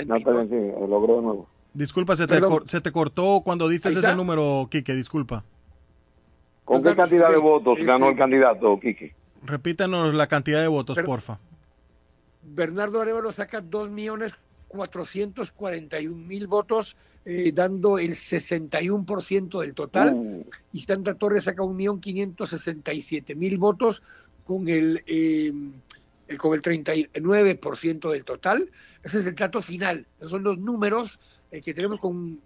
[0.07, 0.47] No, pero sí,
[0.79, 1.49] lo logró de nuevo.
[1.73, 2.51] Disculpa, se te, Perdón.
[2.51, 5.43] cor- se te cortó cuando dices ese número, Quique, disculpa.
[6.63, 9.13] ¿Con qué cantidad de votos ganó el candidato, Quique?
[9.43, 11.37] Repítanos la cantidad de votos, Pero- porfa.
[12.43, 16.95] Bernardo Arevalo saca 2.441.000 votos,
[17.25, 20.13] eh, dando el 61% del total.
[20.13, 20.45] Uh.
[20.71, 24.03] Y Sandra Torres saca 1.567.000 votos
[24.43, 25.53] con el, eh,
[26.27, 28.69] eh, con el 39% del total.
[29.03, 30.07] Ese es el dato final.
[30.19, 31.19] Esos son los números
[31.51, 32.39] eh, que tenemos con,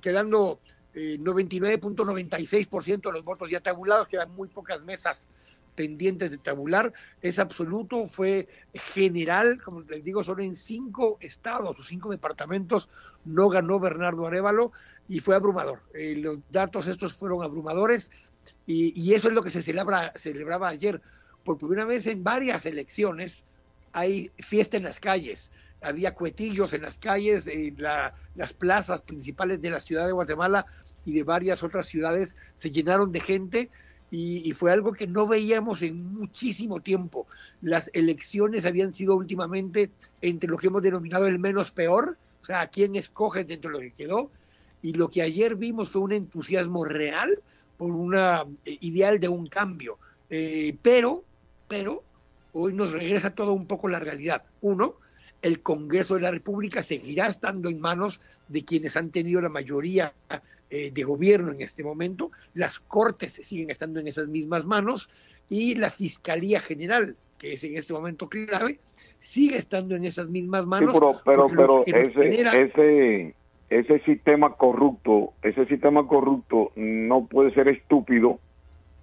[0.00, 0.60] quedando
[0.94, 5.28] eh, 99.96% de los votos ya tabulados, quedan muy pocas mesas
[5.76, 11.84] pendientes de tabular, es absoluto, fue general, como les digo, solo en cinco estados o
[11.84, 12.88] cinco departamentos
[13.24, 14.72] no ganó Bernardo Arevalo
[15.06, 15.82] y fue abrumador.
[15.94, 18.10] Eh, los datos estos fueron abrumadores
[18.64, 21.00] y, eso es lo que se celebra, celebraba ayer.
[21.44, 23.44] Por primera vez en varias elecciones
[23.92, 29.60] hay fiesta en las calles, había cuetillos en las calles, en la- las plazas principales
[29.60, 30.66] de la ciudad de Guatemala
[31.04, 33.70] y de varias otras ciudades se llenaron de gente
[34.10, 37.26] y, fue algo que no veíamos en muchísimo tiempo.
[37.60, 42.60] Las elecciones habían sido últimamente entre lo que hemos denominado el menos peor, o sea,
[42.60, 44.30] a quién escoges dentro de lo que quedó,
[44.82, 47.40] y lo que ayer vimos fue un entusiasmo real
[47.76, 49.98] por una eh, ideal de un cambio.
[50.30, 51.24] Eh, pero,
[51.66, 52.04] pero,
[52.52, 54.44] hoy nos regresa todo un poco la realidad.
[54.60, 54.94] Uno,
[55.42, 60.14] el Congreso de la República seguirá estando en manos de quienes han tenido la mayoría
[60.70, 65.08] eh, de gobierno en este momento, las cortes siguen estando en esas mismas manos
[65.48, 68.80] y la Fiscalía General, que es en este momento clave,
[69.18, 70.92] sigue estando en esas mismas Sí, manos.
[70.94, 73.34] pero, pero, pero ese, genera- ese,
[73.70, 78.40] ese sistema corrupto, ese sistema corrupto no puede ser estúpido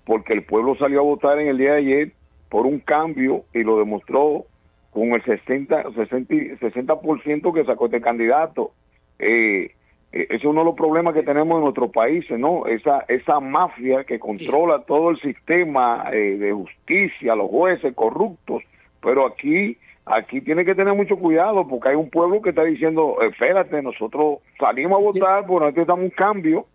[0.05, 2.11] porque el pueblo salió a votar en el día de ayer
[2.49, 4.45] por un cambio y lo demostró
[4.91, 8.73] con el 60, 60, y- 60% que sacó este candidato.
[9.17, 9.71] Eh,
[10.13, 12.67] ese es uno de los problemas que tenemos en nuestros países, ¿no?
[12.67, 18.61] Esa, esa mafia que controla todo el sistema eh, de justicia, los jueces corruptos,
[19.01, 19.75] pero aquí
[20.05, 24.39] aquí tiene que tener mucho cuidado porque hay un pueblo que está diciendo, espérate, nosotros
[24.59, 26.67] salimos a votar, pero necesitamos un cambio.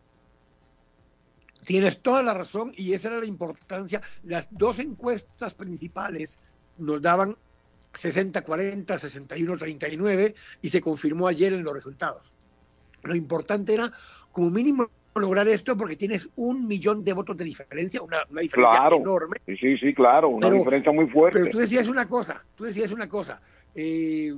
[1.65, 4.01] Tienes toda la razón y esa era la importancia.
[4.24, 6.40] Las dos encuestas principales
[6.78, 7.36] nos daban
[7.93, 12.32] 60-40, 61-39 y se confirmó ayer en los resultados.
[13.03, 13.93] Lo importante era,
[14.33, 18.79] como mínimo, lograr esto porque tienes un millón de votos de diferencia, una, una diferencia
[18.79, 19.37] Claro, enorme.
[19.47, 21.41] sí, sí, claro, una Pero- diferencia muy fuerte.
[21.41, 23.41] Pero tú decías una cosa, tú decías una cosa.
[23.75, 24.35] eh,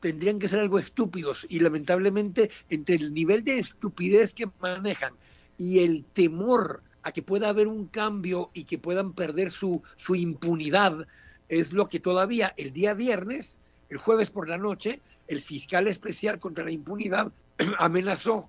[0.00, 5.14] tendrían que ser algo estúpidos y lamentablemente entre el nivel de estupidez que manejan
[5.56, 10.14] y el temor a que pueda haber un cambio y que puedan perder su, su
[10.14, 11.06] impunidad
[11.48, 16.38] es lo que todavía el día viernes, el jueves por la noche, el fiscal especial
[16.38, 17.32] contra la impunidad
[17.78, 18.48] amenazó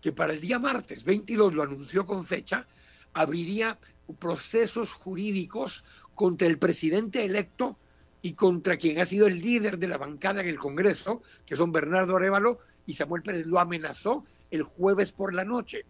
[0.00, 2.66] que para el día martes 22 lo anunció con fecha,
[3.12, 3.78] abriría
[4.18, 7.76] procesos jurídicos contra el presidente electo
[8.22, 11.72] y contra quien ha sido el líder de la bancada en el Congreso, que son
[11.72, 15.84] Bernardo Arevalo y Samuel Pérez, lo amenazó el jueves por la noche.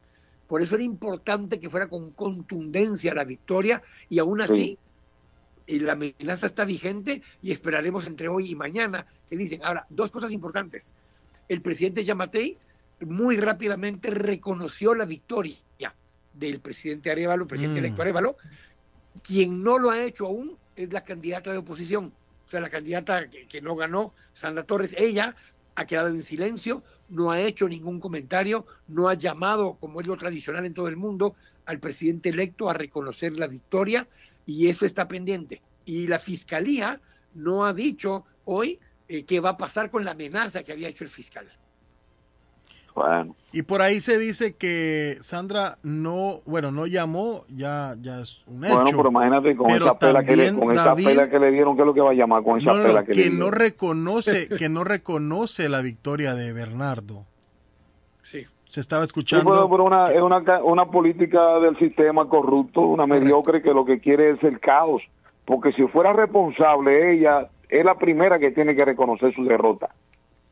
[0.47, 4.79] Por eso era importante que fuera con contundencia la victoria y aún así
[5.67, 9.61] eh, la amenaza está vigente y esperaremos entre hoy y mañana que dicen.
[9.63, 10.95] Ahora, dos cosas importantes.
[11.51, 12.57] El presidente Yamatei
[13.01, 15.57] muy rápidamente reconoció la victoria
[16.33, 17.85] del presidente Arevalo, presidente Mm.
[17.85, 18.37] electo Arevalo.
[19.21, 22.13] Quien no lo ha hecho aún es la candidata de oposición,
[22.47, 24.95] o sea, la candidata que, que no ganó, Sandra Torres.
[24.97, 25.35] Ella
[25.75, 30.17] ha quedado en silencio, no ha hecho ningún comentario, no ha llamado, como es lo
[30.17, 31.35] tradicional en todo el mundo,
[31.67, 34.07] al presidente electo a reconocer la victoria
[34.47, 35.63] y eso está pendiente.
[35.85, 37.01] Y la fiscalía
[37.35, 38.79] no ha dicho hoy
[39.11, 41.47] eh, qué va a pasar con la amenaza que había hecho el fiscal.
[42.95, 48.43] Bueno, Y por ahí se dice que Sandra no, bueno, no llamó, ya, ya es
[48.47, 48.75] un hecho.
[48.75, 51.51] bueno, pero imagínate con Pero esa pela que le, con esa David, pela que le
[51.53, 53.23] dieron, ¿qué es lo que va a llamar con esa no, pela que, le que
[53.31, 53.39] dieron?
[53.39, 57.27] no reconoce, que no reconoce la victoria de Bernardo.
[58.23, 58.45] Sí.
[58.69, 59.51] Se estaba Sí, escuchando.
[59.51, 64.31] pero, pero una, es una política del sistema corrupto, una mediocre que lo que quiere
[64.33, 65.03] es el caos.
[65.45, 69.95] Porque si fuera responsable, ella es la primera que tiene que reconocer su derrota.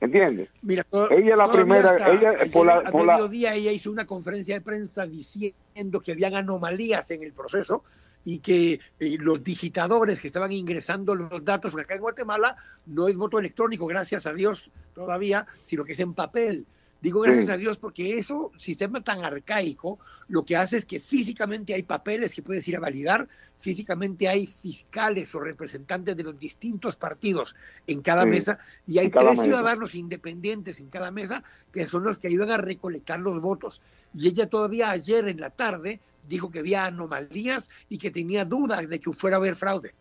[0.00, 0.48] ¿Entiendes?
[0.62, 4.06] Mira, Ella es la primera, ella ayer por la, por la- mediodía ella hizo una
[4.06, 7.82] conferencia de prensa diciendo que habían anomalías en el proceso
[8.24, 13.08] y que eh, los digitadores que estaban ingresando los datos, porque acá en Guatemala no
[13.08, 16.66] es voto electrónico, gracias a Dios todavía, sino que es en papel.
[17.00, 17.52] Digo gracias Sí.
[17.52, 19.98] a Dios porque eso, sistema tan arcaico,
[20.28, 23.28] lo que hace es que físicamente hay papeles que puedes ir a validar,
[23.60, 27.54] físicamente hay fiscales o representantes de los distintos partidos
[27.86, 29.42] en cada Sí, mesa y hay tres mesa.
[29.44, 33.80] ciudadanos independientes en cada mesa que son los que ayudan a recolectar los votos.
[34.14, 38.88] Y ella todavía ayer en la tarde dijo que había anomalías y que tenía dudas
[38.88, 39.94] de que fuera a haber fraude.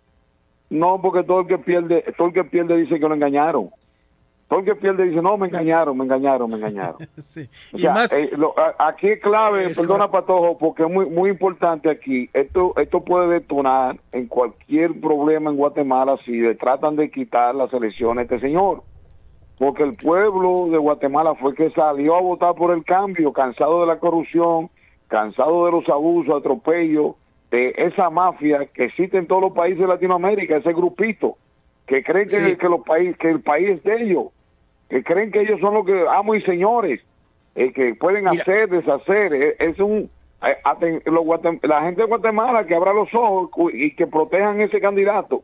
[0.69, 3.69] No, porque todo el que pierde, todo el que pierde dice que lo engañaron.
[4.47, 6.95] Todo el que pierde dice, no, me engañaron, me engañaron, me engañaron.
[7.17, 7.49] Sí.
[7.73, 11.29] O Y más, eh, lo- aquí es clave, Es perdona Patojo, porque es muy, muy
[11.31, 12.29] importante aquí.
[12.33, 17.73] Esto, esto puede detonar en cualquier problema en Guatemala si le tratan de quitar las
[17.73, 18.83] elecciones a este señor.
[19.59, 23.87] Porque el pueblo de Guatemala fue que salió a votar por el cambio, cansado de
[23.87, 24.69] la corrupción,
[25.09, 27.15] cansado de los abusos, atropellos,
[27.51, 31.37] de esa mafia que existe en todos los países de Latinoamérica, ese grupito,
[31.85, 32.55] que creen que, Sí.
[32.57, 34.25] que, los países, que el país es de ellos,
[34.89, 37.01] que creen que ellos son los que amos y señores,
[37.55, 38.41] eh, que pueden Mira.
[38.41, 39.33] hacer, deshacer.
[39.33, 40.09] eh, Es un
[40.43, 41.25] eh, los
[41.63, 45.43] la gente de Guatemala que abra los ojos y que protejan ese candidato.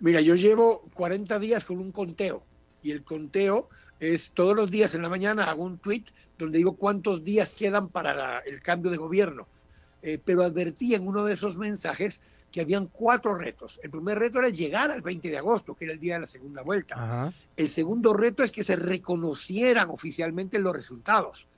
[0.00, 2.42] Mira, yo llevo 40 días con un conteo
[2.82, 3.68] y el conteo
[4.00, 6.04] es todos los días en la mañana hago un tweet
[6.38, 9.48] donde digo cuántos días quedan para la- el cambio de gobierno.
[10.02, 13.78] Eh, pero advertí en uno de esos mensajes que habían cuatro retos.
[13.82, 16.26] El primer reto era llegar al 20 de agosto, que era el día de la
[16.26, 16.94] segunda vuelta.
[16.96, 17.32] Ajá.
[17.56, 21.48] El segundo reto es que se reconocieran oficialmente los resultados.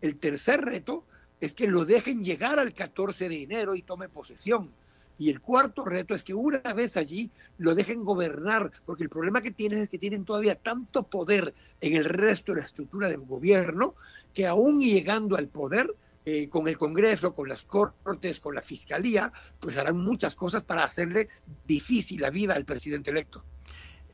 [0.00, 1.04] El tercer reto
[1.40, 4.70] es que lo dejen llegar al 14 de enero y tome posesión.
[5.18, 9.40] Y el cuarto reto es que una vez allí lo dejen gobernar, porque el problema
[9.40, 13.20] que tienen es que tienen todavía tanto poder en el resto de la estructura del
[13.20, 13.94] gobierno
[14.34, 15.94] que aún llegando al poder,
[16.26, 20.82] eh, con el Congreso, con las Cortes, con la Fiscalía, pues harán muchas cosas para
[20.82, 21.28] hacerle
[21.64, 23.44] difícil la vida al presidente electo.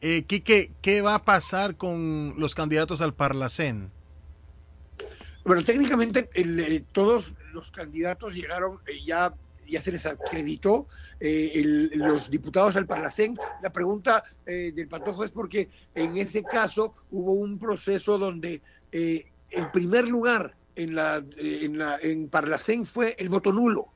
[0.03, 3.91] eh, Quique, ¿qué va a pasar con los candidatos al Parlacén?
[5.45, 9.35] Bueno, técnicamente el, eh, todos los candidatos llegaron, ya,
[9.67, 13.37] ya se les acreditó, eh, el- los diputados al Parlacén.
[13.63, 18.61] La pregunta eh, del Patojo es porque en ese caso hubo un proceso donde
[18.91, 23.89] eh, el primer lugar en, la, eh, en, la, en Parlacén fue el voto nulo.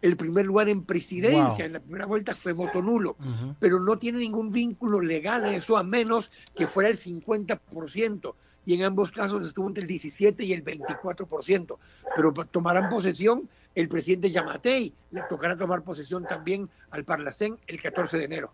[0.00, 1.60] El primer lugar en presidencia Wow.
[1.66, 3.16] en la primera vuelta fue voto nulo
[3.58, 8.34] pero no tiene ningún vínculo legal a eso a menos que fuera el 50%.
[8.64, 11.78] Y en ambos casos estuvo entre el 17 y el 24%.
[12.14, 14.92] Pero tomarán posesión el presidente Yamatei.
[15.10, 18.52] Le tocará tomar posesión también al Parlacén el 14 de enero.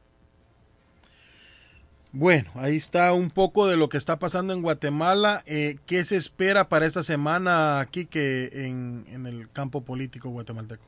[2.16, 5.42] Bueno, ahí está un poco de lo que está pasando en Guatemala.
[5.46, 10.84] Eh, ¿Qué se espera para esta semana aquí que en, en el campo político guatemalteco?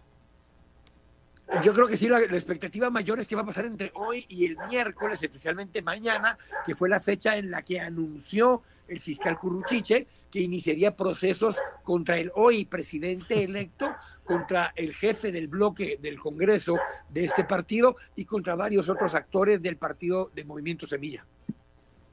[1.64, 4.24] Yo creo que sí, la, la expectativa mayor es que va a pasar entre hoy
[4.28, 9.36] y el miércoles, especialmente mañana, que fue la fecha en la que anunció el fiscal
[9.36, 13.95] Curruchiche que iniciaría procesos contra el hoy presidente electo,
[14.26, 16.76] contra el jefe del bloque del Congreso
[17.08, 21.24] de este partido y contra varios otros actores del partido de Movimiento Semilla.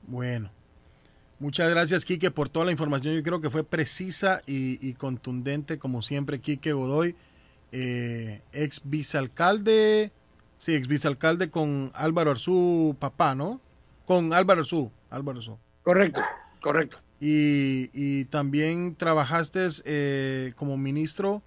[0.08, 0.52] Bueno,
[1.40, 3.16] muchas gracias Quique por toda la información.
[3.16, 6.40] Yo creo que fue precisa y, y contundente como siempre.
[6.40, 7.16] Quique Godoy,
[7.72, 10.12] eh, ex vicealcalde,
[10.60, 13.60] sí, ex vicealcalde con Álvaro Arzú, papá, ¿no?
[14.06, 15.58] Con Álvaro Arzú, Álvaro Arzú.
[15.82, 16.22] Correcto,
[16.62, 16.98] correcto.
[17.20, 21.42] Y, y también trabajaste eh, como ministro.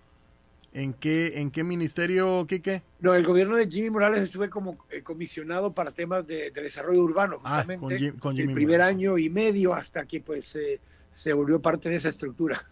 [0.76, 2.82] ¿En qué, ¿En qué ministerio, Quique?
[3.00, 7.00] No, el gobierno de Jimmy Morales estuve como eh, comisionado para temas de, de desarrollo
[7.02, 8.94] urbano, Ah, justamente con Jim- con el Jimmy primer Morales.
[8.96, 10.78] año y medio hasta que pues eh,
[11.14, 12.62] se volvió parte de esa estructura.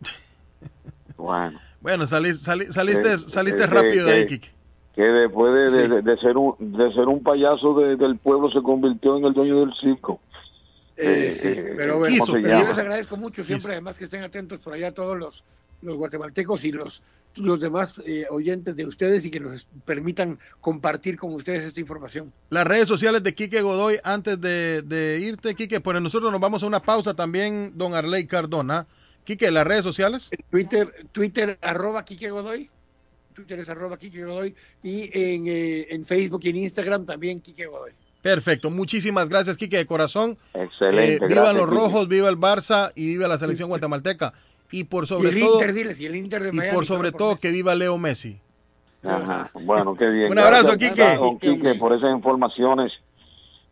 [1.16, 1.60] Bueno.
[1.80, 4.48] Bueno, sali- sali- saliste, Eh, saliste eh, rápido de ahí, que- Kike.
[4.94, 5.94] Que después de, de- Sí.
[5.94, 9.32] de- de ser un de ser un payaso de- del pueblo se convirtió en el
[9.34, 10.20] dueño del circo.
[10.96, 14.22] Eh, Eh, sí, eh, pero ¿cómo bueno, yo les agradezco mucho siempre, además que estén
[14.22, 15.44] atentos por allá todos los,
[15.82, 17.02] los guatemaltecos y los,
[17.36, 22.32] los demás eh, oyentes de ustedes y que nos permitan compartir con ustedes esta información.
[22.50, 26.62] Las redes sociales de Quique Godoy antes de, de irte, Quique, pues nosotros nos vamos
[26.62, 28.86] a una pausa también, don Arley Cardona.
[29.24, 30.30] Quique, las redes sociales.
[30.50, 32.68] Twitter, Twitter arroba Quique Godoy,
[33.34, 37.66] Twitter es arroba Quique Godoy y en, eh, en Facebook y en Instagram también Quique
[37.66, 37.92] Godoy.
[38.22, 40.36] Perfecto, muchísimas gracias, Quique, de corazón.
[40.52, 41.80] Excelente, Eh, gracias, los Quique.
[41.80, 44.34] rojos, viva el Barça y viva la selección guatemalteca.
[44.72, 46.74] Y por y sobre el todo, Inter, diles, y el Inter de y Miami.
[46.74, 48.38] por sobre todo que viva Leo Messi.
[49.02, 49.50] Ajá.
[49.64, 50.30] Bueno, qué bien.
[50.32, 51.16] Un abrazo, Quique.
[51.16, 52.92] don Quique, por esas informaciones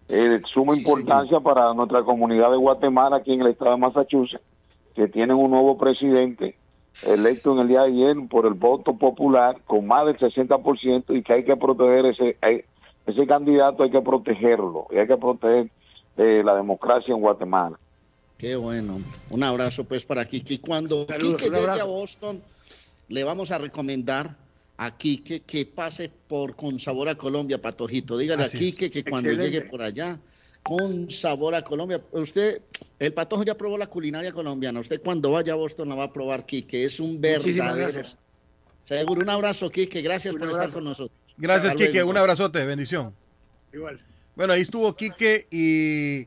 [0.09, 4.43] eh, de suma importancia para nuestra comunidad de Guatemala aquí en el estado de Massachusetts,
[4.95, 6.57] que tienen un nuevo presidente
[7.07, 11.23] electo en el día de ayer por el voto popular con más del 60% y
[11.23, 12.65] que hay que proteger ese hay-
[13.07, 15.71] ese candidato, hay que protegerlo y hay que proteger
[16.17, 17.79] eh, la democracia en Guatemala.
[18.39, 19.01] Qué bueno.
[19.31, 20.55] Un abrazo pues para Kike.
[20.55, 21.83] Y cuando Saludos, Kike llegue abrazo.
[21.83, 22.43] a Boston,
[23.09, 24.37] le vamos a recomendar
[24.77, 28.17] a Kike que pase por Con Sabor a Colombia, Patojito.
[28.17, 28.75] Dígale Así a es.
[28.77, 29.59] Kike que cuando Excelente.
[29.59, 30.19] llegue por allá,
[30.63, 32.01] con sabor a Colombia.
[32.13, 32.63] Usted,
[32.99, 34.79] el Patojo ya probó la culinaria colombiana.
[34.81, 36.85] Usted cuando vaya a Boston la va a probar, Kike.
[36.85, 38.03] Es un verdadero.
[38.85, 39.21] Seguro.
[39.21, 40.01] Un abrazo, Kike.
[40.01, 41.19] Gracias Un por estar con nosotros.
[41.37, 41.93] Gracias, Hasta Quique.
[41.95, 42.11] luego.
[42.11, 43.13] Un abrazote, bendición.
[43.73, 44.01] Igual.
[44.37, 46.27] Bueno, ahí estuvo Quique y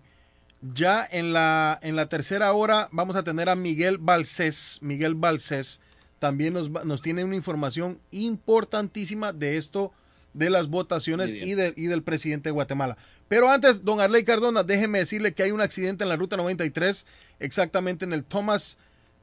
[0.62, 4.80] ya en la, en la tercera hora vamos a tener a Miguel Balcés.
[4.82, 5.82] Miguel Balcés
[6.20, 9.92] también nos, nos tiene una información importantísima de esto,
[10.34, 12.98] de las votaciones y, de- y del presidente de Guatemala.
[13.28, 17.06] Pero antes, don Arley Cardona, déjeme decirle que hay un accidente en la ruta 93,
[17.40, 18.78] exactamente en el Thomas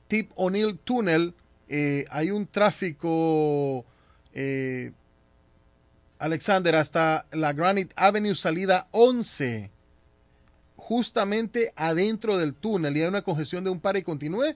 [0.09, 1.35] Tip O'Neill Tunnel.
[1.69, 3.85] Eh, hay un tráfico...
[4.33, 4.93] eh,
[6.19, 9.71] Alexander, hasta la Granite Avenue salida 11,
[10.89, 14.55] justamente adentro del túnel y hay una congestión de un par y continúe,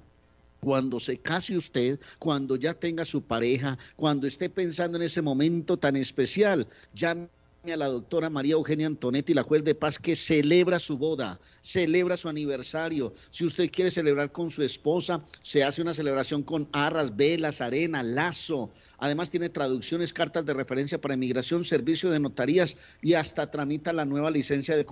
[0.61, 5.77] cuando se case usted, cuando ya tenga su pareja, cuando esté pensando en ese momento
[5.77, 7.29] tan especial, llame
[7.75, 12.17] a la doctora María Eugenia Antonetti, la juez de paz, que celebra su boda, celebra
[12.17, 13.15] su aniversario.
[13.31, 18.03] Si usted quiere celebrar con su esposa, se hace una celebración con arras, velas, arena,
[18.03, 18.73] lazo.
[18.99, 24.05] Además tiene traducciones, cartas de referencia para inmigración, servicio de notarías y hasta tramita la
[24.05, 24.87] nueva licencia de,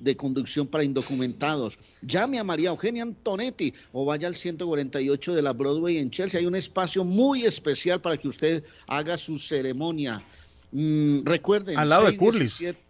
[0.00, 1.78] de conducción para indocumentados.
[2.02, 6.40] Llame a María Eugenia Antonetti o vaya al 148 de la Broadway en Chelsea.
[6.40, 10.24] Hay un espacio muy especial para que usted haga su ceremonia.
[10.72, 12.88] Mm, recuerden, Al lado de 617 Curly's.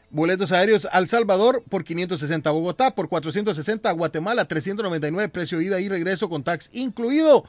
[0.09, 5.79] boletos aéreos al Salvador por 560 a Bogotá, por 460 a Guatemala, 399 precio ida
[5.79, 7.45] y regreso con tax incluido.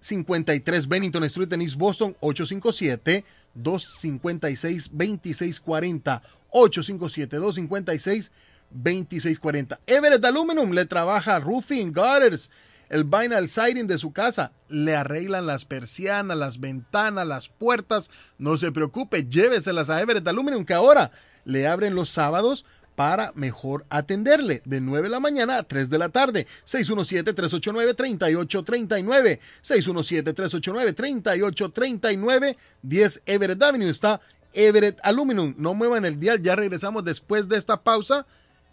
[0.00, 3.24] 53 Bennington Street en East Boston, 857
[3.54, 8.32] 256 2640 857 256
[8.70, 12.50] 2640 Everett Aluminum le trabaja roofing, gutters,
[12.92, 18.58] el vinyl siding de su casa, le arreglan las persianas, las ventanas, las puertas, no
[18.58, 21.10] se preocupe, lléveselas a Everett Aluminum que ahora
[21.46, 25.96] le abren los sábados para mejor atenderle de 9 de la mañana a 3 de
[25.96, 26.46] la tarde.
[26.66, 29.38] 617-389-3839.
[29.62, 32.56] 617-389-3839.
[32.82, 34.20] 10 Everett Avenue está
[34.52, 35.54] Everett Aluminum.
[35.56, 38.26] No muevan el dial, ya regresamos después de esta pausa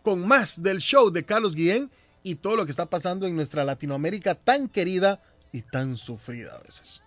[0.03, 1.89] con más del show de Carlos Guillén
[2.23, 5.21] y todo lo que está pasando en nuestra Latinoamérica tan querida
[5.51, 7.01] y tan sufrida a veces.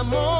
[0.00, 0.39] Amor.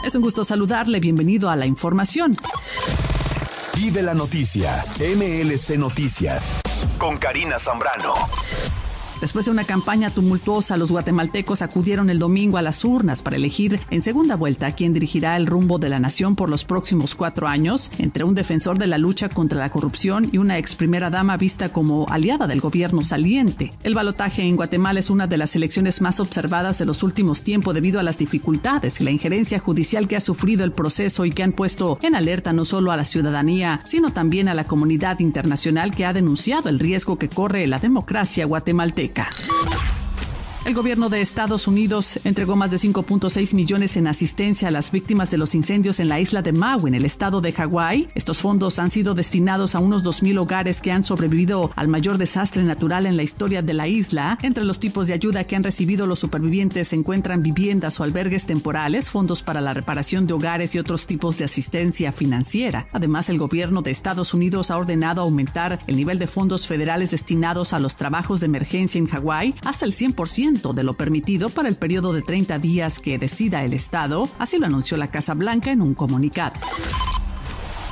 [0.06, 2.36] Es un gusto saludarle, bienvenido a la información.
[3.76, 6.56] Vive la noticia, MLC Noticias,
[6.98, 8.16] con Karina Zambrano.
[9.22, 13.80] Después de una campaña tumultuosa, los guatemaltecos acudieron el domingo a las urnas para elegir
[13.92, 17.48] en segunda vuelta a quien dirigirá el rumbo de la nación por los próximos cuatro
[17.48, 21.38] años, entre un defensor de la lucha contra la corrupción y una ex primera dama
[21.38, 23.72] vista como aliada del gobierno saliente.
[23.84, 27.76] El balotaje en Guatemala es una de las elecciones más observadas de los últimos tiempos
[27.76, 31.44] debido a las dificultades y la injerencia judicial que ha sufrido el proceso y que
[31.44, 35.92] han puesto en alerta no solo a la ciudadanía, sino también a la comunidad internacional
[35.92, 39.11] que ha denunciado el riesgo que corre la democracia guatemalteca.
[39.12, 40.01] Azteca.
[40.64, 45.32] El gobierno de Estados Unidos entregó más de 5.6 millones en asistencia a las víctimas
[45.32, 48.10] de los incendios en la isla de Maui, en el estado de Hawái.
[48.14, 52.62] Estos fondos han sido destinados a unos 2.000 hogares que han sobrevivido al mayor desastre
[52.62, 54.38] natural en la historia de la isla.
[54.44, 58.46] Entre los tipos de ayuda que han recibido los supervivientes se encuentran viviendas o albergues
[58.46, 62.86] temporales, fondos para la reparación de hogares y otros tipos de asistencia financiera.
[62.92, 67.74] Además, el gobierno de Estados Unidos ha ordenado aumentar el nivel de fondos federales destinados
[67.74, 71.76] a los trabajos de emergencia en Hawái hasta el 100% de lo permitido para el
[71.76, 75.82] periodo de 30 días que decida el Estado, así lo anunció la Casa Blanca en
[75.82, 76.56] un comunicado.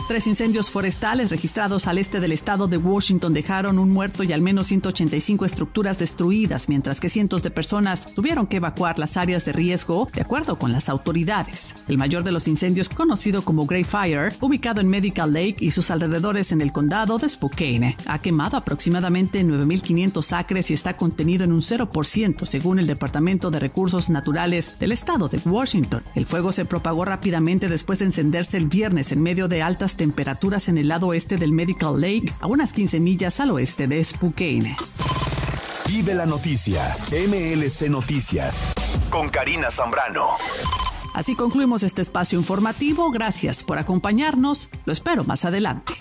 [0.09, 4.41] Tres incendios forestales registrados al este del estado de Washington dejaron un muerto y al
[4.41, 9.51] menos 185 estructuras destruidas, mientras que cientos de personas tuvieron que evacuar las áreas de
[9.51, 11.75] riesgo, de acuerdo con las autoridades.
[11.87, 15.91] El mayor de los incendios, conocido como Grey Fire, ubicado en Medical Lake y sus
[15.91, 21.51] alrededores en el condado de Spokane, ha quemado aproximadamente 9.500 acres y está contenido en
[21.51, 26.01] un 0% según el Departamento de Recursos Naturales del estado de Washington.
[26.15, 30.69] El fuego se propagó rápidamente después de encenderse el viernes en medio de altas temperaturas
[30.69, 34.77] en el lado oeste del Medical Lake, a unas 15 millas al oeste de Spokane.
[35.89, 38.65] Vive la noticia, MLC Noticias,
[39.09, 40.37] con Karina Zambrano.
[41.13, 43.11] Así concluimos este espacio informativo.
[43.11, 44.69] Gracias por acompañarnos.
[44.85, 45.91] Lo espero más adelante.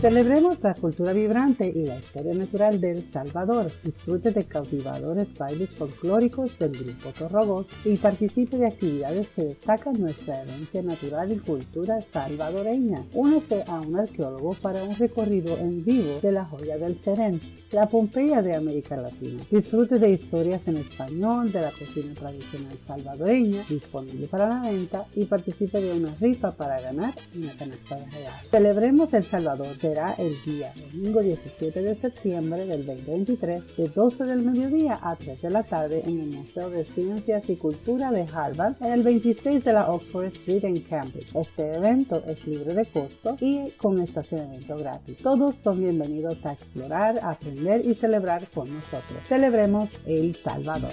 [0.00, 3.70] Celebremos la cultura vibrante y la historia natural de El Salvador.
[3.84, 10.40] Disfrute de cautivadores bailes folclóricos del grupo Torrobos y participe de actividades que destacan nuestra
[10.40, 13.04] herencia natural y cultura salvadoreña.
[13.12, 17.38] Únese a un arqueólogo para un recorrido en vivo de la joya del Serén,
[17.70, 19.42] la Pompeya de América Latina.
[19.50, 25.26] Disfrute de historias en español de la cocina tradicional salvadoreña, disponible para la venta y
[25.26, 28.50] participe de una rifa para ganar una canasta de regalos.
[28.50, 34.42] Celebremos El Salvador será el día domingo 17 de septiembre del 2023 de 12 del
[34.42, 38.76] mediodía a 3 de la tarde en el Museo de Ciencias y Cultura de Harvard
[38.80, 41.34] en el 26 de la Oxford Street en Cambridge.
[41.34, 45.16] Este evento es libre de costo y con estacionamiento gratis.
[45.16, 49.18] Todos son bienvenidos a explorar, aprender y celebrar con nosotros.
[49.26, 50.92] Celebremos El Salvador.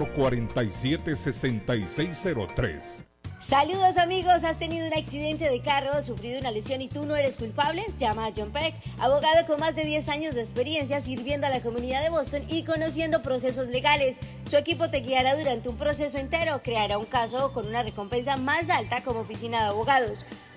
[1.15, 3.01] 6603
[3.41, 7.37] Saludos amigos, ¿has tenido un accidente de carro, sufrido una lesión y tú no eres
[7.37, 7.83] culpable?
[7.97, 11.61] Llama a John Peck, abogado con más de 10 años de experiencia sirviendo a la
[11.61, 14.19] comunidad de Boston y conociendo procesos legales.
[14.47, 18.69] Su equipo te guiará durante un proceso entero, creará un caso con una recompensa más
[18.69, 20.23] alta como oficina de abogados.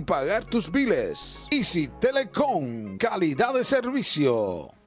[0.00, 1.46] pagar tus biles.
[1.50, 4.79] Easy Telecom, calidad de servicio.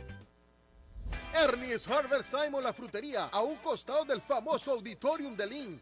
[1.34, 5.82] Ernie's Harvest Time la frutería, a un costado del famoso Auditorium de Lynn.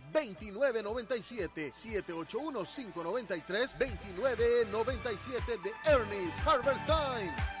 [0.11, 7.60] 2997 781 593 2997 de Ernest Harvest Time.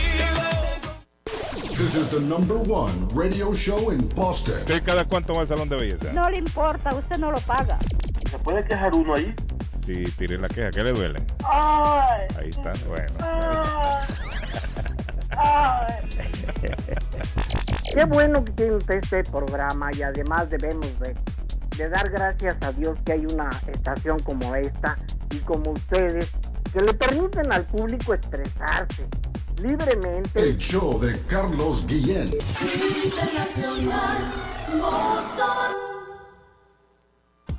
[1.76, 4.56] This is the number one radio show in Boston.
[4.60, 6.10] ¿Usted cada cuánto va al salón de belleza?
[6.14, 7.78] No le importa, usted no lo paga.
[8.36, 9.34] ¿Se puede quejar uno ahí?
[9.86, 10.70] Sí, tire la queja.
[10.70, 11.18] ¿Qué le duele?
[11.42, 13.14] Ay, Ahí está, bueno.
[17.94, 21.16] Qué bueno que tiene usted este programa y además debemos de,
[21.78, 24.98] de dar gracias a Dios que hay una estación como esta
[25.30, 26.30] y como ustedes
[26.74, 29.06] que le permiten al público expresarse
[29.62, 30.42] libremente.
[30.42, 32.34] El show de Carlos Guillén.
[33.02, 34.18] Internacional
[34.78, 35.95] Boston.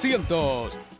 [0.01, 0.90] 617-887-0300.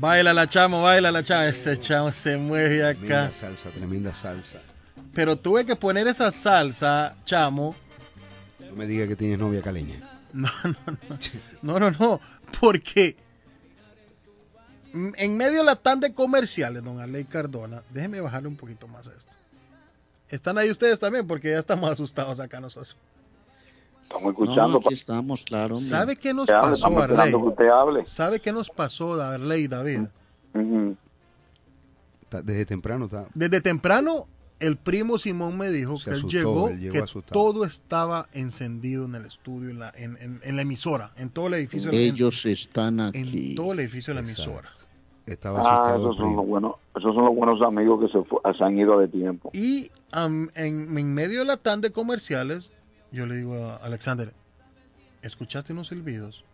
[0.00, 1.42] Baila la chamo, baila la chamo.
[1.44, 3.28] Ese chamo se mueve acá.
[3.28, 4.60] Tremenda salsa, tremenda salsa.
[5.12, 7.74] Pero tuve que poner esa salsa, chamo.
[8.58, 10.00] No me diga que tienes novia caleña.
[10.32, 11.18] No, no, no.
[11.62, 12.20] No, no, no.
[12.58, 13.16] Porque
[14.94, 19.06] en medio de la tanda de comerciales, don Arley Cardona, déjeme bajarle un poquito más
[19.06, 19.30] a esto.
[20.30, 22.96] Están ahí ustedes también, porque ya estamos asustados acá nosotros.
[24.10, 24.78] Estamos escuchando.
[24.78, 25.74] aquí estamos, claro.
[25.76, 25.88] hombre.
[25.88, 27.14] ¿Sabe qué nos pasó, estamos Arley?
[27.16, 28.06] esperando que usted hable.
[28.06, 30.00] ¿Sabe qué nos pasó, Arley, David?
[32.30, 33.26] Desde temprano está.
[33.34, 34.26] Desde temprano,
[34.60, 37.32] el primo Simón me dijo Se que él llegó, él llegó que asustado.
[37.40, 41.46] todo estaba encendido en el estudio, en la, en, en- en la emisora, en todo
[41.48, 41.90] el edificio.
[41.90, 43.50] en- Ellos están aquí.
[43.50, 44.68] en todo el edificio de la emisora.
[45.26, 46.04] Estaba Ah, asustado.
[46.10, 49.50] esos son, los buenos, esos son los buenos amigos que se, han ido de tiempo.
[49.52, 52.72] Y am, en, en medio de la tanda de comerciales,
[53.12, 54.32] yo le digo a Alexander,
[55.22, 56.44] ¿escuchaste unos silbidos?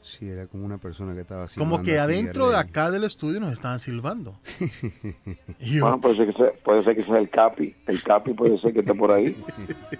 [0.00, 3.04] Sí, era como una persona que estaba Como silbando que aquí, adentro de acá del
[3.04, 4.38] estudio nos estaban silbando.
[5.60, 7.74] Y yo- Bueno, puede ser, que sea, puede ser que sea el Capi.
[7.86, 9.36] El Capi puede ser que esté por ahí.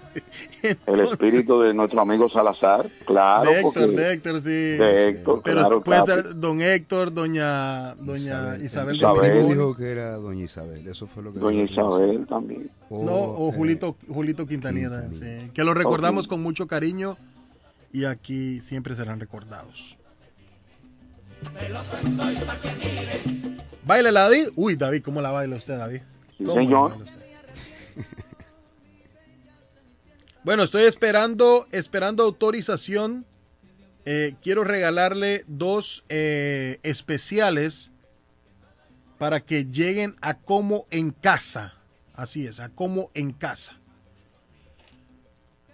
[0.85, 2.89] El espíritu de nuestro amigo Salazar.
[3.05, 3.49] Claro.
[3.49, 4.49] de Héctor, porque- de Héctor, sí.
[4.49, 6.11] de Héctor, Pero claro, puede Capi.
[6.11, 9.31] ser don Héctor, doña, doña Isabel, Isabel.
[9.31, 9.49] Piribón.
[9.49, 10.87] dijo que era doña Isabel.
[10.87, 11.63] Eso fue lo que Doña.
[11.63, 12.69] Isabel también.
[12.89, 17.17] No, o eh, Julito, Julito Quintanilla, sí, que lo recordamos con mucho cariño
[17.91, 19.97] y aquí siempre serán recordados.
[23.85, 24.49] ¿Baila David?
[24.55, 26.01] Uy, David, ¿cómo la baila usted, David?
[26.37, 26.89] Sí, ¿Cómo la señor.
[26.91, 27.25] baila usted?
[30.41, 33.25] Bueno, estoy esperando, esperando autorización.
[34.05, 37.91] Eh, quiero regalarle dos eh, especiales
[39.17, 41.73] para que lleguen a como en casa.
[42.13, 43.78] Así es, a como en casa.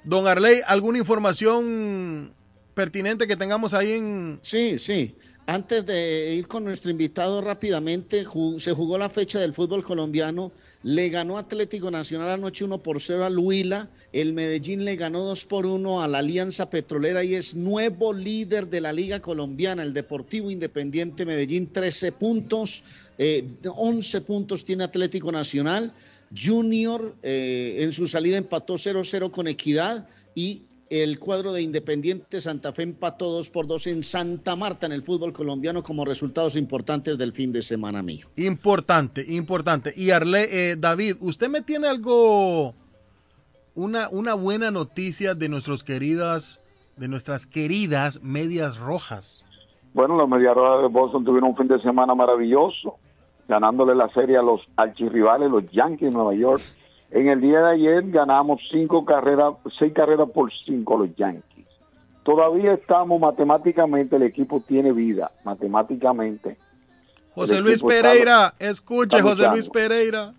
[0.06, 2.32] Don Arley, ¿alguna información
[2.76, 4.38] pertinente que tengamos ahí en...
[4.42, 5.16] Sí, sí.
[5.48, 8.24] Antes de ir con nuestro invitado rápidamente,
[8.58, 10.52] se jugó la fecha del fútbol colombiano.
[10.84, 13.90] Le ganó Atlético Nacional anoche 1 por 0 al Huila.
[14.12, 18.68] El Medellín le ganó 2 por 1 a la Alianza Petrolera y es nuevo líder
[18.68, 19.84] de la Liga Colombiana.
[19.84, 22.84] El Deportivo Independiente Medellín, 13 puntos.
[23.20, 25.94] eh, 11 puntos tiene Atlético Nacional.
[26.36, 32.72] Junior eh, en su salida empató 0-0 con Equidad y el cuadro de Independiente Santa
[32.72, 37.18] Fe empató 2 por 2 en Santa Marta en el fútbol colombiano como resultados importantes
[37.18, 38.30] del fin de semana, amigo.
[38.36, 39.94] Importante, importante.
[39.96, 42.76] Y Arle, eh, David, ¿usted me tiene algo,
[43.74, 46.62] una, una buena noticia de nuestros queridas,
[46.98, 49.44] de nuestras queridas medias rojas?
[49.94, 52.98] Bueno, los Mediarrojas de Boston tuvieron un fin de semana maravilloso,
[53.48, 56.62] ganándole la serie a los archirrivales, los Yankees de Nueva York.
[57.12, 61.66] En el día de ayer ganamos cinco carreras, seis carreras por cinco los Yankees.
[62.24, 66.58] Todavía estamos matemáticamente, el equipo tiene vida, matemáticamente.
[67.36, 69.48] José Luis está- Pereira, escuche, está José.
[69.50, 70.34] Luis Pereira.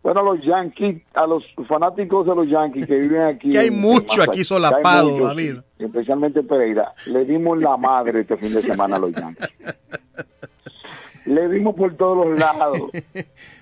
[0.00, 3.50] Bueno, a los Yankees, a los fanáticos de los Yankees que viven aquí.
[3.50, 5.56] Que hay en- mucho aquí solapado, muchos, David.
[5.78, 6.92] especialmente Pereira.
[7.06, 9.48] Le dimos la madre este fin de semana a los Yankees.
[11.28, 12.80] Le dimos por todos los lados.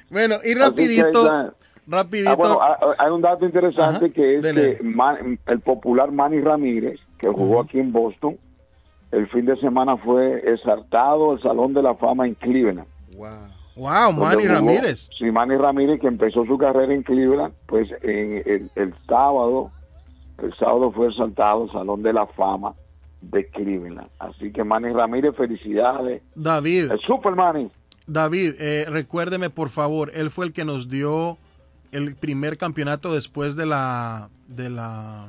[0.08, 1.52] Bueno, y rapidito,
[1.88, 2.30] rapidito.
[2.30, 4.76] Ah, bueno, ha- ha- hay un dato interesante Ajá, que es dele.
[4.76, 8.36] que Man- el popular Manny Ramírez, que jugó aquí en Boston,
[9.10, 12.86] el fin de semana fue exaltado al Salón de la Fama en Cleveland.
[13.16, 13.32] wow,
[14.12, 15.08] donde Manny jugó- Ramírez.
[15.18, 19.72] Sí, Manny Ramírez, que empezó su carrera en Cleveland, pues en el, el sábado,
[20.40, 22.74] el sábado fue exaltado al Salón de la Fama
[23.30, 24.08] de Cleveland.
[24.18, 26.22] Así que Manny Ramírez, felicidades.
[26.34, 26.90] David.
[26.92, 27.70] El Super Manny.
[28.06, 31.38] David, eh, recuérdeme por favor, él fue el que nos dio
[31.92, 35.26] el primer campeonato después de la de la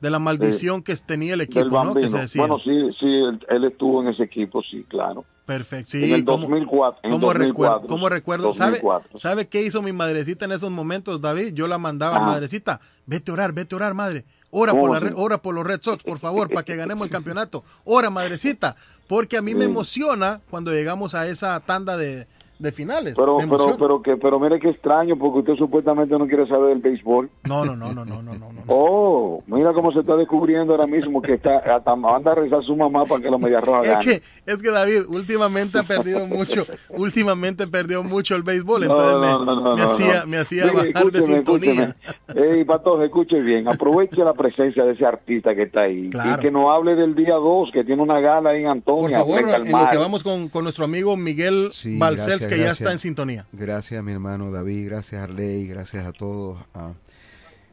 [0.00, 1.94] de la maldición que tenía el equipo, ¿no?
[1.94, 2.42] Que se decía.
[2.42, 5.24] Bueno, sí, sí, él, él estuvo en ese equipo, sí, claro.
[5.44, 5.96] Perfecto.
[5.96, 7.00] en Sí, el ¿cómo- 2004.
[7.02, 7.88] En ¿Cómo 2004, recuerdo?
[7.88, 8.52] ¿Cómo recuerdo?
[8.52, 9.18] ¿Sabe, 2004.
[9.18, 11.54] ¿Sabe qué hizo mi madrecita en esos momentos, David?
[11.54, 12.26] Yo la mandaba, Ajá.
[12.26, 14.24] madrecita, vete a orar, vete a orar, madre.
[14.50, 17.10] Ora ¿Cómo por, la, ora por los Red Sox, por favor, para que ganemos el
[17.12, 17.64] campeonato.
[17.84, 19.70] Ora, madrecita, porque a mí me Sí.
[19.70, 22.26] emociona cuando llegamos a esa tanda de,
[22.58, 23.14] de finales.
[23.16, 26.78] Pero, pero, pero, que, pero mire qué extraño, porque usted supuestamente no quiere saber del
[26.80, 27.30] béisbol.
[27.48, 28.48] No, no, no, no, no, no, no.
[28.66, 32.62] Oh, mira cómo se está descubriendo ahora mismo que está, hasta manda a rezar a
[32.62, 34.06] su mamá para que los Medias Rojas Es ganen.
[34.44, 39.26] que, es que David, últimamente ha perdido mucho, últimamente perdió mucho el béisbol, entonces me,
[39.26, 41.96] no, no, no, me no, hacía, me hacía Mire, bajar de sintonía.
[42.34, 46.34] Ey, Patojo, escuche bien, aproveche la presencia de ese artista que está ahí Claro.
[46.40, 49.18] y que nos hable del día 2, que tiene una gala ahí en Antonia.
[49.24, 52.58] Por favor, en lo que vamos con, con nuestro amigo Miguel Sí, Balcells, gracias, que
[52.58, 52.80] ya gracias.
[52.80, 53.46] está en sintonía.
[53.52, 56.58] Gracias, mi hermano David, gracias Arley, gracias a todos.
[56.74, 56.94] Ah,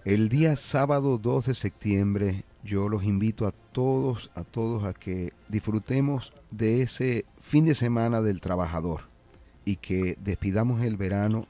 [0.03, 5.33] el día sábado 2 de septiembre yo los invito a todos, a todos a que
[5.49, 9.01] disfrutemos de ese fin de semana del trabajador
[9.65, 11.47] y que despidamos el verano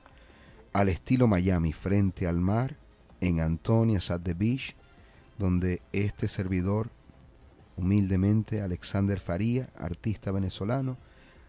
[0.74, 2.76] al estilo Miami, frente al mar,
[3.22, 4.76] en Antonia, at the Beach,
[5.38, 6.90] donde este servidor,
[7.78, 10.98] humildemente, Alexander Faría, artista venezolano,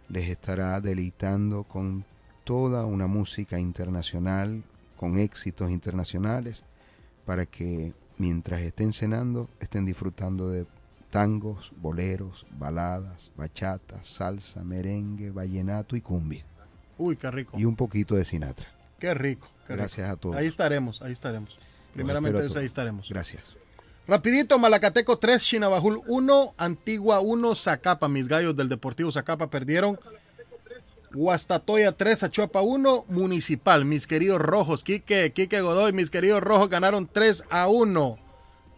[0.09, 2.05] les estará deleitando con
[2.45, 4.63] toda una música internacional,
[4.97, 6.63] con éxitos internacionales,
[7.25, 10.67] para que mientras estén cenando estén disfrutando de
[11.11, 16.45] tangos, boleros, baladas, bachata, salsa, merengue, vallenato y cumbia.
[16.99, 17.59] Uy, qué rico.
[17.59, 18.69] Y un poquito de Sinatra.
[18.99, 19.49] Qué rico.
[19.67, 19.83] qué rico.
[19.83, 20.37] Gracias a todos.
[20.37, 21.59] Ahí estaremos, ahí estaremos.
[21.93, 23.09] Primeramente ahí estaremos.
[23.09, 23.57] Gracias.
[24.09, 28.07] Rapidito, Malacateco 3, Chinabajul 1, Antigua 1, Zacapa.
[28.07, 29.99] Mis gallos del Deportivo Zacapa perdieron.
[31.13, 33.85] Guastatoya 3, Achuapa 1, Municipal.
[33.85, 38.19] Mis queridos rojos, Quique, Quique Godoy, mis queridos rojos ganaron 3 a 1.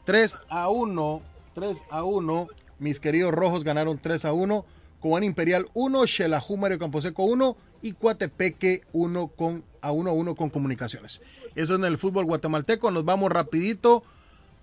[0.06, 1.22] 3 a 1,
[1.54, 2.48] 3 a 1.
[2.78, 4.64] Mis queridos rojos ganaron 3 a 1.
[4.98, 10.34] Cobán Imperial 1, Xelajú Mario Camposeco 1 y Coatepeque 1 con, a 1 a 1
[10.36, 11.20] con comunicaciones.
[11.54, 12.90] Eso en el fútbol guatemalteco.
[12.90, 14.04] Nos vamos rapidito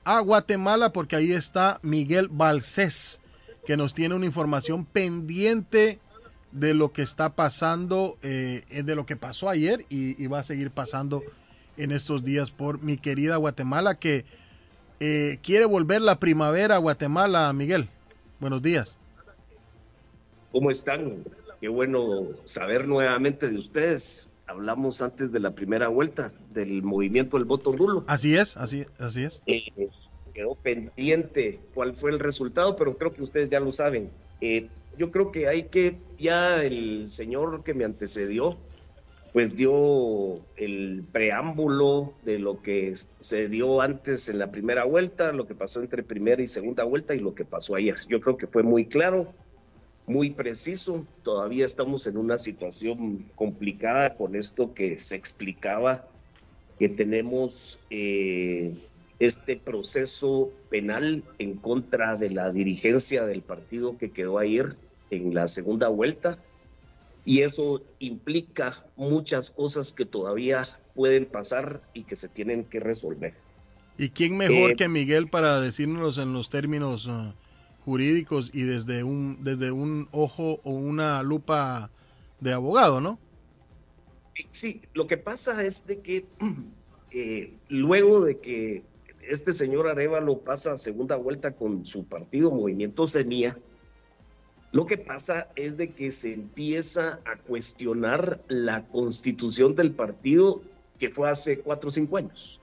[0.06, 3.19] a Guatemala porque ahí está Miguel Balcés
[3.66, 6.00] que nos tiene una información pendiente
[6.51, 10.43] de lo que está pasando, eh, de lo que pasó ayer y, y va a
[10.43, 11.24] seguir pasando
[11.77, 14.25] en estos días por mi querida Guatemala que
[15.00, 17.90] eh, quiere volver la primavera a Guatemala, Miguel.
[18.40, 18.98] Buenos días.
[20.51, 21.24] ¿Cómo están?
[21.59, 24.30] qué bueno saber nuevamente de ustedes.
[24.48, 28.04] Hablamos antes de la primera vuelta del movimiento del voto nulo.
[28.08, 29.42] Así es, así, así es.
[29.48, 29.90] Eh,
[30.34, 34.12] quedó pendiente cuál fue el resultado, pero creo que ustedes ya lo saben.
[34.42, 38.58] Eh, yo creo que hay que, ya el señor que me antecedió,
[39.34, 45.46] pues dio el preámbulo de lo que se dio antes en la primera vuelta, lo
[45.46, 47.96] que pasó entre primera y segunda vuelta y lo que pasó ayer.
[48.08, 49.34] Yo creo que fue muy claro,
[50.08, 51.06] muy preciso.
[51.24, 56.08] Todavía estamos en una situación complicada con esto que se explicaba,
[56.80, 58.74] que tenemos eh,
[59.19, 64.75] este proceso penal en contra de la dirigencia del partido que quedó ayer
[65.09, 66.38] en la segunda vuelta.
[67.24, 73.34] Y eso implica muchas cosas que todavía pueden pasar y que se tienen que resolver.
[73.98, 77.34] ¿Y quién mejor Eh, que Miguel para decirnos en los términos ah,
[77.86, 81.92] jurídicos y desde un, desde un ojo o una lupa
[82.40, 83.20] de abogado, ¿no?
[84.50, 86.26] Sí, lo que pasa es de que
[87.12, 88.84] eh, luego de que
[89.22, 93.58] este señor Arevalo pasa a segunda vuelta con su partido Movimiento Semilla,
[94.72, 100.62] lo que pasa es de que se empieza a cuestionar la constitución del partido
[101.00, 102.60] que fue hace cuatro o cinco años.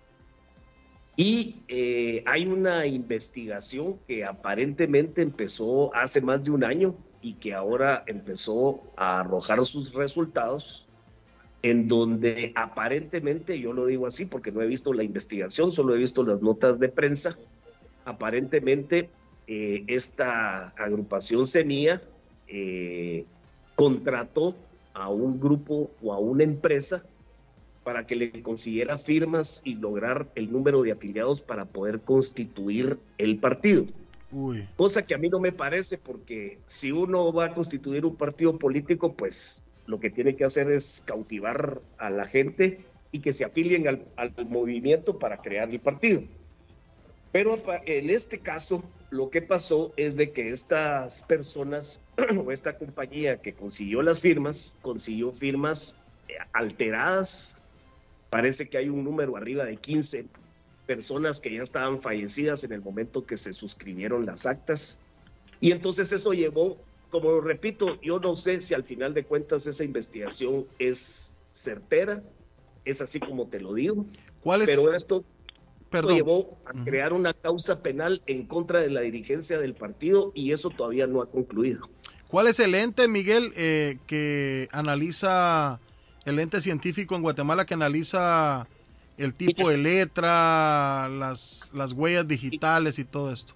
[1.16, 7.54] Y eh, hay una investigación que aparentemente empezó hace más de un año y que
[7.54, 10.86] ahora empezó a arrojar sus resultados,
[11.62, 15.98] en donde aparentemente, yo lo digo así porque no he visto la investigación, solo he
[15.98, 17.36] visto las notas de prensa,
[18.04, 19.10] aparentemente
[19.46, 22.02] eh, esta agrupación CENIA
[22.48, 23.24] eh,
[23.76, 24.56] contrató
[24.94, 27.04] a un grupo o a una empresa
[27.84, 33.38] para que le consiguiera firmas y lograr el número de afiliados para poder constituir el
[33.38, 33.86] partido.
[34.30, 34.66] Uy.
[34.76, 38.58] Cosa que a mí no me parece porque si uno va a constituir un partido
[38.58, 43.44] político, pues lo que tiene que hacer es cautivar a la gente y que se
[43.44, 46.22] afilien al, al movimiento para crear el partido.
[47.32, 52.02] Pero en este caso, lo que pasó es de que estas personas
[52.44, 55.96] o esta compañía que consiguió las firmas, consiguió firmas
[56.28, 57.58] eh, alteradas.
[58.32, 60.24] Parece que hay un número arriba de 15
[60.86, 64.98] personas que ya estaban fallecidas en el momento que se suscribieron las actas.
[65.60, 66.78] Y entonces eso llevó,
[67.10, 72.22] como repito, yo no sé si al final de cuentas esa investigación es certera,
[72.86, 74.06] es así como te lo digo.
[74.42, 75.26] ¿Cuál es- Pero esto
[75.90, 76.16] Perdón.
[76.16, 80.70] llevó a crear una causa penal en contra de la dirigencia del partido y eso
[80.70, 81.86] todavía no ha concluido.
[82.28, 85.80] ¿Cuál es el ente, Miguel, eh, que analiza,
[86.24, 88.66] el ente científico en Guatemala que analiza
[89.16, 93.54] el tipo de letra, las, las huellas digitales y todo esto?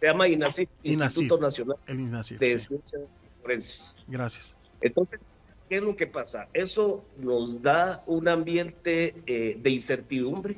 [0.00, 2.38] Se llama INACIF, INACIF, Instituto Nacional El INACIF.
[2.38, 3.02] de Ciencias
[3.40, 4.04] Forenses.
[4.08, 4.56] Gracias.
[4.80, 5.26] Entonces,
[5.68, 6.48] ¿qué es lo que pasa?
[6.52, 10.56] Eso nos da un ambiente eh, de incertidumbre.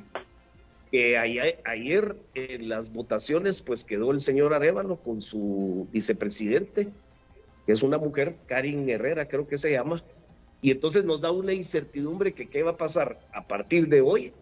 [0.91, 6.87] Que ayer, ayer en las votaciones, pues quedó el señor Arevalo con su vicepresidente,
[7.65, 10.01] que es una mujer, Karin Herrera, creo que se llama.
[10.61, 14.33] Y entonces nos da una incertidumbre que qué va a pasar a partir de hoy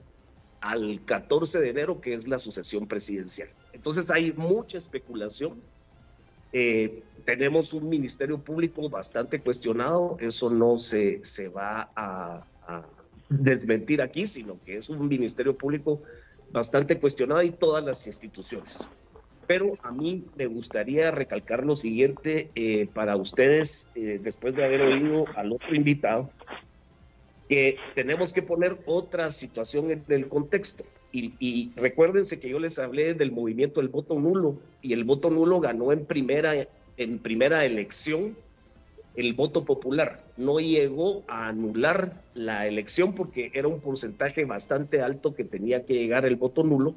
[0.61, 3.49] al 14 de enero, que es la sucesión presidencial.
[3.73, 5.61] Entonces hay mucha especulación.
[6.53, 12.87] Eh, tenemos un ministerio público bastante cuestionado, eso no se, se va a, a
[13.29, 16.01] desmentir aquí, sino que es un ministerio público
[16.51, 18.89] bastante cuestionado y todas las instituciones.
[19.47, 24.81] Pero a mí me gustaría recalcar lo siguiente eh, para ustedes, eh, después de haber
[24.81, 26.29] oído al otro invitado,
[27.47, 30.83] que tenemos que poner otra situación en el contexto.
[31.11, 35.29] Y, y recuérdense que yo les hablé del movimiento del voto nulo y el voto
[35.29, 36.67] nulo ganó en primera,
[36.97, 38.35] en primera elección
[39.15, 40.23] el voto popular.
[40.37, 45.93] No llegó a anular la elección porque era un porcentaje bastante alto que tenía que
[45.93, 46.95] llegar el voto nulo,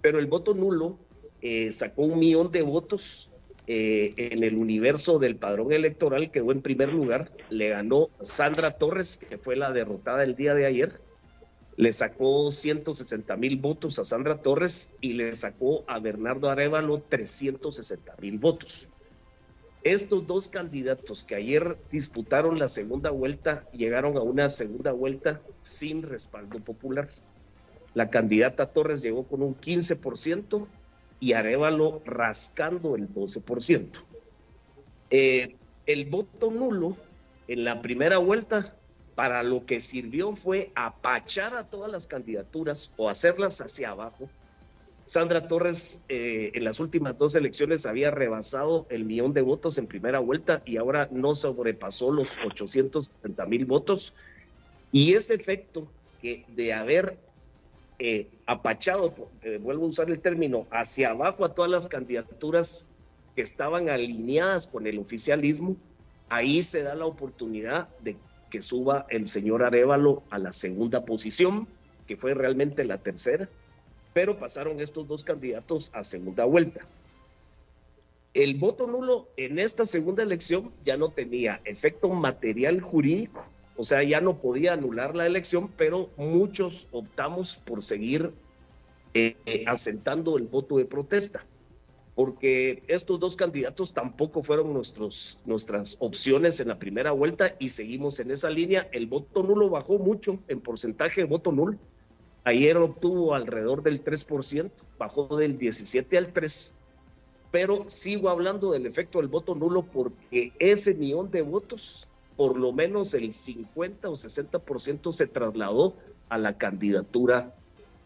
[0.00, 0.98] pero el voto nulo
[1.42, 3.30] eh, sacó un millón de votos
[3.66, 9.18] eh, en el universo del padrón electoral, quedó en primer lugar, le ganó Sandra Torres,
[9.18, 11.00] que fue la derrotada el día de ayer,
[11.76, 18.16] le sacó 160 mil votos a Sandra Torres y le sacó a Bernardo Arevalo 360
[18.20, 18.88] mil votos.
[19.84, 26.02] Estos dos candidatos que ayer disputaron la segunda vuelta llegaron a una segunda vuelta sin
[26.02, 27.10] respaldo popular.
[27.94, 30.66] La candidata Torres llegó con un 15%
[31.20, 34.04] y Arevalo rascando el 12%.
[35.10, 35.56] Eh,
[35.86, 36.96] el voto nulo
[37.48, 38.74] en la primera vuelta
[39.14, 44.28] para lo que sirvió fue apachar a todas las candidaturas o hacerlas hacia abajo
[45.08, 49.86] Sandra Torres eh, en las últimas dos elecciones había rebasado el millón de votos en
[49.86, 54.14] primera vuelta y ahora no sobrepasó los 870 mil votos.
[54.92, 55.90] Y ese efecto
[56.20, 57.16] que de haber
[57.98, 62.86] eh, apachado, eh, vuelvo a usar el término, hacia abajo a todas las candidaturas
[63.34, 65.76] que estaban alineadas con el oficialismo,
[66.28, 68.16] ahí se da la oportunidad de
[68.50, 71.68] que suba el señor Arevalo a la segunda posición,
[72.06, 73.48] que fue realmente la tercera
[74.18, 76.80] pero pasaron estos dos candidatos a segunda vuelta.
[78.34, 83.48] El voto nulo en esta segunda elección ya no tenía efecto material jurídico,
[83.78, 88.34] o sea, ya no podía anular la elección, pero muchos optamos por seguir
[89.14, 91.46] eh, asentando el voto de protesta,
[92.14, 98.20] porque estos dos candidatos tampoco fueron nuestros, nuestras opciones en la primera vuelta y seguimos
[98.20, 98.88] en esa línea.
[98.92, 101.78] El voto nulo bajó mucho en porcentaje de voto nulo
[102.48, 106.72] Ayer obtuvo alrededor del 3%, bajó del 17 al 3%,
[107.50, 112.07] pero sigo hablando del efecto del voto nulo porque ese millón de votos,
[112.38, 115.96] por lo menos el 50 o 60% se trasladó
[116.28, 117.52] a la candidatura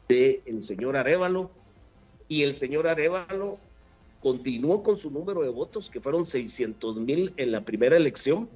[0.08, 1.50] del señor Arevalo
[2.28, 3.58] y el señor Arevalo
[4.22, 8.48] continuó con su número de votos, que fueron 600 mil en la primera elección,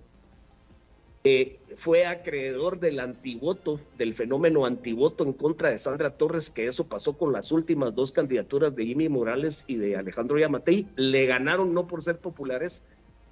[1.25, 6.85] eh, fue acreedor del antivoto, del fenómeno antivoto en contra de Sandra Torres, que eso
[6.85, 10.87] pasó con las últimas dos candidaturas de Jimmy Morales y de Alejandro Yamatei.
[10.97, 12.83] Le ganaron no por ser populares,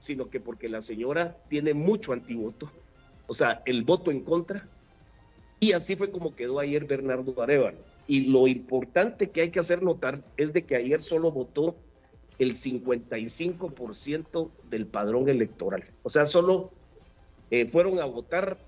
[0.05, 2.71] sino que porque la señora tiene mucho antivoto,
[3.27, 4.69] o sea, el voto en contra.
[5.61, 7.79] Y así fue como quedó ayer Bernardo Arevalo.
[8.07, 11.75] Y lo importante que hay que hacer notar es de que ayer solo votó
[12.39, 15.85] el 55% del padrón electoral.
[16.03, 16.71] O sea, solo
[17.51, 18.59] eh, fueron a votar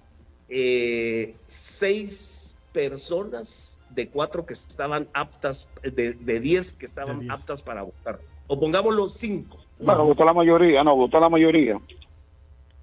[0.49, 7.83] eh, seis personas de cuatro que estaban aptas, de, de diez que estaban aptas para
[7.83, 8.21] votar.
[8.47, 9.66] O pongámoslo cinco.
[9.79, 11.79] Bueno, votó la mayoría, no, votó la mayoría.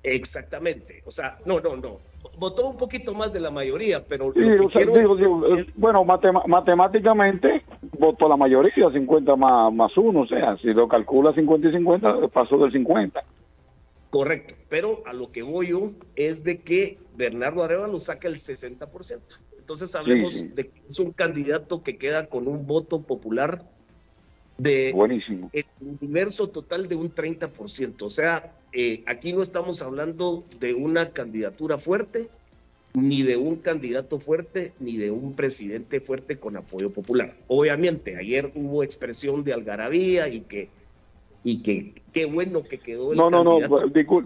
[0.04, 1.02] Exactamente.
[1.06, 2.00] O sea, no, no, no.
[2.38, 6.04] Votó un poquito más de la mayoría, pero Sí, o sea, quiero digo, digo, bueno,
[6.04, 7.64] matemáticamente
[7.98, 12.28] votó la mayoría, 50 más, más uno, o sea, si lo calcula 50 y 50,
[12.30, 13.24] pasó del 50.
[14.10, 19.20] Correcto, pero a lo que voy yo es de que Bernardo Arevalo saca el 60%.
[19.58, 20.48] Entonces hablemos sí.
[20.50, 23.64] de que es un candidato que queda con un voto popular
[24.64, 25.50] de Buenísimo.
[25.54, 28.02] el universo total de un 30%.
[28.04, 32.30] O sea, eh, aquí no estamos hablando de una candidatura fuerte,
[32.94, 37.36] ni de un candidato fuerte, ni de un presidente fuerte con apoyo popular.
[37.48, 40.70] Obviamente, ayer hubo expresión de algarabía y que,
[41.44, 43.60] y que qué bueno que quedó el No, no, no,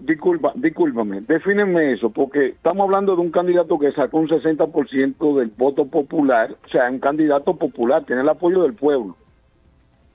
[0.06, 5.48] disculpa, discúlpame, defíneme eso, porque estamos hablando de un candidato que sacó un 60% del
[5.56, 9.16] voto popular, o sea, un candidato popular, tiene el apoyo del pueblo.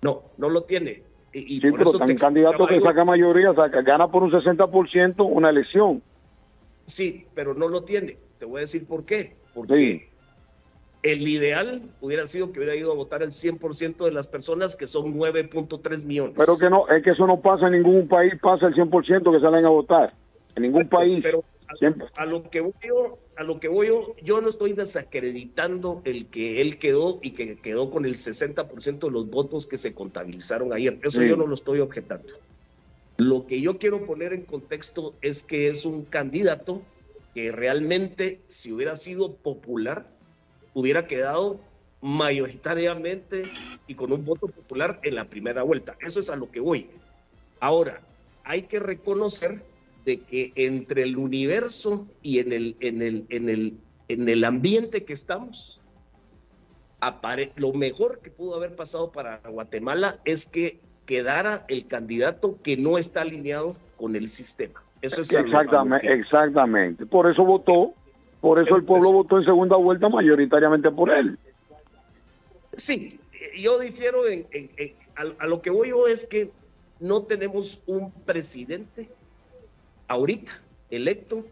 [0.04, 1.04] No, no lo tiene.
[1.34, 4.24] Y, y Sí, por pero eso te también candidato que saca mayoría, saca, gana por
[4.24, 6.02] un 60% una elección.
[6.86, 8.18] Sí, pero no lo tiene.
[8.38, 9.36] Te voy a decir por qué.
[9.54, 10.10] Porque
[11.04, 14.88] el ideal hubiera sido que hubiera ido a votar el 100% de las personas, que
[14.88, 16.36] son 9.3 millones.
[16.38, 19.40] Pero que no, es que eso no pasa en ningún país, pasa el 100% que
[19.40, 20.14] salen a votar.
[20.56, 21.22] En ningún país.
[21.24, 21.44] Pero
[22.16, 26.28] a lo que voy yo, a lo que voy yo, yo no estoy desacreditando el
[26.28, 30.74] que él quedó y que quedó con el 60% de los votos que se contabilizaron
[30.74, 31.00] ayer.
[31.04, 31.28] Eso Sí.
[31.28, 32.34] yo no lo estoy objetando.
[33.18, 36.82] Lo que yo quiero poner en contexto es que es un candidato
[37.34, 40.08] que realmente, si hubiera sido popular,
[40.74, 41.60] hubiera quedado
[42.02, 43.46] mayoritariamente
[43.88, 45.96] y con un voto popular en la primera vuelta.
[46.02, 46.90] Eso es a lo que voy.
[47.60, 48.02] Ahora,
[48.44, 49.64] hay que reconocer
[50.06, 53.78] de que entre el universo y en el, en el, en el,
[54.10, 55.80] en el ambiente que estamos,
[57.00, 62.78] apare- lo mejor que pudo haber pasado para Guatemala es que quedara el candidato que
[62.78, 64.82] no está alineado con el sistema.
[65.02, 67.06] Eso es Exactamente, que- exactamente.
[67.06, 67.92] Por eso votó,
[68.40, 71.38] por eso el pueblo votó en segunda vuelta mayoritariamente por él.
[72.76, 73.20] Sí,
[73.60, 76.52] yo difiero en, en- en- a, a lo que voy yo es que
[77.00, 79.10] no tenemos un presidente
[80.08, 81.46] ahorita electo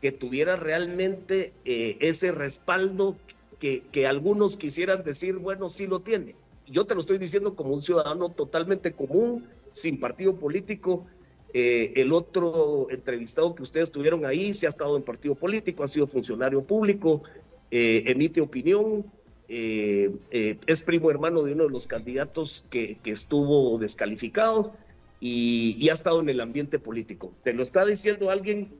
[0.00, 3.16] que tuviera realmente eh, ese respaldo
[3.58, 6.34] que, que algunos quisieran decir, bueno, sí lo tiene.
[6.66, 11.06] Yo te lo estoy diciendo como un ciudadano totalmente común, sin partido político.
[11.54, 15.88] Eh, el otro entrevistado que ustedes tuvieron ahí se ha estado en partido político, ha
[15.88, 17.22] sido funcionario público,
[17.70, 19.06] eh, emite opinión,
[19.48, 24.74] es primo hermano de uno de los candidatos que, que estuvo descalificado
[25.20, 27.32] y, y ha estado en el ambiente político.
[27.42, 28.70] Te lo está diciendo alguien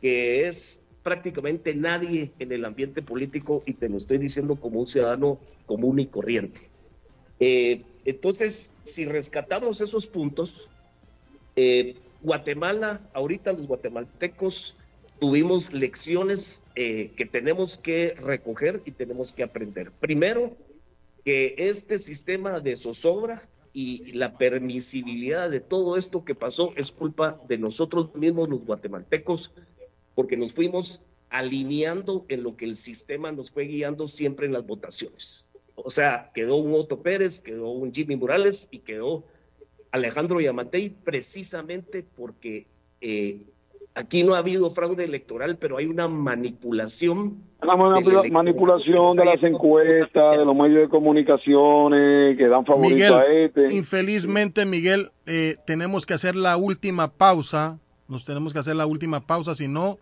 [0.00, 4.86] que es prácticamente nadie en el ambiente político y te lo estoy diciendo como un
[4.86, 6.60] ciudadano común y corriente.
[7.40, 10.70] Eh, entonces, si rescatamos esos puntos,
[11.56, 14.76] eh, Guatemala, ahorita los guatemaltecos
[15.18, 19.90] tuvimos lecciones eh, que tenemos que recoger y tenemos que aprender.
[19.92, 20.56] Primero,
[21.24, 27.40] que este sistema de zozobra y la permisibilidad de todo esto que pasó es culpa
[27.48, 29.52] de nosotros mismos los guatemaltecos,
[30.14, 34.66] porque nos fuimos alineando en lo que el sistema nos fue guiando siempre en las
[34.66, 35.46] votaciones.
[35.74, 39.24] O sea, quedó un Otto Pérez, quedó un Jimmy Morales y quedó
[39.90, 42.66] Alejandro Yamatei precisamente porque
[43.00, 43.40] eh,
[43.94, 47.36] aquí no ha habido fraude electoral, pero hay una manipulación.
[47.62, 53.12] La manipula- manipulación de las encuestas, de los medios de comunicaciones que dan favorito Miguel,
[53.14, 53.74] a este.
[53.74, 57.78] infelizmente, Miguel, eh, tenemos que hacer la última pausa.
[58.08, 59.98] Nos tenemos que hacer la última pausa, si no,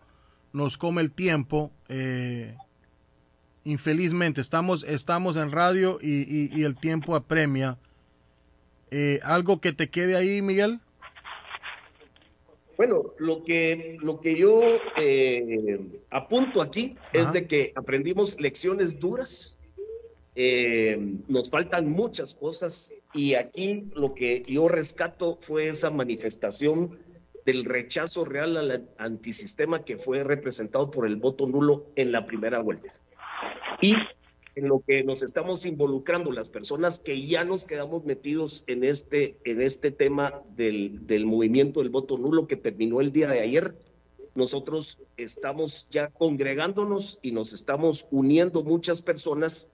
[0.53, 1.71] nos come el tiempo.
[1.89, 2.55] eh,
[3.65, 7.77] infelizmente, estamos, estamos en radio y, y- y el tiempo apremia.
[8.91, 10.81] Eh, ¿Algo que te quede ahí, Miguel?
[12.81, 14.59] Bueno, lo que, lo que yo
[14.97, 19.59] eh, apunto aquí es de que aprendimos lecciones duras,
[20.35, 20.97] eh,
[21.29, 26.99] nos faltan muchas cosas y aquí lo que yo rescato fue esa manifestación
[27.45, 32.61] del rechazo real al antisistema que fue representado por el voto nulo en la primera
[32.61, 32.95] vuelta.
[33.83, 33.93] Y
[34.61, 39.37] en lo que nos estamos involucrando las personas que ya nos quedamos metidos en este,
[39.45, 43.75] en este tema del, del movimiento del voto nulo que terminó el día de ayer,
[44.35, 49.71] nosotros estamos ya congregándonos y nos estamos uniendo muchas personas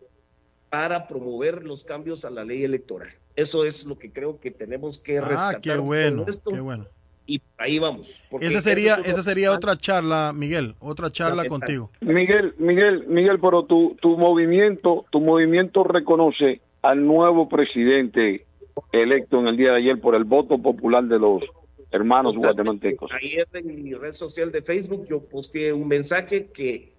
[0.70, 3.10] para promover los cambios a la ley electoral.
[3.34, 5.56] Eso es lo que creo que tenemos que rescatar.
[5.56, 6.86] Ah, qué bueno, esto, qué bueno.
[7.26, 8.22] Y ahí vamos.
[8.30, 11.90] porque Esa sería, es esa sería otra charla, Miguel, otra charla contigo.
[12.00, 18.46] Miguel, Miguel, Miguel, pero tu, tu movimiento, tu movimiento reconoce al nuevo presidente
[18.92, 21.42] electo en el día de ayer por el voto popular de los
[21.90, 23.10] hermanos guatemaltecos.
[23.12, 26.92] Ayer en mi red social de Facebook yo posteé un mensaje que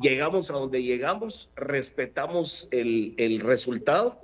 [0.00, 4.18] llegamos a donde llegamos, respetamos el, el resultado,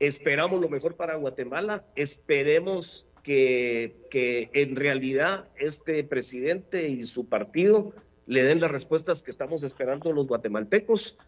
[0.00, 7.92] esperamos lo mejor para Guatemala, esperemos que, en realidad este presidente y su partido
[8.26, 11.18] le den las respuestas que estamos esperando los guatemaltecos.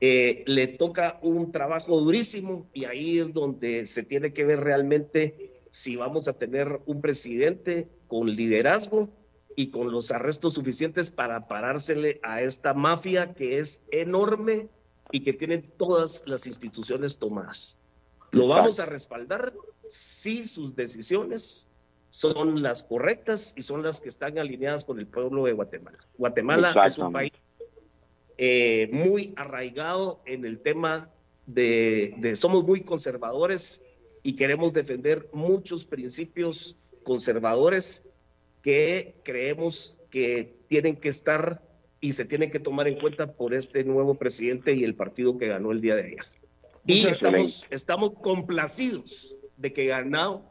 [0.00, 5.52] Eh, le toca un trabajo durísimo y ahí es donde se tiene que ver realmente
[5.70, 9.08] si vamos a tener un presidente con liderazgo
[9.54, 14.68] y con los arrestos suficientes para parársele a esta mafia que es enorme
[15.12, 17.78] y que tiene todas las instituciones tomadas.
[18.32, 19.52] Lo vamos a respaldar
[19.88, 21.68] si sus decisiones
[22.08, 25.98] son las correctas y son las que están alineadas con el pueblo de Guatemala.
[26.16, 27.56] Guatemala es un país
[28.38, 31.10] eh, muy arraigado en el tema
[31.46, 33.82] de, de somos muy conservadores
[34.22, 38.04] y queremos defender muchos principios conservadores
[38.62, 41.62] que creemos que tienen que estar
[42.00, 45.48] y se tienen que tomar en cuenta por este nuevo presidente y el partido que
[45.48, 46.26] ganó el día de ayer.
[46.86, 50.42] Y estamos complacidos de que ganó,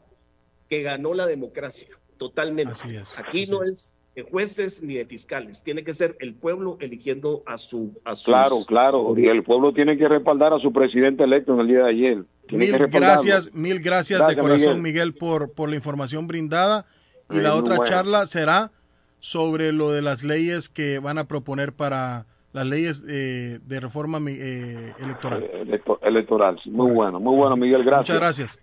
[0.68, 2.72] que ganó la democracia, totalmente.
[3.18, 7.58] Aquí no es de jueces ni de fiscales, tiene que ser el pueblo eligiendo a
[7.58, 11.52] su a sus- Claro, claro, y el pueblo tiene que respaldar a su presidente electo
[11.54, 12.24] en el día de ayer.
[12.46, 15.10] Tiene Mil gracias, mil gracias, de corazón, Miguel.
[15.10, 16.86] Miguel, por, por la información brindada.
[17.30, 17.90] Y Sí, la otra bueno.
[17.90, 18.70] charla será
[19.18, 24.20] sobre lo de las leyes que van a proponer para las leyes eh, de reforma
[24.20, 25.42] mi- eh, electoral.
[25.54, 26.60] Electo- electoral.
[26.66, 28.00] Muy bueno, muy bueno, Miguel, gracias.
[28.14, 28.58] Muchas gracias.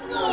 [0.00, 0.32] Yeah.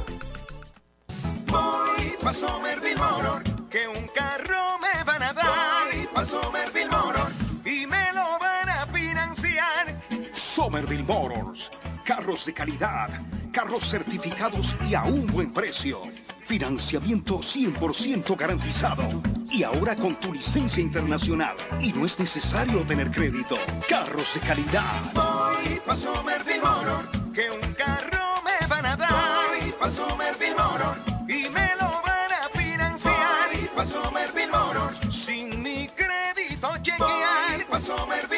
[1.49, 5.49] Voy pa' Somerville Motor, que un carro me van a dar.
[5.93, 7.29] Voy pa' Somerville Motor
[7.65, 9.97] y me lo van a financiar.
[10.33, 11.73] Somerville Motors.
[12.09, 13.11] Carros de calidad,
[13.53, 16.01] carros certificados y a un buen precio.
[16.41, 19.07] Financiamiento 100% garantizado.
[19.51, 21.55] Y ahora con tu licencia internacional.
[21.83, 23.57] Y no es necesario tener crédito.
[23.87, 25.03] Carros de calidad.
[25.13, 29.61] Voy pa' Somerville Motor, que un carro me van a dar.
[29.61, 30.97] Voy pa' Somerville Motor
[31.29, 33.51] y me lo van a financiar.
[33.53, 37.57] Voy pa' Somerville Motor, sin mi crédito chequear.
[37.59, 38.38] Voy pa' Somerville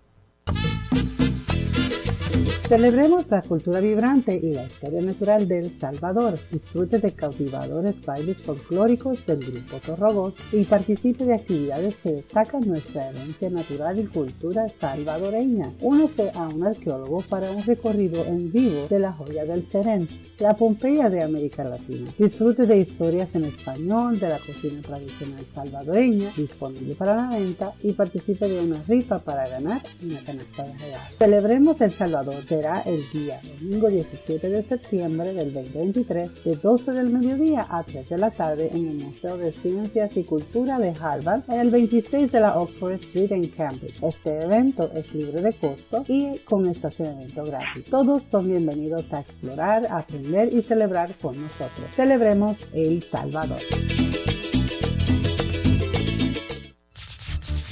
[2.66, 6.38] Celebremos la cultura vibrante y la historia natural de El Salvador.
[6.50, 13.10] Disfrute de cautivadores bailes folclóricos del grupo Torrobos y participe de actividades que destacan nuestra
[13.10, 15.72] herencia natural y cultura salvadoreña.
[15.82, 20.56] Únese a un arqueólogo para un recorrido en vivo de la joya del Serén, la
[20.56, 22.10] Pompeya de América Latina.
[22.16, 27.92] Disfrute de historias en español de la cocina tradicional salvadoreña, disponible para la venta y
[27.92, 31.18] participe de una rifa para ganar una canasta de regalos.
[31.18, 37.10] Celebremos El Salvador será el día domingo 17 de septiembre del 2023 de 12 del
[37.10, 41.42] mediodía a 3 de la tarde en el Museo de Ciencias y Cultura de Harvard
[41.48, 44.00] en el 26 de la Oxford Street en Cambridge.
[44.04, 47.86] Este evento es libre de costo y con estacionamiento gratis.
[47.90, 51.90] Todos son bienvenidos a explorar, aprender y celebrar con nosotros.
[51.96, 53.58] Celebremos El Salvador.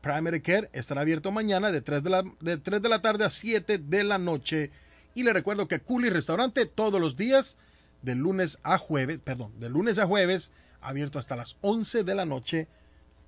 [0.00, 3.30] Primary Care estará abierto mañana de 3 de, la, de 3 de la tarde a
[3.30, 4.70] 7 de la noche.
[5.14, 7.56] Y le recuerdo que Culi Restaurante todos los días,
[8.02, 12.24] de lunes a jueves, perdón, de lunes a jueves, abierto hasta las 11 de la
[12.24, 12.68] noche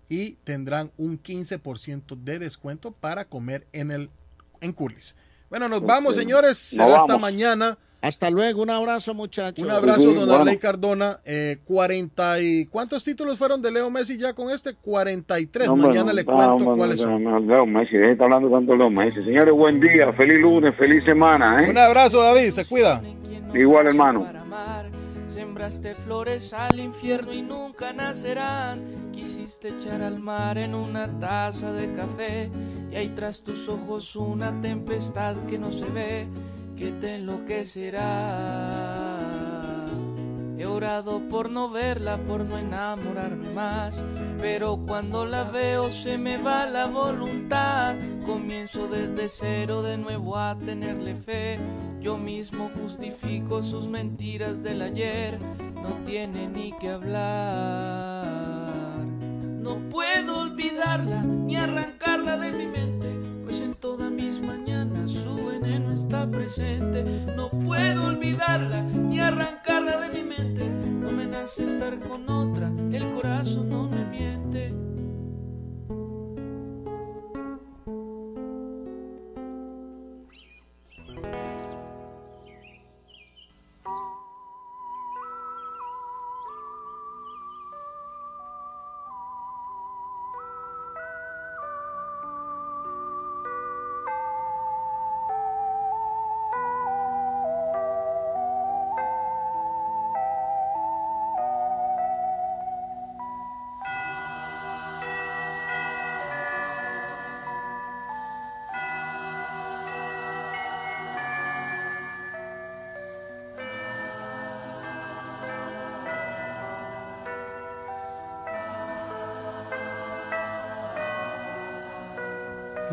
[0.09, 4.11] y tendrán un 15% de descuento para comer en el
[4.61, 5.17] en Curlis.
[5.51, 6.59] Bueno, nos vamos, señores.
[6.59, 7.79] Será hasta mañana.
[8.01, 9.65] Hasta luego, un abrazo, muchachos.
[9.65, 11.19] Un abrazo, don Arley Cardona.
[11.25, 14.75] Eh, 40 y ¿cuántos títulos fueron de Leo Messi ya con este?
[14.75, 15.67] 43.
[15.67, 17.25] No, Mañana no, le no, cuento cuáles no, son.
[17.25, 19.25] no, Leo Messi, estar hablando tanto de Leo Messi.
[19.25, 21.71] Señores, buen día, feliz lunes, feliz semana, ¿eh?
[21.71, 22.51] Un abrazo, David.
[22.53, 23.03] Se cuida.
[23.53, 24.29] Igual, hermano.
[25.59, 29.11] Sembraste flores al infierno y nunca nacerán.
[29.11, 32.49] Quisiste echar al mar en una taza de café
[32.93, 36.29] y hay tras tus ojos una tempestad que no se ve,
[36.77, 39.38] que te enloquecerá.
[40.59, 44.03] He orado por no verla, por no enamorarme más,
[44.41, 47.95] pero cuando la veo se me va la voluntad.
[48.27, 51.61] Comienzo desde cero de nuevo a tenerle fe.
[52.01, 55.39] Yo mismo justifico sus mentiras del ayer,
[55.75, 58.27] no tiene ni que hablar.
[59.07, 63.07] No puedo olvidarla ni arrancarla de mi mente,
[63.45, 64.78] pues en todas mis mañanas
[65.69, 67.05] veneno está presente.
[67.37, 73.11] No puedo olvidarla ni arrancarla de mi mente, no me nace estar con otra, el
[73.11, 74.08] corazón no me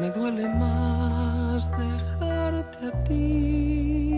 [0.06, 4.14] Me duele más dejarte a ti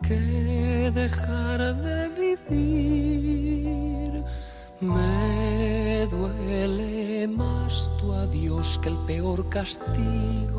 [0.00, 2.08] que dejar de
[2.46, 4.22] vivir.
[4.80, 7.90] Me duele más
[8.80, 10.49] que el peor castigo